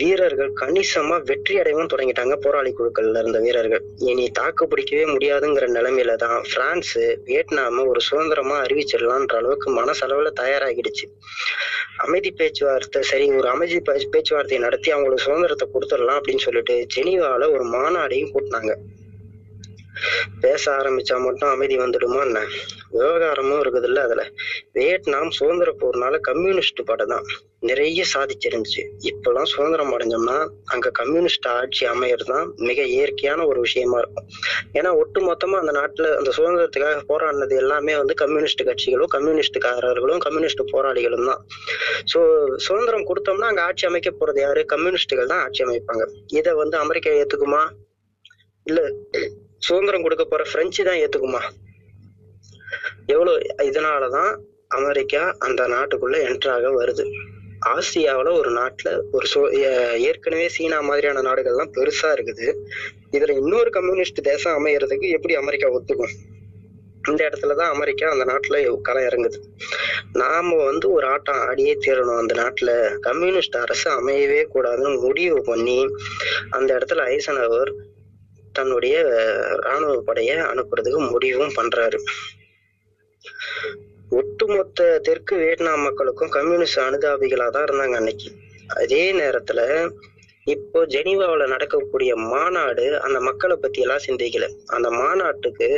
வீரர்கள் 0.00 0.50
கணிசமா 0.60 1.16
வெற்றி 1.24 1.54
அடையவும் 1.60 1.90
தொடங்கிட்டாங்க 1.92 2.34
போராளி 2.44 2.70
குழுக்கள்ல 2.78 3.20
இருந்த 3.22 3.38
வீரர்கள். 3.38 3.82
இனி 4.10 4.24
தாக்கு 4.38 4.64
பிடிக்கவே 4.68 5.04
முடியாதுங்கிற 5.12 5.66
நிலைமையில 5.76 6.14
தான் 6.24 6.40
பிரான்ஸ் 6.52 6.92
வியட்நாம 7.28 7.84
ஒரு 7.86 8.00
சுதந்திரமா 8.00 8.56
அறிவிச்சிடலான்ற 8.64 9.36
அளவுக்கு 9.40 9.70
மனசளவுல 9.80 10.32
தயாராகிடுச்சு. 10.42 11.06
அமைதி 12.06 12.30
பேச்சுவார்த்தை 12.30 13.02
சரி 13.02 13.26
ஒரு 13.32 13.48
அமைதி 13.48 13.78
பேச்சுவார்த்தையை 14.14 14.60
நடத்தி 14.66 14.90
அவங்களுக்கு 14.90 15.26
சுதந்திரத்தை 15.26 15.68
கொடுத்துடலாம் 15.74 16.20
அப்படின்னு 16.20 16.46
சொல்லிட்டு 16.48 16.76
ஜெனீவால 16.96 17.50
ஒரு 17.56 17.66
மாநாடையும் 17.76 18.32
கூட்டினாங்க. 18.34 18.74
பேச 20.40 20.62
ஆரம்பிச்சா 20.78 21.16
மட்டும் 21.26 21.50
அமைதி 21.50 21.76
வந்துடுமா 21.78 22.20
என்ன 22.28 22.40
விவகாரமும் 22.96 23.60
இருக்குதுல்ல 23.62 24.02
அதுல. 24.06 24.22
வியட்நாம் 24.72 25.30
சுதந்திர 25.38 25.70
போர்னால 25.80 26.20
கம்யூனிஸ்ட் 26.20 26.82
படம் 26.84 27.12
தான் 27.12 27.26
நிறைய 27.60 28.00
சாதிச்சிருந்துச்சு. 28.14 28.82
இப்பெல்லாம் 29.10 29.48
சுதந்திரம் 29.52 29.92
அடைஞ்சோம்னா 29.96 30.36
அங்க 30.64 30.90
கம்யூனிஸ்ட் 30.90 31.48
ஆட்சி 31.48 31.84
அமையறது 31.86 32.28
தான் 32.32 32.52
மிக 32.68 32.78
இயற்கையான 32.94 33.46
ஒரு 33.46 33.60
விஷயமா 33.60 33.98
இருக்கும். 33.98 34.26
ஏன்னா 34.72 34.90
ஒட்டு 34.96 35.20
மொத்தமா 35.20 35.56
அந்த 35.62 35.72
நாட்டுல 35.72 36.10
அந்த 36.16 36.30
சுதந்திரத்துக்காக 36.38 37.00
போராடினது 37.12 37.56
எல்லாமே 37.56 37.96
வந்து 37.96 38.14
கம்யூனிஸ்ட் 38.14 38.64
கட்சிகளும் 38.68 39.12
கம்யூனிஸ்டுக்காரர்களும் 39.16 40.22
கம்யூனிஸ்ட் 40.26 40.62
போராளிகளும் 40.72 41.26
தான் 41.30 41.42
சோ 42.12 42.20
சுதந்திரம் 42.66 43.08
கொடுத்தோம்னா 43.08 43.50
அங்க 43.52 43.62
ஆட்சி 43.62 43.86
அமைக்க 43.86 44.10
போறது 44.10 44.40
யாரு? 44.40 44.64
கம்யூனிஸ்டுகள் 44.66 45.32
தான் 45.32 45.42
ஆட்சி 45.44 45.62
அமைப்பாங்க. 45.64 46.04
இதை 46.26 46.52
வந்து 46.54 46.78
அமெரிக்கா 46.84 47.10
ஏத்துக்குமா? 47.22 47.62
இல்ல 48.66 48.80
சுதந்திரம் 49.66 50.04
கொடுக்க 50.04 50.24
போற 50.24 50.42
பிரெஞ்சு 50.52 50.82
தான் 50.84 51.00
ஏத்துக்குமா? 51.04 51.40
எவ்வளவு 53.06 53.38
இதனாலதான் 53.68 54.32
அமெரிக்கா 54.78 55.22
அந்த 55.38 55.62
நாட்டுக்குள்ள 55.68 56.16
என்ட்ராக 56.28 56.70
வருது. 56.80 57.04
ஆசியாவில் 57.66 58.30
ஒரு 58.40 58.50
நாட்டில் 58.50 58.92
ஒரு 59.12 59.26
சோ 59.32 59.40
ஏற்கனவே 60.08 60.46
சீனா 60.48 60.78
மாதிரியான 60.80 61.22
நாடுகள்லாம் 61.28 61.72
பெருசா 61.76 62.08
இருக்குது. 62.16 62.46
இதுல 63.16 63.36
இன்னொரு 63.42 63.70
கம்யூனிஸ்ட் 63.70 64.20
தேசம் 64.20 64.56
அமையறதுக்கு 64.58 65.08
எப்படி 65.16 65.34
அமெரிக்கா 65.34 65.68
ஒத்துக்கும்? 65.68 66.14
இந்த 67.08 67.20
இடத்துல 67.28 67.54
தான் 67.54 67.72
அமெரிக்கா 67.74 68.06
அந்த 68.10 68.24
நாட்டுல 68.24 68.56
களை 68.88 69.02
இறங்குது. 69.04 69.38
நாம 70.12 70.56
வந்து 70.64 70.86
ஒரு 70.92 71.06
ஆட்டம் 71.06 71.42
ஆடியே 71.48 71.74
தீரணும். 71.86 72.20
அந்த 72.22 72.34
நாட்டுல 72.42 72.70
கம்யூனிஸ்ட் 73.08 73.58
அரசு 73.64 73.88
அமையவே 73.98 74.40
கூடாதுன்னு 74.54 75.00
முடிவு 75.00 75.40
பண்ணி 75.50 75.78
அந்த 76.50 76.70
இடத்துல 76.78 77.04
ஐசனவர் 77.16 77.72
தன்னுடைய 78.58 78.96
இராணுவ 79.62 79.94
படையை 80.08 80.36
அனுப்புறதுக்கு 80.52 81.00
முடிவும் 81.10 81.56
பண்றாரு. 81.58 82.00
ஒட்டுமொத்த 84.10 84.88
தெற்கு 85.02 85.34
வியட்நாம் 85.36 85.86
மக்களுக்கும் 85.86 86.34
கம்யூனிஸ்ட் 86.36 86.84
அனுதாபிகளா 86.88 87.46
தான் 87.48 87.66
இருந்தாங்க 87.68 87.96
அன்னைக்கு. 88.00 88.28
அதே 88.80 89.04
நேரத்துல 89.20 89.60
இப்போ 90.54 90.80
ஜெனீவாவில் 90.86 91.52
நடக்கக்கூடிய 91.54 92.12
மாநாடு 92.32 92.84
அந்த 93.06 93.18
மக்களை 93.28 93.56
பத்தி 93.56 93.80
எல்லாம் 93.84 94.04
சிந்திக்கல. 94.06 94.46
அந்த 94.66 94.88
மாநாட்டுக்கு 95.00 95.68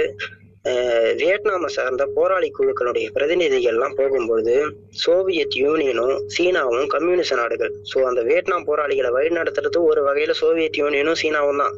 வியட்நாமை 1.20 1.66
சார்ந்த 1.66 2.04
போராளி 2.14 2.48
குழுக்களுடைய 2.58 3.06
பிரதிநிதிகள் 3.12 3.72
எல்லாம் 3.72 3.94
போகும்பொழுது 3.96 4.54
சோவியத் 5.02 5.56
யூனியனும் 5.64 6.14
சீனாவும் 6.36 6.86
கம்யூனிஸ்ட் 6.86 7.36
நாடுகள். 7.40 7.72
சோ 7.90 7.98
அந்த 8.08 8.22
வியட்நாம் 8.22 8.64
போராளிகளை 8.64 9.10
வழிநடத்துறது 9.10 9.80
ஒரு 9.90 10.02
வகையில 10.08 10.34
சோவியத் 10.40 10.80
யூனியனும் 10.82 11.20
சீனாவும் 11.22 11.62
தான். 11.62 11.76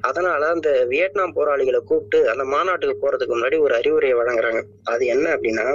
அதனால 0.00 0.48
அந்த 0.48 0.70
வியட்நாம் 0.92 1.36
போராளிகளை 1.38 1.80
கூப்பிட்டு 1.90 2.20
அந்த 2.32 2.44
மாநாட்டுக்கு 2.54 2.96
போறதுக்கு 3.04 3.36
முன்னாடி 3.36 3.58
ஒரு 3.58 3.74
அறிவுரையை 3.80 4.18
வழங்குறாங்க. 4.22 4.62
அது 4.84 5.06
என்ன 5.06 5.26
அப்படின்னா 5.36 5.66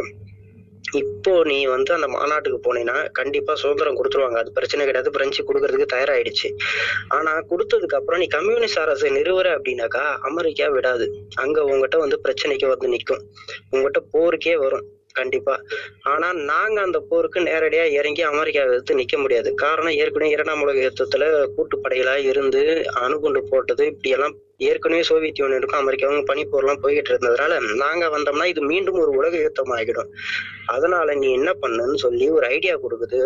இப்போ 0.94 1.44
நீ 1.44 1.66
வந்து 1.66 1.94
அந்த 1.94 2.08
மாநாட்டுக்கு 2.08 2.60
போனீங்கன்னா 2.66 3.12
கண்டிப்பா 3.12 3.56
சுதந்திரம் 3.56 3.98
கொடுத்துருவாங்க. 3.98 4.38
அது 4.38 4.52
பிரச்சனை 4.52 4.86
கிடையாது. 4.86 5.12
பிரெஞ்சு 5.12 5.44
கொடுக்கறதுக்கு 5.44 5.94
தயாராயிடுச்சு. 5.94 6.50
ஆனா 7.08 7.40
கொடுத்ததுக்கு 7.50 7.96
அப்புறம் 7.96 8.20
நீ 8.20 8.28
கம்யூனிஸ்ட் 8.28 8.80
அரசு 8.80 9.12
நிறுவற 9.12 9.58
அப்படின்னாக்கா 9.58 10.18
அமெரிக்கா 10.22 10.68
விடாது. 10.68 11.26
அங்க 11.36 11.64
உங்ககிட்ட 11.64 11.98
வந்து 11.98 12.20
பிரச்சனைக்கு 12.24 12.68
வந்து 12.68 12.88
நிக்கும். 12.88 13.22
உங்ககிட்ட 13.70 14.02
போருக்கே 14.12 14.58
வரும். 14.58 15.00
கண்டிப்பா. 15.20 15.56
ஆனா 16.12 16.28
நாங்க 16.52 16.78
அந்த 16.82 17.00
போருக்கு 17.10 17.40
நேரடியா 17.40 17.84
இறங்கி 18.00 18.22
அமெரிக்காவை 18.22 18.74
எடுத்து 18.74 18.98
நிக்க 18.98 19.18
முடியாது. 19.22 19.50
காரணம் 19.54 19.98
ஏற்கனவே 20.02 20.34
இரண்டாம் 20.36 20.62
உலக 20.62 20.80
யுத்தத்துல 20.88 21.26
கூட்டுப்படைகளா 21.56 22.16
இருந்து 22.32 22.62
அணுகுண்டு 23.04 23.42
போட்டது. 23.50 23.86
இப்படி 23.86 24.10
எல்லாம் 24.10 24.36
ஏற்கனவே 24.70 25.04
சோவியத் 25.10 25.40
யூனியனுக்கும் 25.40 25.82
அமெரிக்காவும் 25.84 26.28
பனிப்போர்லாம் 26.32 26.82
போய்கிட்டு 26.84 27.12
இருந்ததுனால 27.14 27.54
நாங்க 27.84 28.06
வந்தோம்னா 28.16 28.46
இது 28.46 28.62
மீண்டும் 28.72 29.00
ஒரு 29.04 29.12
உலக 29.12 29.38
யுத்தம் 29.38 29.74
ஆகிடும். 29.78 30.12
அதனால 30.76 31.16
நீ 31.22 31.30
என்ன 31.32 31.52
பண்ணுன்னு 31.62 31.98
சொல்லி 32.06 32.28
ஒரு 32.38 32.46
ஐடியா 32.56 32.76
கொடுக்குது 32.84 33.20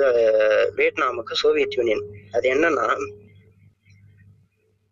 வியட்நாமுக்கு 0.80 1.42
சோவியத் 1.44 1.78
யூனியன். 1.78 2.06
அது 2.32 2.46
என்னன்னா 2.54 2.88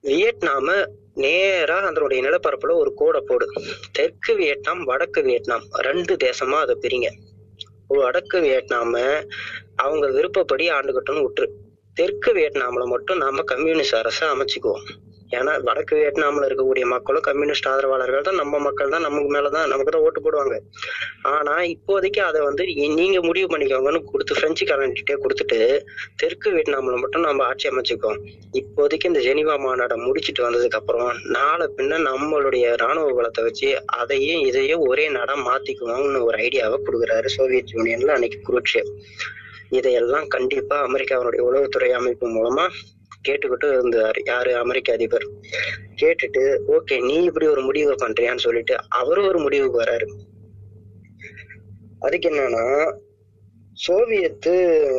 வியட்நாம 0.04 0.70
நேரா 1.14 1.78
அதனுடைய 1.80 2.20
நிலப்பரப்புல 2.24 2.74
ஒரு 2.74 2.94
கோடை 2.94 3.22
போடு. 3.28 3.46
தெற்கு 3.92 4.36
வியட்நாம் 4.36 4.82
வடக்கு 4.84 5.22
வியட்நாம் 5.22 5.66
ரெண்டு 5.72 6.16
தேசமா 6.24 6.58
அதை 6.66 6.76
பிரிங்க. 6.82 7.10
வடக்கு 7.88 8.40
வியட்நாம 8.42 9.26
அவங்க 9.76 10.08
விருப்பப்படி 10.12 10.70
ஆண்டுகட்டும்னு 10.70 11.26
விட்டுரு 11.26 11.48
தெற்கு 11.94 12.34
வியட்நாம்ல 12.34 12.86
மட்டும் 12.86 13.18
நாம 13.18 13.42
கம்யூனிஸ்ட் 13.42 13.96
அரசை 13.96 14.28
அமைச்சுக்குவோம். 14.28 14.86
ஏன்னா 15.38 15.54
வடக்கு 15.68 15.94
வியட்நாம்ல 16.00 16.48
இருக்கக்கூடிய 16.48 16.86
மக்களும் 16.94 17.26
கம்யூனிஸ்ட் 17.28 17.70
ஆதரவாளர்கள் 17.72 18.28
தான் 18.28 18.40
நம்ம 18.42 18.60
மக்கள் 18.68 18.94
தான் 18.96 19.06
நமக்கு 19.08 19.30
மேலதான் 19.36 19.70
நமக்கு 19.74 19.94
தான் 19.96 20.06
ஓட்டு 20.08 20.24
போடுவாங்க. 20.26 20.56
ஆனா 21.34 21.56
இப்போதைக்கு 21.74 22.22
அதை 22.30 22.40
வந்து 22.48 22.64
நீங்க 23.00 23.18
முடிவு 23.28 23.48
பண்ணிக்கோங்கன்னு 23.54 24.02
கொடுத்து 24.12 24.40
பிரெஞ்சு 24.40 24.66
காரன்கிட்டே 24.70 25.18
கொடுத்துட்டு 25.24 25.60
தெற்கு 26.24 26.50
வியட்நாம்ல 26.56 26.98
மட்டும் 27.04 27.26
நம்ம 27.28 27.44
ஆட்சி 27.50 27.68
அமைச்சுக்கோம். 27.72 28.20
இப்போதைக்கு 28.62 29.12
இந்த 29.12 29.22
ஜெனிவா 29.30 29.56
மாநாடை 29.66 29.98
முடிச்சிட்டு 30.06 30.46
வந்ததுக்கு 30.48 30.80
அப்புறம் 30.82 31.12
நாளை 31.38 31.68
பின்ன 31.78 32.02
நம்மளுடைய 32.10 32.66
ராணுவ 32.84 33.08
பலத்தை 33.20 33.44
வச்சு 33.48 33.70
அதையும் 34.02 34.44
இதையும் 34.50 34.84
ஒரே 34.90 35.06
நாடா 35.18 35.36
மாத்திக்குவோம்னு 35.50 36.22
ஒரு 36.28 36.38
ஐடியாவை 36.48 36.80
கொடுக்குறாரு 36.88 37.30
சோவியத் 37.38 37.74
யூனியன்ல 37.76 38.16
அன்னைக்கு 38.18 38.40
குருட்சேவ் 38.50 38.92
இதையெல்லாம் 39.78 40.28
கண்டிப்பா 40.34 40.76
அமெரிக்காவினுடைய 40.88 41.42
உளவுத்துறை 41.48 41.90
அமைப்பு 42.00 42.26
மூலமா 42.36 42.66
கேட்டுக்கிட்டு 43.28 43.70
இருந்தாரு. 43.78 44.22
யாரு? 44.26 44.52
அமெரிக்க 44.56 44.98
அதிபர். 44.98 45.26
கேட்டுட்டு 46.02 46.44
ஓகே 46.76 46.98
நீ 47.08 47.16
இப்படி 47.30 47.48
ஒரு 47.48 47.64
முடிவு 47.70 47.96
பண்றியான்னு 48.04 48.46
சொல்லிட்டு 48.48 48.76
அவரும் 49.02 49.30
ஒரு 49.32 49.40
முடிவுக்கு 49.40 49.84
வராரு. 49.84 50.08
அதுக்கு 52.06 52.30
என்னன்னா 52.30 52.68
சோவியத்து 53.84 54.52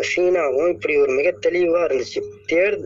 சீனாவும் 0.08 0.70
இப்படி 0.72 0.94
ஒரு 1.02 1.12
மிக 1.18 1.28
தெளிவா 1.44 1.80
இருந்துச்சு. 1.86 2.20
தேர் 2.46 2.76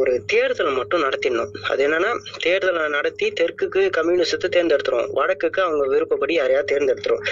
ஒரு 0.00 0.12
தேர்தலை 0.32 0.72
மட்டும் 0.76 1.04
நடத்திடணும். 1.04 1.52
அது 1.70 1.80
என்னன்னா 1.86 2.10
தேர்தலை 2.44 2.88
நடத்தி 2.96 3.26
தெற்குக்கு 3.40 3.82
கம்யூனிஸ்டத்தை 3.98 4.48
தேர்ந்தெடுத்துரும். 4.56 5.12
வடக்குக்கு 5.18 5.60
அவங்க 5.66 5.84
விருப்பப்படி 5.92 6.34
யாரையா 6.38 6.62
தேர்ந்தெடுத்துரும். 6.72 7.22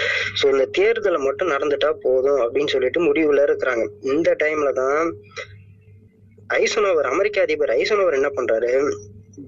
சோ 0.41 0.45
இந்த 0.53 0.67
தேர்தலை 0.79 1.19
மட்டும் 1.27 1.53
நடந்துட்டா 1.55 1.91
போதும் 2.05 2.39
அப்படின்னு 2.45 2.73
சொல்லிட்டு 2.75 3.01
முடிவுல 3.09 3.43
இருக்கிறாங்க. 3.49 3.85
இந்த 4.13 4.35
டைம்ல 4.43 4.71
தான் 4.81 5.11
ஐசனோவர் 6.49 7.07
அமெரிக்க 7.11 7.41
அதிபர் 7.41 7.69
ஐசனோவர் 7.69 8.13
என்ன 8.13 8.29
பண்றாரு? 8.35 8.95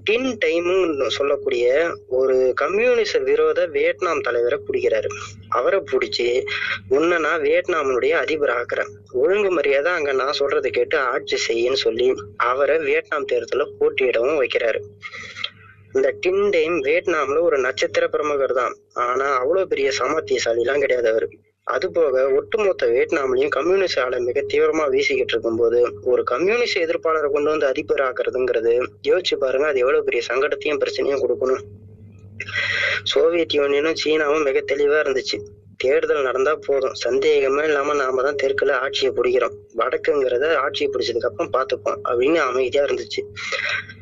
டின் 0.04 0.38
டைமுன்னு 0.44 1.06
சொல்லக்கூடிய 1.06 1.94
ஒரு 2.08 2.52
கம்யூனிச 2.54 3.18
விரோத 3.18 3.66
வியட்நாம் 3.66 4.20
தலைவரை 4.20 4.58
பிடிக்கிறாரு. 4.66 5.06
அவரை 5.48 5.80
பிடிச்சி 5.80 6.44
உன்னை 6.88 7.18
நான் 7.18 7.40
வியட்நாமினுடைய 7.40 8.10
அதிபர் 8.10 8.50
ஆக்குறேன். 8.50 8.86
ஒழுங்கு 9.12 9.50
மரியாதை 9.50 9.92
அங்க 9.92 10.12
நான் 10.12 10.38
சொல்றதை 10.38 10.68
கேட்டு 10.68 10.98
ஆட்சி 10.98 11.36
செய்யுன்னு 11.48 11.72
சொல்லி 11.72 12.14
அவரை 12.36 12.78
வியட்நாம் 12.78 13.24
தேர்தலில் 13.24 13.74
போட்டியிடவும் 13.80 14.40
வைக்கிறாரு. 14.42 14.80
இந்த 15.92 16.14
டின் 16.20 16.50
டைம் 16.50 16.84
வியட்நாம்ல 16.84 17.40
ஒரு 17.40 17.58
நட்சத்திர 17.58 18.08
பிரமுகர் 18.08 18.52
தான் 18.52 18.76
ஆனா 18.92 19.36
அவ்வளவு 19.36 19.68
பெரிய 19.68 19.90
சாமர்த்தியசாலி 19.98 20.58
எல்லாம் 20.58 20.80
கிடையாது 20.80 21.08
அவரு. 21.08 21.30
அது 21.68 21.86
போக 21.90 22.30
ஒட்டுமொத்த 22.30 22.86
வியட்நாம்லயும் 22.86 23.48
கம்யூனிஸ்ட் 23.48 24.00
ஆலை 24.00 24.18
மிக 24.18 24.40
தீவிரமா 24.52 24.84
வீசிக்கிட்டு 24.90 25.34
இருக்கும்போது 25.34 25.78
ஒரு 26.02 26.22
கம்யூனிஸ்ட் 26.22 26.78
எதிர்ப்பாளரை 26.78 27.28
கொண்டு 27.30 27.50
வந்து 27.50 27.66
அதிபர் 27.66 28.00
ஆக்குறதுங்கிறது 28.00 28.72
யோசிச்சு 29.02 29.36
பாருங்க 29.38 29.66
அது 29.66 29.78
எவ்வளவு 29.78 30.04
பெரிய 30.04 30.22
சங்கடத்தையும் 30.28 30.80
பிரச்சனையும் 30.82 31.22
கொடுக்கணும். 31.22 31.64
சோவியத் 33.02 33.54
யூனியனும் 33.54 33.98
சீனாவும் 34.04 34.44
மிக 34.44 34.62
தெளிவா 34.72 34.98
இருந்துச்சு. 35.04 35.38
தேர்தல் 35.76 36.22
நடந்தா 36.22 36.58
போதும். 36.66 36.94
சந்தேகமே 36.94 37.64
இல்லாம 37.64 37.94
நாம 37.94 38.22
தான் 38.22 38.40
தெற்குல 38.42 38.72
ஆட்சியை 38.72 39.12
பிடிக்கிறோம். 39.14 39.56
வடக்குங்கிறத 39.80 40.54
ஆட்சியை 40.64 40.88
பிடிச்சதுக்கு 40.92 41.30
அப்புறம் 41.30 41.52
பாத்துப்போம் 41.56 42.00
அப்படின்னு 42.08 42.40
அமைதியா 42.50 42.84
இருந்துச்சு. 42.84 43.22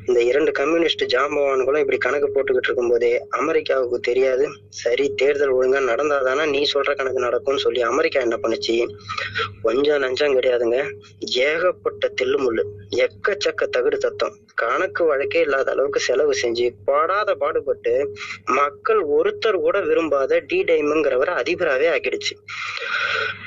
இந்த 0.09 0.21
இரண்டு 0.31 0.51
கம்யூனிஸ்ட் 0.53 1.05
ஜாம்பவான்களும் 1.13 1.83
இப்படி 1.83 1.99
கணக்கு 1.99 2.29
போட்டுக்கிட்டு 2.35 2.69
இருக்கும்போதே 2.69 3.11
அமெரிக்காவுக்கு 3.39 3.99
தெரியாது. 4.01 4.45
சரி 4.81 5.07
தேர்தல் 5.21 5.55
ஒழுங்கா 5.57 5.81
நடந்தாதானா 5.93 6.45
நீ 6.53 6.61
சொல்ற 6.75 6.91
கணக்கு 6.95 7.27
நடக்கும்னு 7.27 7.65
சொல்லி 7.65 7.81
அமெரிக்கா 7.83 8.21
என்ன 8.21 8.37
பண்ணுச்சு? 8.43 8.77
கொஞ்சம் 9.63 10.03
நஞ்சம் 10.05 10.37
கிடையாதுங்க. 10.39 10.79
ஏகப்பட்ட 11.47 12.11
தில்லுமுள்ளு 12.21 12.65
எக்கச்சக்க 13.05 13.69
தகுடு 13.77 13.99
தத்தம் 13.99 14.37
கணக்கு 14.63 15.05
வழக்கே 15.05 15.41
இல்லாத 15.41 15.71
அளவுக்கு 15.71 16.01
செலவு 16.01 16.35
செஞ்சு 16.43 16.67
பாடாத 16.85 17.31
பாடுபட்டு 17.35 17.95
மக்கள் 18.61 19.03
ஒருத்தர் 19.19 19.63
கூட 19.67 19.81
விரும்பாத 19.81 20.39
டி 20.51 20.61
டைமுங்கிறவரை 20.63 21.35
அதிபராவே 21.43 21.89
ஆக்கிடுச்சு. 21.95 22.35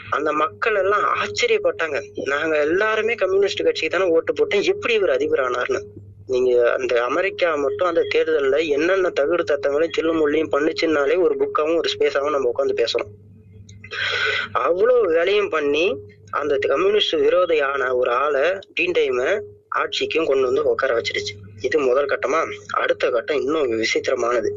அந்த 0.09 0.29
மக்கள் 0.33 0.75
எல்லாம் 0.75 1.05
ஆச்சரியப்பட்டாங்க. 1.21 1.97
நாங்க 2.25 2.53
எல்லாருமே 2.59 3.15
கம்யூனிஸ்ட் 3.15 3.63
கட்சிக்கு 3.63 3.97
தானே 3.97 4.11
ஓட்டு 4.11 4.33
போட்டோம். 4.33 4.65
எப்படி 4.73 4.93
இவர் 4.93 5.09
அதிபர் 5.09 5.43
ஆனார்னு 5.47 5.81
நீங்க 6.33 6.71
அந்த 6.71 6.93
அமெரிக்கா 7.03 7.55
மட்டும் 7.55 7.87
அந்த 7.87 8.01
தேர்தல்ல 8.15 8.57
என்னென்ன 8.67 9.09
தகுடு 9.09 9.43
தத்தங்களையும் 9.51 9.95
தில்லுமுள்ளையும் 9.97 10.51
பண்ணுச்சுன்னாலே 10.51 11.17
ஒரு 11.25 11.35
புக்காவும் 11.41 11.77
ஒரு 11.77 11.89
ஸ்பேஸாவும் 11.93 12.35
நம்ம 12.35 12.51
உட்காந்து 12.55 12.75
பேசணும். 12.81 13.11
அவ்வளவு 14.51 15.07
வேலையும் 15.07 15.49
பண்ணி 15.49 15.85
அந்த 16.29 16.57
கம்யூனிஸ்ட் 16.67 17.15
விரோதையான 17.15 17.91
ஒரு 17.95 18.11
ஆளை 18.11 18.43
டீன் 18.73 18.97
டைம 18.97 19.41
ஆட்சிக்கும் 19.67 20.25
கொண்டு 20.25 20.45
வந்து 20.45 20.63
உட்கார 20.63 20.91
வச்சிருச்சு. 20.97 21.33
இது 21.61 21.79
முதல் 21.79 22.05
கட்டமா? 22.05 22.39
அடுத்த 22.69 23.09
கட்டம் 23.09 23.41
இன்னும் 23.41 23.71
விசித்திரமானது. 23.71 24.49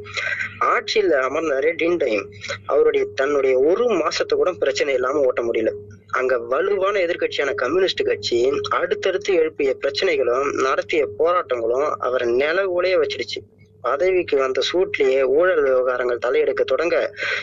ஆட்சியில் 0.59 1.11
அமர்ந்தாரு 1.11 1.71
டின்டையும் 1.77 2.27
அவருடைய 2.67 3.07
தன்னுடைய 3.15 3.59
ஒரு 3.59 3.87
மாசத்தை 3.87 4.39
கூட 4.39 4.53
பிரச்சனை 4.53 4.95
இல்லாம 4.95 5.21
ஓட்ட 5.21 5.43
முடியல. 5.43 5.73
அங்க 6.11 6.39
வலுவான 6.39 6.99
எதிர்க்கட்சியான 7.01 7.55
கம்யூனிஸ்ட் 7.55 8.03
கட்சி 8.03 8.53
அடுத்தடுத்து 8.69 9.35
எழுப்பிய 9.35 9.77
பிரச்சனைகளும் 9.81 10.51
நடத்திய 10.63 11.09
போராட்டங்களும் 11.19 11.91
அவரை 11.99 12.29
நிலவுலயே 12.29 12.97
வச்சிருச்சு 12.99 13.41
பதவிக்கு 13.83 14.37
வந்த 14.37 14.61
சூட்லயே 14.73 15.23
ஊழல் 15.37 15.63
விவகாரங்கள் 15.63 16.23
தலையெடுக்க 16.27 16.65
தொடங்க 16.65 16.97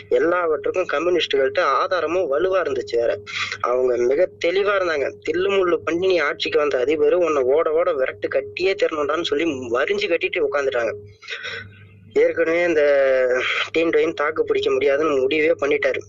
எல்லாவற்றுக்கும் 0.08 0.88
கம்யூனிஸ்டுகள்கிட்ட 0.92 1.60
ஆதாரமும் 1.80 2.30
வலுவா 2.32 2.60
இருந்துச்சு 2.60 2.96
வேற. 2.96 3.18
அவங்க 3.60 3.96
மிக 3.96 4.28
தெளிவா 4.44 4.74
இருந்தாங்க. 4.78 5.08
தில்லு 5.28 5.50
முள்ளு 5.56 5.78
பண்ணி 5.84 6.06
நீ 6.06 6.18
ஆட்சிக்கு 6.18 6.58
வந்த 6.58 6.78
அதிபர் 6.78 7.18
உன்னை 7.26 7.42
ஓட 7.42 7.72
ஓட 7.72 7.92
விரட்டு 7.92 8.28
கட்டியே 8.36 8.74
தரணும்டான்னு 8.82 9.30
சொல்லி 9.30 9.46
வரிஞ்சு 9.70 10.08
கட்டிட்டு 10.12 10.48
உட்காந்துட்டாங்க 10.48 10.94
ஏற்கனவே 12.12 12.62
இந்த 12.64 12.82
டீன் 13.72 13.90
டைம் 13.90 14.12
தாக்கு 14.14 14.44
பிடிக்க 14.44 14.70
முடியாதுன்னு 14.70 15.20
முடிவே 15.20 15.52
பண்ணிட்டாரு. 15.60 16.00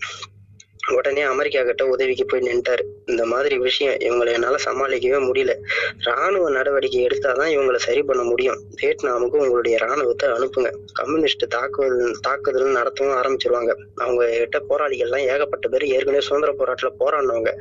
உடனே 0.89 1.21
அமெரிக்கா 1.21 1.63
கிட்ட 1.63 1.87
உதவிக்கு 1.87 2.25
போய் 2.25 2.41
நின்ட்டாரு. 2.41 2.83
இந்த 3.05 3.25
மாதிரி 3.25 3.57
விஷயம் 3.57 3.93
இவங்களை 3.93 4.31
என்னால 4.31 4.55
சமாளிக்கவே 4.65 5.19
முடியல. 5.27 5.53
ராணுவ 5.97 6.49
நடவடிக்கை 6.49 7.05
எடுத்தாதான் 7.05 7.53
இவங்களை 7.55 7.75
சரி 7.75 8.03
பண்ண 8.03 8.23
முடியும். 8.23 8.59
வியட்நாமுக்கு 8.81 9.37
உங்களுடைய 9.37 9.77
ராணுவத்தை 9.77 10.29
அனுப்புங்க. 10.29 10.71
கம்யூனிஸ்ட் 10.93 11.47
தாக்குதல் 11.47 12.15
தாக்குதல் 12.21 12.75
நடத்தவும் 12.75 13.15
ஆரம்பிச்சிருவாங்க. 13.21 13.73
அவங்க 13.95 14.37
கிட்ட 14.37 14.59
போராளிகள் 14.59 15.09
எல்லாம் 15.09 15.35
ஏகப்பட்ட 15.35 15.67
பேர் 15.67 15.85
ஏற்கனவே 15.85 16.21
சுதந்திர 16.21 16.53
போராட்டத்துல 16.53 16.91
போராடினவங்க. 16.99 17.53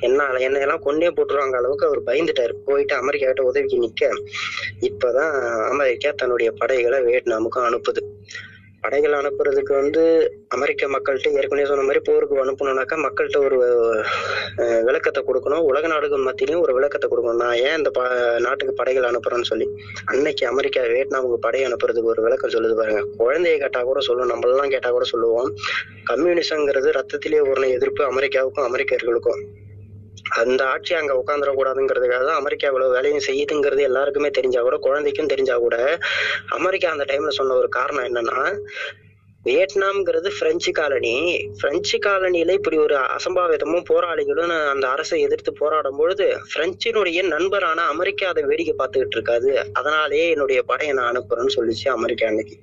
என்ன 0.00 0.24
என்னையெல்லாம் 0.26 0.78
கொண்டே 0.78 1.06
போட்டுருவாங்க 1.06 1.56
அளவுக்கு 1.56 1.86
அவர் 1.86 2.02
பயந்துட்டாரு. 2.02 2.52
போயிட்டு 2.64 2.94
அமெரிக்கா 2.94 3.26
கிட்ட 3.26 3.42
உதவிக்கு 3.42 3.82
நிக்க. 3.82 4.10
இப்பதான் 4.80 5.64
அமெரிக்கா 5.68 6.10
தன்னுடைய 6.16 6.50
படைகளை 6.50 7.00
வியட்நாமுக்கும் 7.00 7.66
அனுப்புது. 7.68 7.98
படைகள் 8.86 9.12
அனுப்புறதுக்கு 9.12 9.72
வந்து 9.74 10.02
அமெரிக்க 10.48 10.86
மக்கள்கிட்ட 10.86 11.32
ஏற்கனவே 11.32 11.66
சொன்ன 11.66 11.82
மாதிரி 11.82 11.98
போருக்கு 11.98 12.44
அனுப்பணும்னாக்கா 12.44 12.96
மக்கள்கிட்ட 12.96 13.44
ஒரு 13.44 13.58
அஹ், 14.56 14.82
விளக்கத்தை 14.82 15.22
கொடுக்கணும். 15.22 15.62
உலக 15.62 15.86
நாடுகள் 15.86 16.24
மத்தியிலையும் 16.24 16.60
ஒரு 16.60 16.74
விளக்கத்தை 16.74 17.10
கொடுக்கணும். 17.10 17.36
நான் 17.36 17.56
ஏன் 17.56 17.76
இந்த 17.76 17.90
ப- 17.90 18.36
நாட்டுக்கு 18.38 18.74
படைகள் 18.74 19.10
அனுப்புறேன்னு 19.10 19.42
சொல்லி. 19.42 19.66
அன்னைக்கு 20.04 20.46
அமெரிக்கா 20.46 20.82
வியட்நாமுக்கு 20.82 21.34
படை 21.34 21.64
அனுப்புறதுக்கு 21.64 22.02
ஒரு 22.02 22.22
விளக்கம் 22.22 22.50
சொல்லுது 22.50 22.74
பாருங்க. 22.74 23.02
குழந்தைய 23.18 23.58
கேட்டா 23.58 23.82
கூட 23.82 24.00
சொல்லுவோம். 24.00 24.30
நம்மளெல்லாம் 24.30 24.70
கேட்டா 24.70 24.90
கூட 24.90 25.04
சொல்லுவோம். 25.04 25.54
கம்யூனிசம்ங்கிறது 26.10 26.90
ரத்தத்திலே 26.92 27.38
ஊர்ன 27.50 27.68
எதிர்ப்பு 27.68 28.04
அமெரிக்காவுக்கும் 28.12 28.66
அமெரிக்கர்களுக்கும். 28.68 29.40
அந்த 30.30 30.66
ஆட்சி 30.66 30.94
அங்க 30.94 31.14
உட்காந்துட 31.14 31.50
கூடாதுங்கிறதுக்காக 31.54 32.24
தான் 32.24 32.36
அமெரிக்கா 32.36 32.66
இவ்வளவு 32.66 32.94
வேலையும் 32.94 33.26
செய்யுதுங்கிறது 33.26 33.82
எல்லாருக்குமே 33.82 34.30
தெரிஞ்சா 34.30 34.60
கூட 34.60 34.76
குழந்தைக்கும் 34.76 35.26
தெரிஞ்சா 35.26 35.56
கூட 35.56 36.00
அமெரிக்கா 36.46 36.90
அந்த 36.90 37.04
டைம்ல 37.04 37.28
சொன்ன 37.28 37.54
ஒரு 37.54 37.68
காரணம் 37.68 38.04
என்னன்னா 38.04 38.40
வியட்நாம்ங்கிறது 39.46 40.30
பிரெஞ்சு 40.38 40.72
காலனி. 40.72 41.44
பிரெஞ்சு 41.60 41.98
காலனியில 41.98 42.50
இப்படி 42.50 42.76
ஒரு 42.76 42.96
அசம்பாவிதமும் 42.96 43.86
போராளிகளும் 43.88 44.50
அந்த 44.68 44.88
அரசை 44.88 45.20
எதிர்த்து 45.20 45.52
போராடும் 45.52 45.96
பொழுது 45.96 46.36
பிரெஞ்சினுடைய 46.54 47.22
நண்பரான 47.22 47.84
அமெரிக்கா 47.84 48.28
அதை 48.28 48.44
வேடிக்கை 48.44 48.74
பார்த்துக்கிட்டு 48.78 49.10
இருக்காது. 49.10 49.58
அதனாலேயே 49.72 50.30
என்னுடைய 50.30 50.62
படையை 50.62 50.94
நான் 50.94 51.16
அனுப்புறேன்னு 51.16 51.56
சொல்லிச்சு 51.56 51.88
அமெரிக்கா 51.88 52.26
அன்னைக்கு. 52.26 52.56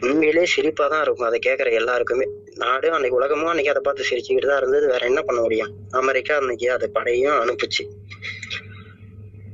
உண்மையிலே 0.00 0.44
சிரிப்பா 0.44 0.88
தான் 0.88 1.02
இருக்கும். 1.02 1.26
அதை 1.26 1.38
கேட்கற 1.46 1.72
எல்லாருக்குமே. 1.72 2.26
நாடும் 2.54 2.92
அன்னைக்கு 2.92 3.18
உலகமும் 3.18 3.46
அன்னைக்கு 3.46 3.72
அதை 3.72 3.82
பார்த்து 3.84 4.08
சிரிச்சுக்கிட்டு 4.10 4.46
தான் 4.46 4.56
இருந்தது. 4.56 4.86
வேற 4.86 5.06
என்ன 5.06 5.22
பண்ண 5.22 5.40
முடியும்? 5.40 5.72
அமெரிக்கா 5.90 6.36
அன்னைக்கு 6.36 6.72
அதை 6.72 6.88
படையும் 6.92 7.38
அனுப்புச்சு. 7.40 7.84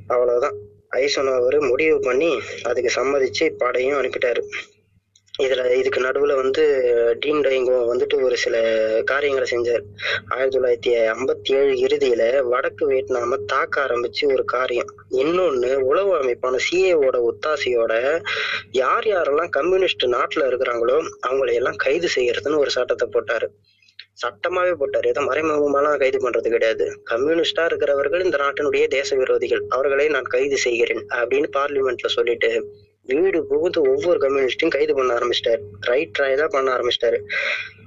அவ்வளவுதான். 0.07 0.57
ஐசனோவர் 0.91 1.69
முடிவு 1.69 2.01
பண்ணி 2.01 2.41
அதுக்கு 2.63 2.91
சம்மதிச்சு 3.03 3.55
படையும் 3.59 3.99
அனுப்பிட்டாரு. 4.01 4.43
இதுல 5.43 5.75
இதுக்கு 5.75 6.01
நடுவுல 6.03 6.35
வந்து 6.35 6.65
டீன் 7.21 7.41
டைங்கோ 7.45 7.79
வந்துட்டு 7.93 8.23
ஒரு 8.23 8.37
சில 8.37 8.57
காரியங்களை 9.05 9.47
செஞ்சார். 9.51 9.83
ஆயிரத்தி 10.29 10.59
தொள்ளாயிரத்தி 10.59 10.93
ஐம்பத்தி 11.15 11.53
ஏழு 11.61 11.73
இறுதியில 11.87 12.43
வடக்கு 12.43 12.91
வியட்நாம 12.91 13.39
தாக்க 13.47 13.87
ஆரம்பிச்சு 13.87 14.33
ஒரு 14.33 14.45
காரியம். 14.45 14.91
இன்னொன்னு 15.11 15.75
உளவு 15.75 16.13
அமைப்பான 16.21 16.61
சிஏவோட 16.67 17.17
ஒத்தாசையோட 17.31 18.21
யார் 18.71 19.05
யாரெல்லாம் 19.05 19.49
கம்யூனிஸ்ட் 19.49 20.07
நாட்டுல 20.07 20.49
இருக்கிறாங்களோ 20.51 20.99
அவங்களை 21.29 21.53
எல்லாம் 21.53 21.77
கைது 21.77 22.09
செய்யறதுன்னு 22.17 22.59
ஒரு 22.59 22.71
சட்டத்தை 22.71 23.09
போட்டாரு. 23.09 23.49
சட்டமாவே 24.23 24.73
போட்டார். 24.73 25.07
ஏதோ 25.07 25.21
மறைமுகமாலாம் 25.21 25.97
கைது 25.97 26.31
பண்றது 26.31 26.49
கிடையாது. 26.49 26.85
கம்யூனிஸ்டா 27.11 27.65
இருக்கிறவர்கள் 27.65 28.25
இந்த 28.25 28.37
நாட்டினுடைய 28.45 28.87
தேச 28.87 29.17
விரோதிகள். 29.17 29.63
அவர்களை 29.69 30.09
நான் 30.09 30.23
கைது 30.23 30.57
செய்கிறேன் 30.57 31.07
அப்படின்னு 31.11 31.49
பார்லிமெண்ட்ல 31.57 32.07
சொல்லிட்டு 32.07 32.51
வீடு 33.07 33.45
புகுந்து 33.45 33.81
ஒவ்வொரு 33.83 34.19
கம்யூனிஸ்டையும் 34.19 34.69
கைது 34.69 34.95
பண்ண 34.95 35.15
ஆரம்பிச்சிட்டாரு. 35.15 35.61
ரைட் 35.81 36.17
ட்ரையலா 36.19 36.49
பண்ண 36.49 36.77
ஆரம்பிச்சிட்டாரு. 36.77 37.19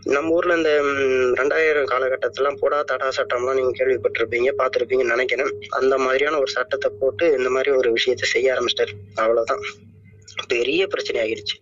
நம்ம 0.04 0.34
ஊர்ல 0.34 0.56
இந்த 0.56 0.72
ரெண்டாயிரம் 1.42 1.90
காலகட்டத்திலாம் 1.92 2.58
போடா 2.60 2.82
தடா 2.82 3.10
சட்டம்லாம் 3.18 3.54
நீங்க 3.54 3.86
கேள்விப்பட்டிருப்பீங்க 3.86 4.52
பார்த்திருப்பீங்கன்னு 4.58 5.14
நினைக்கிறேன். 5.16 5.52
அந்த 5.70 5.98
மாதிரியான 5.98 6.38
ஒரு 6.38 6.48
சட்டத்தை 6.48 6.92
போட்டு 7.00 7.36
இந்த 7.38 7.50
மாதிரி 7.50 7.72
ஒரு 7.72 7.92
விஷயத்த 7.92 8.30
செய்ய 8.36 8.54
ஆரம்பிச்சிட்டாரு. 8.54 8.94
அவ்வளவுதான். 9.16 9.60
பெரிய 10.48 10.88
பிரச்சனை 10.88 11.22
ஆகிடுச்சு 11.22 11.56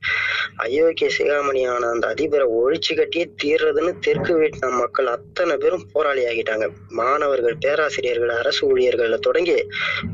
அயோக்கிய 0.63 1.09
சிகாமணியான 1.17 1.89
அந்த 1.89 2.07
அதிபரை 2.07 2.45
ஒழிச்சு 2.59 2.93
கட்டியே 2.93 3.25
தீர்றதுன்னு 3.43 3.99
தெற்கு 3.99 4.37
வியட்நாம் 4.37 4.77
மக்கள் 4.77 5.05
அத்தனை 5.05 5.57
பேரும் 5.57 5.85
போராளி 5.93 6.25
ஆகிட்டாங்க. 6.25 6.69
மாணவர்கள் 6.89 7.55
பேராசிரியர்கள் 7.59 8.29
அரசு 8.29 8.77
ஊழியர்கள்ல 8.77 9.19
தொடங்கி 9.19 9.67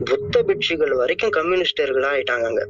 புத்த 0.05 0.43
பிட்சுகள் 0.43 0.95
வரைக்கும் 0.95 1.31
கம்யூனிஸ்டர்களா 1.31 2.09
ஆயிட்டாங்க 2.13 2.43
அங்க. 2.43 2.67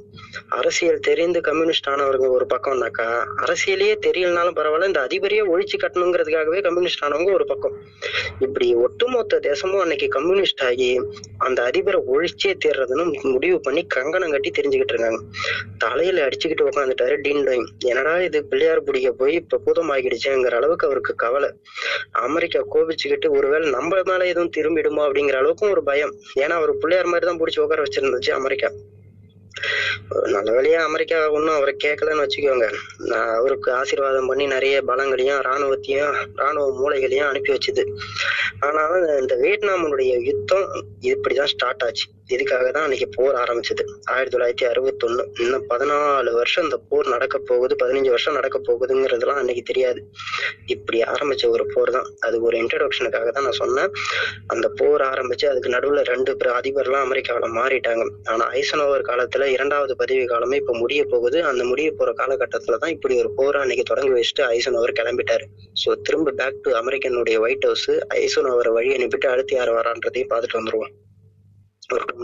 அரசியல் 0.50 1.00
தெரிந்து 1.00 1.42
கம்யூனிஸ்ட் 1.42 1.88
ஆனவங்க 1.88 2.30
ஒரு 2.30 2.46
பக்கம்னாக்கா 2.54 3.26
அரசியலே 3.38 3.96
தெரியலனாலும் 4.08 4.58
பரவாயில்ல 4.58 4.88
இந்த 4.88 5.08
அதிபரையே 5.12 5.44
ஒழிச்சு 5.54 5.80
கட்டணுங்கிறதுக்காகவே 5.82 6.62
கம்யூனிஸ்ட் 6.62 7.04
ஆனவங்க 7.04 7.34
ஒரு 7.34 7.46
பக்கம். 7.46 7.78
இப்படி 8.40 8.74
ஒட்டுமொத்த 8.76 9.40
தேசமும் 9.40 9.80
அன்னைக்கு 9.80 10.08
கம்யூனிஸ்ட் 10.08 10.64
ஆகி 10.64 11.02
அந்த 11.38 11.64
அதிபரை 11.64 12.00
ஒழிச்சே 12.14 12.54
தீர்றதுன்னு 12.66 13.22
முடிவு 13.22 13.60
பண்ணி 13.60 13.86
கங்கணம் 13.88 14.32
கட்டி 14.32 14.52
தெரிஞ்சுக்கிட்டு 14.52 14.94
இருக்காங்க. 14.94 15.22
தலையில 15.84 16.26
அடிச்சுக்கிட்டு 16.28 16.68
உட்காந்துட்டாரு 16.70 17.16
டீன் 17.22 17.44
டைம் 17.44 17.66
என்னடா 17.86 18.14
இது 18.22 18.40
பிள்ளையார் 18.46 18.84
பிடிக்க 18.84 19.12
போய் 19.12 19.34
இப்ப 19.34 19.60
பூதமாகிடுச்சுங்கிற 19.66 20.56
அளவுக்கு 20.62 20.88
அவருக்கு 20.88 21.16
கவலை. 21.16 21.50
அமெரிக்கா 22.12 22.62
கோபிச்சுக்கிட்டு 22.76 23.30
ஒருவேளை 23.30 23.70
நம்ம 23.70 24.02
மேல 24.10 24.26
எதுவும் 24.26 24.54
திரும்பிடுமோ 24.58 25.04
அப்படிங்கிற 25.08 25.38
அளவுக்கும் 25.42 25.74
ஒரு 25.76 25.84
பயம். 25.84 26.16
ஏன்னா 26.40 26.58
அவர் 26.62 26.74
பிள்ளையார் 26.78 27.12
மாதிரி 27.14 27.28
தான் 27.30 27.42
பிடிச்சி 27.42 27.64
உட்கார 27.66 27.84
வச்சிருந்துச்சு 27.84 28.34
அமெரிக்கா. 28.40 28.70
நல்ல 30.34 30.50
வழியா 30.52 30.80
அமெரிக்கா 30.90 31.18
ஒன்றும் 31.32 31.56
அவரை 31.56 31.74
கேட்கலன்னு 31.84 32.24
வச்சுக்கோங்க. 32.24 32.68
நான் 33.12 33.32
அவருக்கு 33.36 33.70
ஆசீர்வாதம் 33.74 34.28
பண்ணி 34.28 34.46
நிறைய 34.48 34.76
பலங்களையும் 34.88 35.42
ராணுவத்தையும் 35.48 36.16
ராணுவ 36.36 36.66
மூளைகளையும் 36.80 37.28
அனுப்பி 37.28 37.52
வச்சுது. 37.54 37.84
ஆனாலும் 38.60 39.06
இந்த 39.20 39.36
வியட்நாமனுடைய 39.36 40.14
யுத்தம் 40.30 40.66
இப்படிதான் 41.12 41.52
ஸ்டார்ட் 41.54 41.84
ஆச்சு. 41.84 42.06
இதுக்காக 42.36 42.68
தான் 42.72 42.86
அன்னைக்கு 42.88 43.08
போர் 43.18 43.38
ஆரம்பிச்சது. 43.44 43.84
ஆயிரத்தி 44.14 44.34
தொள்ளாயிரத்தி 44.36 44.66
அறுபத்தொன்னு 44.72 45.24
இன்னும் 45.44 45.66
பதினாலு 45.72 46.32
வருஷம் 46.40 46.66
இந்த 46.68 46.78
போர் 46.90 47.08
நடக்க 47.16 47.38
போகுது. 47.50 47.74
பதினஞ்சு 47.84 48.12
வருஷம் 48.16 48.38
நடக்க 48.40 48.58
போகுதுங்கிறதுலாம் 48.70 49.40
அன்னைக்கு 49.42 49.64
தெரியாது. 49.72 50.02
இப்படி 50.76 51.00
ஆரம்பிச்ச 51.14 51.44
ஒரு 51.56 51.66
போர் 51.74 51.94
தான். 51.98 52.08
அது 52.28 52.42
ஒரு 52.48 52.58
இன்ட்ரடக்ஷனுக்காக 52.64 53.32
தான் 53.38 53.48
நான் 53.50 53.60
சொன்னேன். 53.64 53.92
அந்த 54.56 54.68
போர் 54.82 55.04
ஆரம்பிச்சு 55.12 55.48
அதுக்கு 55.52 55.76
நடுவுல 55.76 56.04
ரெண்டு 56.14 56.32
பேர் 56.38 56.52
அதிபர்லாம் 56.60 57.06
அமெரிக்காவில 57.08 57.50
மாறிட்டாங்க. 57.60 58.06
ஆனா 58.34 58.46
ஐசனோவர் 58.62 59.08
காலத்துல 59.12 59.50
இரண்டாவது 59.56 59.96
பதவி 60.02 60.26
காலமே 60.34 60.60
இப்ப 60.64 60.76
முடிய 60.84 61.04
போகுது. 61.14 61.40
அந்த 61.52 61.64
முடிய 61.72 61.90
போற 62.00 62.12
காலகட்டத்துல 62.22 62.80
தான் 62.84 62.96
இப்படி 62.98 63.16
ஒரு 63.24 63.32
போர் 63.40 63.62
அன்னைக்கு 63.64 63.86
தொடங்கி 63.92 64.14
வச்சுட்டு 64.18 64.46
ஐசனோவர் 64.58 64.98
கிளம்பிட்டாரு. 65.00 65.48
ஸோ 65.84 65.90
திரும்ப 66.08 66.36
பேக் 66.42 66.64
டு 66.66 66.72
அமெரிக்கனுடைய 66.82 67.38
ஒயிட் 67.46 67.68
ஹவுஸ் 67.70 67.92
ஐசனோவரை 68.24 68.74
வழி 68.78 68.92
அனுப்பிட்டு 68.98 69.28
அடுத்து 69.34 69.56
யார் 69.58 69.78
வரான்றதையும் 69.78 70.32
பார்த்துட்டு 70.34 70.60
வந்துருவோம். 70.60 70.92
ஒரு 71.94 72.06
டூ 72.06 72.16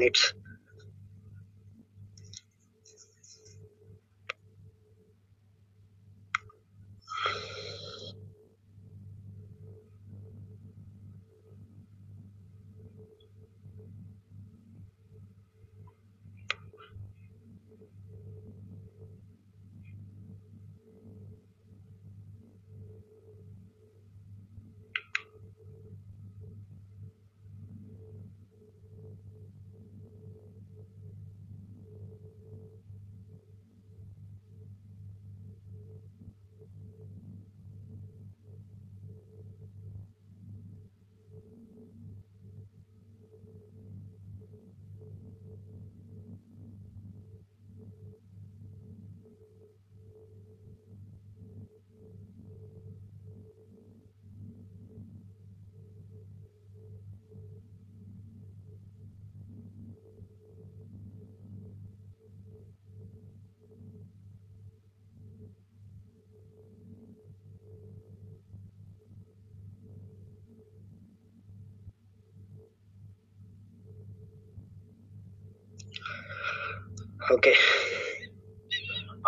ஓகே. 77.37 77.53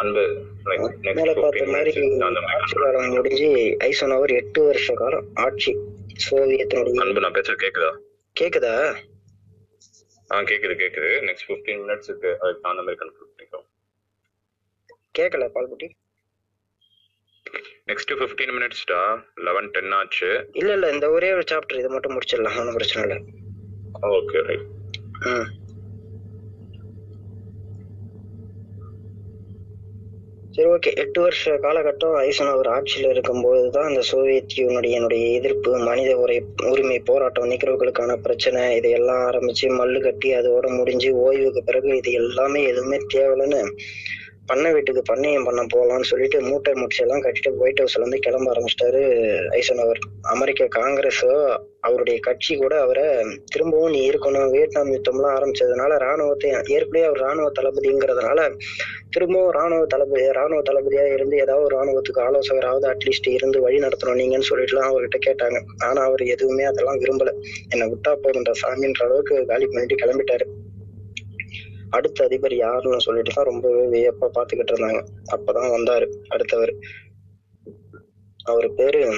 அன்பு 0.01 0.21
மேல 0.65 0.75
next 1.05 1.39
பார்த்த 1.41 1.59
15 1.59 1.71
மாதிரி 1.73 1.91
minutes 1.95 2.23
அந்த 2.27 2.39
மாதிரி 2.41 2.57
ஆட்சி 2.57 2.75
காலம் 2.75 3.13
முடிஞ்சு 3.15 3.47
ஐசனவர் 3.87 4.33
எட்டு 4.39 4.61
வருஷ 4.63 4.93
காலம் 4.93 5.27
ஆட்சி 5.45 5.71
சோவியத்தினுடைய 6.25 7.01
அன்பு 7.03 7.23
நான் 7.25 7.35
பேசுறது 7.37 7.63
கேக்குதா? 7.65 7.91
கேக்குதா? 8.35 8.73
ஆ 10.29 10.39
கேக்குது 10.49 10.75
கேக்குது. 10.81 11.09
நெக்ஸ்ட் 11.27 11.47
15 11.49 11.77
மினிட்ஸ்க்கு 11.83 12.29
அதுக்கு 12.41 12.63
தகுந்த 12.63 12.81
மாதிரி 12.81 12.99
கன்க்ளூட் 13.01 13.31
பண்ணிக்கலாம் 13.31 13.67
கேட்கல 15.15 15.45
பால்குட்டி. 15.55 15.87
நெக்ஸ்ட் 17.87 18.13
15 18.17 18.51
மினிட்ஸ்டா 18.57 18.99
11 19.39 19.69
10 19.77 19.95
ஆச்சு. 19.99 20.29
இல்ல 20.53 20.71
இல்ல 20.73 20.89
இந்த 20.95 21.09
ஒரே 21.09 21.31
ஒரு 21.33 21.45
சாப்டர் 21.51 21.81
இதை 21.81 21.89
மட்டும் 21.89 22.15
முடிச்சிடலாம். 22.15 22.59
ஒன்றும் 22.61 22.77
பிரச்சனை 22.79 23.03
இல்லை. 23.07 23.19
ஓகே 24.17 24.43
ரைட் 24.49 24.67
ம். 25.31 25.47
சரி 30.59 30.71
ஓகே 30.71 30.91
எட்டு 30.93 31.19
வருஷ 31.21 31.51
காலகட்டம் 31.57 32.15
ஐசனவர் 32.21 32.67
ஆட்சியில் 32.67 33.09
இருக்கும்போது 33.09 33.69
தான் 33.69 33.85
அந்த 33.85 34.01
சோவியத் 34.01 34.55
யூனியனுடைய 34.57 35.25
எதிர்ப்பு 35.33 35.71
மனித 35.79 36.09
உரை 36.17 36.35
உரிமை 36.69 36.97
போராட்டம் 36.99 37.47
நிக்கிறவர்களுக்கான 37.51 38.17
பிரச்சனை 38.21 38.63
இதையெல்லாம் 38.77 39.21
ஆரம்பிச்சு 39.25 39.67
மல்லு 39.71 39.99
கட்டி 39.99 40.31
அதோட 40.33 40.67
முடிஞ்சு 40.77 41.11
ஓய்வுக்கு 41.21 41.61
பிறகு 41.63 41.91
இது 41.97 42.11
எல்லாமே 42.13 42.63
எதுவுமே 42.63 42.99
தேவையில்லைன்னு 43.13 43.61
பண்ணை 44.49 44.69
வீட்டுக்கு 44.75 45.01
பண்ணையம் 45.09 45.47
பண்ண 45.47 45.61
போகலாம்னு 45.73 46.09
சொல்லிட்டு 46.11 46.37
மூட்டை 46.49 46.71
முடிச்செல்லாம் 46.81 47.23
கட்டிட்டு 47.25 47.51
ஒயிட் 47.63 47.81
ஹவுஸ்ல 47.81 48.01
இருந்து 48.01 48.19
கிளம்ப 48.25 48.47
ஆரம்பிச்சிட்டாரு 48.53 49.01
ஐசனவர் 49.59 49.99
அமெரிக்க 50.33 50.67
காங்கிரஸோ 50.79 51.33
அவருடைய 51.87 52.17
கட்சி 52.19 52.53
கூட 52.57 52.73
அவரை 52.85 53.05
திரும்பவும் 53.53 53.93
நீ 53.95 53.99
இருக்கணும். 54.09 54.47
வியட்நாம் 54.53 54.91
யுத்தம்லாம் 54.93 55.35
ஆரம்பிச்சதுனால 55.37 55.97
ராணுவத்தை 56.05 56.49
ஏற்கனவே 56.75 57.03
அவர் 57.09 57.21
ராணுவ 57.25 57.47
தளபதிங்கிறதுனால 57.59 58.39
திரும்பவும் 59.09 59.53
ராணுவ 59.57 59.85
தளபதி 59.93 60.25
ராணுவ 60.39 60.61
தளபதியா 60.69 61.05
இருந்து 61.13 61.35
ஏதாவது 61.43 61.65
ஒரு 61.67 61.75
ராணுவத்துக்கு 61.77 62.21
ஆலோசகராவது 62.27 62.87
அட்லீஸ்ட் 62.93 63.29
இருந்து 63.29 63.59
வழி 63.65 63.79
நடத்தணும் 63.85 64.19
நீங்கன்னு 64.21 64.49
சொல்லிட்டுலாம் 64.51 64.89
அவர்கிட்ட 64.91 65.19
கேட்டாங்க. 65.27 65.59
ஆனா 65.85 66.01
அவர் 66.03 66.23
எதுவுமே 66.35 66.63
அதெல்லாம் 66.63 67.01
விரும்பல. 67.03 67.33
என்னை 67.69 67.87
விட்டா 67.93 68.13
போதுன்ற 68.25 68.53
சாமின்ற 68.63 69.03
அளவுக்கு 69.07 69.37
காலி 69.45 69.67
பண்ணிட்டு 69.67 70.01
கிளம்பிட்டாரு. 70.03 70.47
அடுத்த 71.89 72.23
அதிபர் 72.23 72.55
யாருன்னு 72.55 73.01
சொல்லிட்டு 73.01 73.31
தான் 73.33 73.45
ரொம்பவே 73.45 73.83
வியப்பா 73.85 74.27
பாத்துக்கிட்டு 74.33 74.73
இருந்தாங்க. 74.73 75.01
அப்பதான் 75.35 75.73
வந்தாரு 75.75 76.07
அடுத்தவர். 76.27 76.73
அவர் 78.43 78.73
பேரு 78.73 79.13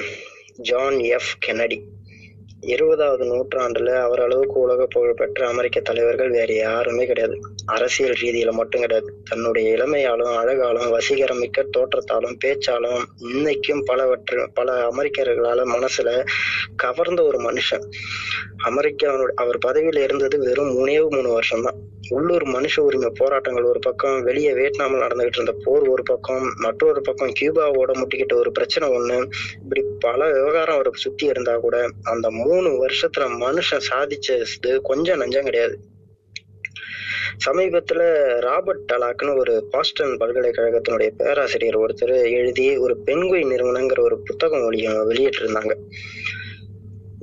ஜான் 0.56 0.98
எஃப் 0.98 1.32
கென்னடி. 1.46 1.78
இருபதாவது 2.62 3.24
நூற்றாண்டுல 3.24 4.00
அவர் 4.00 4.20
அளவுக்கு 4.20 4.60
உலக 4.60 4.86
புகழ் 4.86 5.14
பெற்ற 5.14 5.48
அமெரிக்க 5.48 5.80
தலைவர்கள் 5.80 6.30
வேற 6.30 6.52
யாருமே 6.54 7.06
கிடையாது. 7.06 7.40
அரசியல் 7.66 8.16
ரீதியில 8.22 8.50
மட்டும் 8.50 8.80
கிடையாது. 8.80 9.14
தன்னுடைய 9.30 9.76
இளமையாலும் 9.76 10.36
அழகாலும் 10.36 10.98
வசீகரமிக்க 10.98 11.64
தோற்றத்தாலும் 11.76 12.36
பேச்சாலும் 12.44 13.02
இன்னைக்கும் 13.32 13.82
பலவற்று 13.86 14.48
பல 14.54 14.88
அமெரிக்கர்களால 14.88 15.64
மனசுல 15.74 16.24
கவர்ந்த 16.76 17.22
ஒரு 17.22 17.38
மனுஷன். 17.38 17.86
அமெரிக்காவோட 18.64 19.32
அவர் 19.34 19.58
பதவியில 19.66 20.02
இருந்தது 20.02 20.38
வெறும் 20.38 20.74
மூணே 20.76 21.10
மூணு 21.10 21.28
வருஷம் 21.28 21.62
தான் 21.62 21.90
உள்ளூர் 22.10 22.44
மனுஷ 22.48 22.80
உரிமை 22.80 23.10
போராட்டங்கள் 23.14 23.64
ஒரு 23.64 23.78
பக்கம் 23.78 24.22
வெளியே 24.22 24.52
வியட்நாமில் 24.52 25.00
நடந்துகிட்டு 25.00 25.38
இருந்த 25.40 25.54
போர் 25.64 25.88
ஒரு 25.88 26.02
பக்கம் 26.02 26.52
மற்றொரு 26.56 27.00
பக்கம் 27.00 27.32
கியூபாவோட 27.40 27.90
முட்டிக்கிட்ட 27.92 28.34
ஒரு 28.34 28.52
பிரச்சனை 28.52 28.88
ஒண்ணு. 28.88 29.26
இப்படி 29.62 29.82
பல 30.00 30.32
விவகாரம் 30.32 30.74
அவர் 30.74 30.90
சுத்தி 30.94 31.26
இருந்தா 31.26 31.56
கூட 31.56 31.88
அந்த 32.02 32.30
மூ 32.30 32.51
மூணு 32.52 32.70
வருஷத்துல 32.82 33.26
மனுஷன் 33.44 33.88
சாதிச்சது 33.90 34.76
கொஞ்சம் 34.90 35.20
நஞ்சம் 35.22 35.48
கிடையாது. 35.48 35.76
சமீபத்துல 37.44 38.02
ராபர்ட் 38.46 38.84
டலாக்னு 38.90 39.32
ஒரு 39.38 39.54
பாஸ்டன் 39.70 40.12
பல்கலைக்கழகத்தினுடைய 40.20 41.10
பேராசிரியர் 41.20 41.78
ஒருத்தர் 41.78 42.14
எழுதி 42.38 42.66
ஒரு 42.84 42.94
பெண்குய் 43.06 43.50
நிறுவனங்கிற 43.52 44.00
ஒரு 44.00 44.18
புத்தகம் 44.24 44.66
வெளிய 44.66 44.90
வெளியிட்டு 45.10 45.40
இருந்தாங்க 45.42 45.74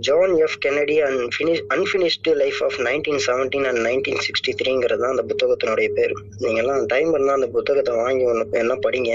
John 0.07 0.33
F 0.37 0.57
Kennedy 0.65 0.95
and 1.05 1.23
finish 1.35 1.63
unfinished 1.75 2.31
life 2.41 2.59
of 2.67 2.77
nineteen 2.79 3.21
seventeen 3.27 3.67
and 3.69 3.81
nineteen 3.87 4.21
sixty 4.25 4.51
த்ரீங்கிறது 4.59 5.01
தான் 5.01 5.13
அந்த 5.15 5.25
புத்தகத்தினுடைய 5.31 5.89
பேர். 5.97 6.13
நீங்கள்லாம் 6.43 6.85
டைம் 6.85 7.09
இருந்தால் 7.09 7.39
அந்த 7.39 7.49
புத்தகத்தை 7.57 7.95
வாங்கி 7.95 8.25
ஒன்று 8.25 8.59
என்ன 8.61 8.77
படிங்க. 8.85 9.11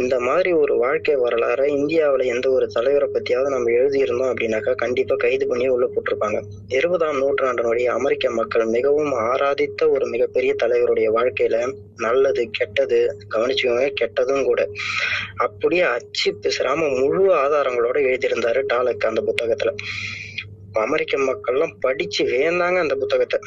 இந்த 0.00 0.16
மாதிரி 0.20 0.50
ஒரு 0.52 0.74
வாழ்க்கை 0.76 1.14
வரலாறை 1.16 1.66
இந்தியாவில் 1.66 2.24
எந்த 2.26 2.46
ஒரு 2.50 2.66
தலைவரை 2.66 3.08
பற்றியாவது 3.12 3.48
நம்ம 3.48 3.70
எழுதியிருந்தோம் 3.70 4.30
அப்படின்னாக்கா 4.32 4.74
கண்டிப்பாக 4.74 5.20
கைது 5.20 5.46
பண்ணி 5.46 5.66
உள்ள 5.68 5.86
போட்டிருப்பாங்க. 5.86 6.38
இருபதாம் 6.68 7.18
நூற்றாண்டினுடைய 7.22 7.86
அமெரிக்க 7.86 8.30
மக்கள் 8.30 8.64
மிகவும் 8.66 9.12
ஆராதித்த 9.12 9.88
ஒரு 9.88 10.06
மிகப்பெரிய 10.06 10.54
தலைவருடைய 10.62 11.08
வாழ்க்கையில 11.10 11.58
நல்லது 11.96 12.44
கெட்டது 12.50 13.00
கவனிச்சுக்கோங்க 13.34 13.88
கெட்டதும் 14.00 14.44
கூட. 14.44 14.68
அப்படியே 15.36 15.82
அச்சு 15.82 16.30
பேசுறாம 16.42 16.88
முழு 17.00 17.24
ஆதாரங்களோட 17.34 17.98
எழுதியிருந்தாரு 18.08 18.62
டாலக் 18.66 19.06
அந்த 19.06 19.22
புத்தகத்துல. 19.28 19.72
அமெரிக்க 20.72 21.18
மக்கள்லாம் 21.18 21.76
படிச்சு 21.80 22.24
வேந்தாங்க 22.24 22.78
அந்த 22.78 22.94
புத்தகத்தை. 22.94 23.40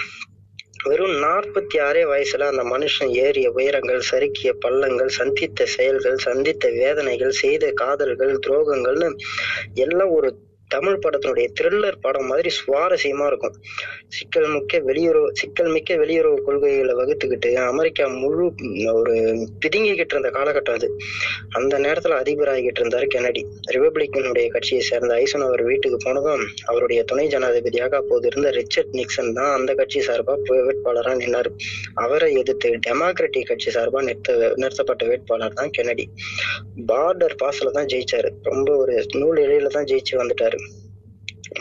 வெறும் 0.83 1.15
நாற்பத்தி 1.19 1.77
ஆறே 1.79 2.01
வயசுல 2.03 2.47
அந்த 2.47 2.63
மனுஷன் 2.63 3.11
ஏறிய 3.17 3.47
உயரங்கள் 3.51 4.07
சறுக்கிய 4.09 4.51
பள்ளங்கள் 4.59 5.11
சந்தித்த 5.17 5.65
செயல்கள் 5.65 6.17
சந்தித்த 6.19 6.71
வேதனைகள் 6.71 7.35
செய்த 7.39 7.71
காதல்கள் 7.75 8.33
துரோகங்கள்னு 8.47 9.09
எல்லாம் 9.77 10.13
ஒரு 10.13 10.31
தமிழ் 10.75 11.01
படத்தினுடைய 11.03 11.47
த்ரில்லர் 11.59 11.97
படம் 12.05 12.29
மாதிரி 12.31 12.49
சுவாரஸ்யமா 12.59 13.25
இருக்கும். 13.31 13.55
சிக்கல் 14.17 14.49
மிக்க 14.55 14.79
வெளியுறவு 14.89 15.29
சிக்கல் 15.41 15.71
மிக்க 15.75 15.97
வெளியுறவு 16.03 16.37
கொள்கைகளை 16.47 16.93
வகுத்துக்கிட்டு 17.01 17.51
அமெரிக்கா 17.71 18.05
முழு 18.23 18.45
ஒரு 18.99 19.15
பிதுங்கிக்கிட்டு 19.63 20.15
இருந்த 20.15 20.31
காலகட்டம் 20.37 20.77
அது. 20.79 20.89
அந்த 21.59 21.73
நேரத்துல 21.85 22.17
அதிபராகிட்டு 22.23 22.81
இருந்தார் 22.81 23.07
கெனடி 23.15 23.41
ரிபப்ளிக்கனுடைய 23.75 24.47
கட்சியை 24.55 24.81
சேர்ந்த 24.89 25.13
ஐசன் 25.23 25.45
அவர் 25.47 25.63
வீட்டுக்கு 25.69 25.99
போனதும் 26.05 26.43
அவருடைய 26.71 26.99
துணை 27.11 27.25
ஜனாதிபதியாக 27.33 27.97
அப்போது 28.01 28.27
இருந்த 28.31 28.49
ரிச்சர்ட் 28.59 28.93
நிக்சன் 28.99 29.33
தான் 29.39 29.51
அந்த 29.57 29.71
கட்சி 29.81 29.99
சார்பா 30.07 30.35
வேட்பாளராக 30.67 31.15
நின்னார். 31.23 31.49
அவரை 32.05 32.29
எதிர்த்து 32.41 32.69
டெமோக்ராட்டிக் 32.87 33.49
கட்சி 33.51 33.69
சார்பா 33.77 34.01
நிறுத்த 34.09 34.37
நிறுத்தப்பட்ட 34.61 35.03
வேட்பாளர் 35.11 35.57
தான் 35.59 35.73
கெனடி 35.77 36.05
பார்டர் 36.91 37.35
பாஸ்ல 37.43 37.73
தான் 37.77 37.89
ஜெயிச்சாரு. 37.93 38.29
ரொம்ப 38.51 38.69
ஒரு 38.83 38.95
நூல் 39.21 39.41
இடையில 39.45 39.71
தான் 39.77 39.89
ஜெயிச்சு 39.91 40.13
வந்துட்டாரு. 40.21 40.59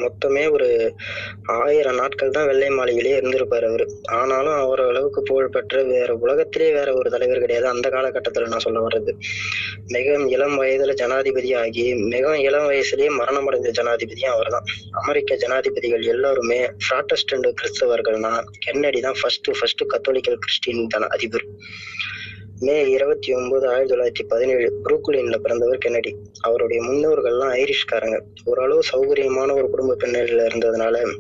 மொத்தமே 0.01 0.51
ஒரு 0.51 0.95
ஆயிரம் 1.43 1.95
நாட்கள் 1.95 2.31
தான் 2.31 2.47
வெள்ளை 2.47 2.69
மாளிகையிலே 2.69 3.15
இருந்திருப்பாரு 3.19 3.67
அவரு. 3.69 3.85
ஆனாலும் 4.11 4.55
அவர் 4.55 4.83
அளவுக்கு 4.87 5.23
புகழ்பெற்ற 5.23 5.83
வேற 5.83 6.15
உலகத்திலே 6.15 6.73
வேற 6.73 6.95
ஒரு 6.95 7.11
தலைவர் 7.11 7.39
கிடையாது. 7.39 7.67
அந்த 7.67 7.89
காலகட்டத்துல 7.89 8.49
நான் 8.49 8.59
சொல்ல 8.59 8.87
வர்றது. 8.87 9.13
மிக 9.87 10.17
இளம் 10.29 10.63
வயதுல 10.63 10.95
ஜனாதிபதி 10.95 11.55
ஆகி 11.55 11.95
மிக 11.95 12.39
இளம் 12.39 12.71
வயசுலயே 12.71 13.11
மரணம் 13.11 13.47
அடைந்த 13.47 13.71
ஜனாதிபதியும் 13.83 14.35
அவர்தான். 14.37 14.65
அமெரிக்க 14.91 15.37
ஜனாதிபதிகள் 15.37 16.03
எல்லாருமே 16.03 16.61
ப்ராட்டஸ்டன்ட் 16.89 17.51
கிறிஸ்தவர்கள்னா 17.61 18.43
கென்னடி 18.59 19.01
தான் 19.01 19.19
ஃபர்ஸ்ட் 19.21 19.51
ஃபர்ஸ்ட் 19.59 19.85
கத்தோலிக்கல் 19.87 20.39
கிறிஸ்டின் 20.39 20.87
தன 20.87 21.07
அதிபர் 21.07 21.47
மே 22.63 22.91
இருபத்தி 22.91 23.35
ஒன்பது 23.35 23.69
ஆயிரத்தி 23.69 23.95
தொள்ளாயிரத்தி 23.95 24.29
பதினேழு 24.29 24.81
புரூக்லின்ல 24.85 25.39
பிறந்தவர் 25.39 25.79
கென்னடி. 25.79 26.17
அவருடைய 26.41 26.83
முன்னோர்கள்லாம் 26.83 27.53
ஐரிஷ்காரங்க. 27.53 28.21
ஓரளவு 28.45 28.83
சௌகரியமான 28.93 29.53
ஒரு 29.53 29.71
குடும்ப 29.71 29.97
பின்னணியில 29.97 30.45
இருந்ததுனால 30.45 31.19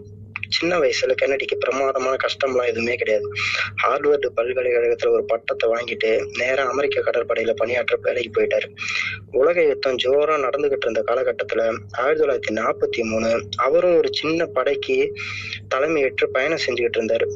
சின்ன 0.48 0.78
வயசுல 0.78 1.14
கென்னடிக்கு 1.22 1.56
பிரமாதமான 1.58 2.16
கஷ்டம்லாம் 2.16 2.66
எதுவுமே 2.66 2.94
கிடையாது. 2.94 3.28
ஹார்வர்டு 3.82 4.28
பல்கலைக்கழகத்துல 4.36 5.08
ஒரு 5.08 5.24
பட்டத்தை 5.24 5.70
வாங்கிட்டு 5.70 6.24
நேரா 6.38 6.68
அமெரிக்க 6.68 7.00
கடற்படையில 7.00 7.52
பணியாற்ற 7.52 7.98
வேலைக்கு 8.02 8.42
போயிட்டாரு. 8.42 8.74
உலக 9.32 9.62
யுத்தம் 9.62 9.96
ஜோரா 9.96 10.48
நடந்துகிட்டு 10.48 10.88
இருந்த 10.88 11.02
காலகட்டத்துல 11.06 11.78
ஆயிரத்தி 11.98 12.24
தொள்ளாயிரத்தி 12.24 12.56
நாற்பத்தி 12.56 13.02
மூணு 13.02 13.48
அவரும் 13.56 13.96
ஒரு 13.96 14.08
சின்ன 14.12 14.46
படைக்கு 14.46 15.12
தலைமையேற்று 15.74 16.26
பயணம் 16.32 16.58
செஞ்சுக்கிட்டு 16.66 16.98
இருந்தாரு. 16.98 17.28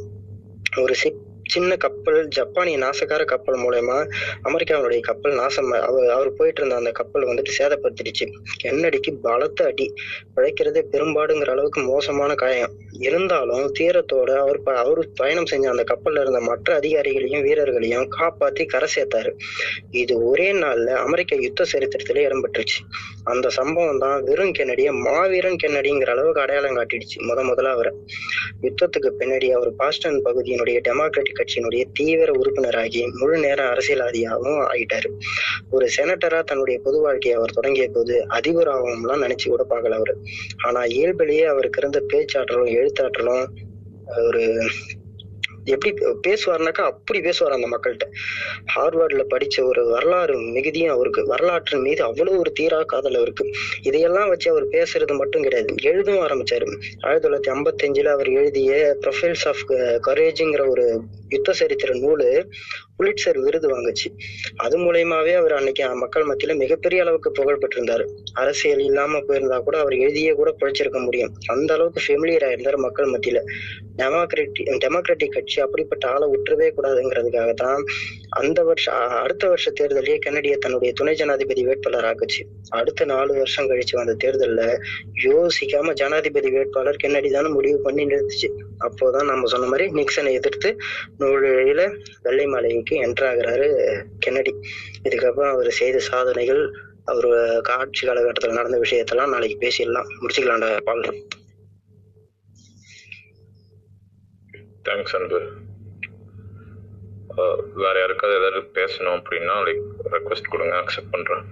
ஒரு 0.80 0.94
சிப் 0.94 1.24
சின்ன 1.56 1.76
கப்பல் 1.76 2.28
ஜப்பானிய 2.28 2.78
நாசக்கார 2.78 3.24
கப்பல் 3.24 3.58
மூலயமா 3.58 4.10
அமெரிக்காவுடைய 4.44 5.00
கப்பல் 5.00 5.34
நாசம் 5.34 5.70
அவர் 5.70 6.08
அவர் 6.08 6.32
போயிட்டு 6.32 6.60
இருந்த 6.60 6.74
அந்த 6.74 6.90
கப்பல் 6.90 7.26
வந்துட்டு 7.26 7.50
சேதப்படுத்திடுச்சு. 7.58 8.32
கென்னடிக்கு 8.64 9.12
பலத்த 9.22 9.64
அடி. 9.64 9.94
பிழைக்கிறதே 10.36 10.82
பெரும்பாடுங்கிற 10.92 11.50
அளவுக்கு 11.50 11.80
மோசமான 11.80 12.34
காயம். 12.34 12.70
இருந்தாலும் 12.90 13.72
தீரத்தோட 13.78 14.36
அவர் 14.36 14.62
ப- 14.62 14.76
அவர் 14.76 15.08
பயணம் 15.14 15.46
செஞ்ச 15.46 15.70
அந்த 15.70 15.84
கப்பல்ல 15.94 16.20
இருந்த 16.20 16.40
மற்ற 16.40 16.78
அதிகாரிகளையும் 16.80 17.42
வீரர்களையும் 17.42 18.08
காப்பாத்தி 18.12 18.66
கரை 18.66 18.88
சேர்த்தாரு. 18.96 19.32
இது 19.90 20.26
ஒரே 20.26 20.52
நாள்ல 20.52 20.86
அமெரிக்க 20.86 21.36
யுத்த 21.36 21.64
சரித்திரத்திலே 21.72 22.22
இடம்பெற்றுச்சு 22.28 22.84
அந்த 23.24 23.48
சம்பவம் 23.48 23.98
தான் 23.98 24.22
வெறும் 24.22 24.52
கென்னடிய 24.52 24.92
மாவீரன் 24.92 25.56
கென்னடிங்கிற 25.62 26.10
அளவுக்கு 26.10 26.40
அடையாளம் 26.40 26.76
காட்டிடுச்சு. 26.76 27.20
முத 27.20 27.42
முதல்ல 27.42 27.70
அவரை. 27.70 27.92
யுத்தத்துக்கு 28.62 29.10
பின்னாடி 29.18 29.50
அவர் 29.50 29.74
பாஸ்டன் 29.74 30.22
பகுதியினுடைய 30.24 30.80
டெமோக்ராட்டிக் 30.88 31.44
கட்சியினுடைய 31.46 31.84
தீவிர 31.92 32.32
உறுப்பினராகி 32.32 33.10
முழு 33.12 33.38
நேர 33.38 33.62
அரசியல்வாதியாகவும் 33.64 34.60
ஆகிட்டாரு. 34.72 35.10
ஒரு 35.70 35.88
செனட்டரா 35.96 36.42
தன்னுடைய 36.42 36.80
பொது 36.82 37.00
வாழ்க்கையை 37.00 37.38
அவர் 37.38 37.52
தொடங்கிய 37.52 37.88
போது 37.88 38.28
அதிபர் 38.28 38.68
ஆகணும்லாம் 38.68 39.24
நினைச்சு 39.24 39.48
கூட 39.48 39.66
பார்க்கல 39.70 39.90
அவரு. 39.90 40.16
ஆனா 40.64 40.84
இயல்பிலேயே 40.84 41.44
அவருக்கு 41.44 41.80
இருந்த 41.80 42.00
பேச்சாற்றலும் 42.12 42.74
எழுத்தாற்றலும் 42.74 43.46
ஒரு 44.16 44.70
எப்படி 45.66 45.94
பேசுவாருனாக்கா 46.28 46.84
அப்படி 46.90 47.20
பேசுவார் 47.20 47.54
அந்த 47.54 47.68
மக்கள்கிட்ட. 47.68 48.06
ஹார்வர்ட்ல 48.76 49.24
படிச்ச 49.30 49.62
ஒரு 49.62 49.86
வரலாறு 49.86 50.38
மிகுதியும் 50.38 50.94
அவருக்கு. 50.94 51.26
வரலாற்றின் 51.26 51.80
மீது 51.80 52.02
அவ்வளவு 52.02 52.38
ஒரு 52.38 52.52
தீரா 52.52 52.82
காதல் 52.82 53.14
அவருக்கு. 53.14 53.50
இதையெல்லாம் 53.82 54.28
வச்சு 54.28 54.50
அவர் 54.50 54.68
பேசுறது 54.68 55.16
மட்டும் 55.16 55.42
கிடையாது. 55.42 55.74
எழுதவும் 55.82 56.26
ஆரம்பிச்சாரு. 56.26 56.68
ஆயிரத்தி 57.00 57.28
தொள்ளாயிரத்தி 57.28 57.54
ஐம்பத்தஞ்சுல 57.54 58.06
அவர் 58.06 58.28
எழுதிய 58.28 58.96
ப்ரொஃபைல்ஸ் 59.00 59.44
ஆஃப் 59.44 59.64
கரேஜுங்கிற 60.06 60.68
ஒரு 60.68 61.02
யுத்த 61.28 61.52
சரித்திர 61.52 61.94
நூலு 61.94 62.48
புலிட்சர் 62.98 63.38
விருது 63.38 63.68
வாங்குச்சு. 63.68 64.08
அது 64.56 64.76
மூலயமாவே 64.78 65.32
அவர் 65.34 65.52
அன்னைக்கு 65.52 65.94
மக்கள் 65.94 66.26
மத்தியில 66.26 66.56
மிகப்பெரிய 66.56 67.02
அளவுக்கு 67.02 67.30
புகழ் 67.32 67.60
பெற்றிருந்தாரு. 67.60 68.04
அரசியல் 68.32 68.78
இல்லாம 68.78 69.18
போயிருந்தா 69.18 69.58
கூட 69.58 69.78
அவர் 69.78 69.92
எழுதியே 69.92 70.32
கூட 70.32 70.56
பிழைச்சிருக்க 70.60 71.04
முடியும். 71.04 71.32
அந்த 71.46 71.74
அளவுக்கு 71.74 72.00
ஃபெமிலியர் 72.06 72.46
ஆயிருந்தாரு 72.48 72.76
மக்கள் 72.76 73.10
மத்தியில. 73.10 73.40
டெமோக்ராட்டிக் 73.96 74.70
டெமோக்ராட்டிக் 74.84 75.28
கட்சி 75.28 75.60
அப்படிப்பட்ட 75.60 76.08
ஆளை 76.08 76.26
விட்டுறவே 76.28 76.68
கூடாதுங்கிறதுக்காக 76.76 77.52
தான் 77.54 77.84
அந்த 78.28 78.62
வருஷம் 78.62 78.94
அடுத்த 78.94 79.48
வருஷ 79.48 79.72
தேர்தலையே 79.80 80.16
கென்னடியை 80.26 80.56
தன்னுடைய 80.56 80.94
துணை 80.94 81.14
ஜனாதிபதி 81.14 81.62
வேட்பாளர் 81.64 82.04
ஆக்குச்சு. 82.04 82.42
அடுத்த 82.70 83.04
நாலு 83.04 83.32
வருஷம் 83.34 83.68
கழிச்சு 83.70 83.94
வந்த 83.94 84.16
தேர்தல்ல 84.24 84.62
யோசிக்காம 85.24 85.92
ஜனாதிபதி 85.92 86.50
வேட்பாளர் 86.50 86.96
கென்னடி 86.96 87.30
தானே 87.30 87.48
முடிவு 87.48 87.78
பண்ணி 87.80 88.04
நிறுத்துச்சு. 88.04 88.50
அப்போதான் 88.86 89.24
நம்ம 89.24 89.46
சொன்ன 89.46 89.66
மாதிரி 89.66 89.86
நிக்சனை 89.90 90.32
எதிர்த்து 90.32 90.76
நூலில 91.20 91.82
வெள்ளை 92.22 92.46
மாலை 92.46 92.70
என்டர் 92.90 93.28
ஆகுறாரு 93.30 94.04
கென்னடி. 94.18 94.52
இதுக்கப்புறம் 95.02 95.50
அவர் 95.50 95.70
செய்த 95.70 95.98
சாதனைகள் 95.98 96.74
அவர் 97.04 97.60
காட்சி 97.60 98.06
காலகட்டத்தில் 98.06 98.54
நடந்த 98.54 98.78
விஷயத்தெல்லாம் 98.78 99.28
நாளைக்கு 99.28 99.68
பேசிடலாம். 99.68 100.08
முடிச்சுக்கலாம்டா 100.20 100.80
பால். 100.80 101.26
தேங்க்ஸ் 104.84 105.16
அன்பு. 105.20 105.40
வேற 107.74 107.98
யாருக்காவது 107.98 108.38
ஏதாவது 108.40 108.60
பேசணும் 108.74 109.20
அப்படின்னா 109.20 109.56
லைக் 109.68 109.84
ரெக்வஸ்ட் 110.12 110.50
கொடுங்க 110.50 110.76
அக்செப்ட் 110.76 111.10
பண்றேன். 111.10 111.44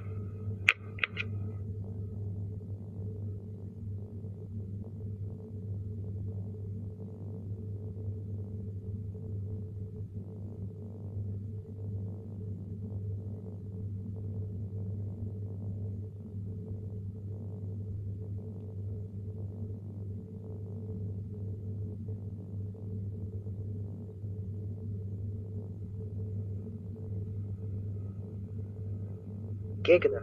கேக்குதா? 29.88 30.20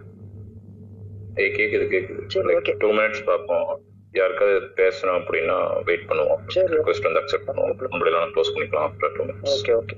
ஏய் 1.36 1.54
கேக்குது 1.54 1.86
கேக்குது. 1.94 2.78
டூ 2.78 2.92
மினிட்ஸ் 2.92 3.26
பார்ப்போம். 3.26 3.82
யாருக்காவது 4.12 4.60
பேசணும் 4.76 5.20
அப்படின்னா 5.20 5.84
வெயிட் 5.84 6.10
பண்ணுவோம். 6.10 6.42
சரி. 6.48 6.74
ரெக்வெஸ்ட் 6.74 7.08
வந்து 7.08 7.20
அக்செப்ட் 7.20 7.50
பண்ணுவோம். 7.50 7.76
நம்மளெல்லாம் 7.94 8.32
க்ளோஸ் 8.36 8.54
பண்ணிக்கலாம் 8.56 8.88
after 8.88 9.14
two 9.16 9.24
minutes 9.24 9.54
okay 9.58 9.74
okay 9.74 9.96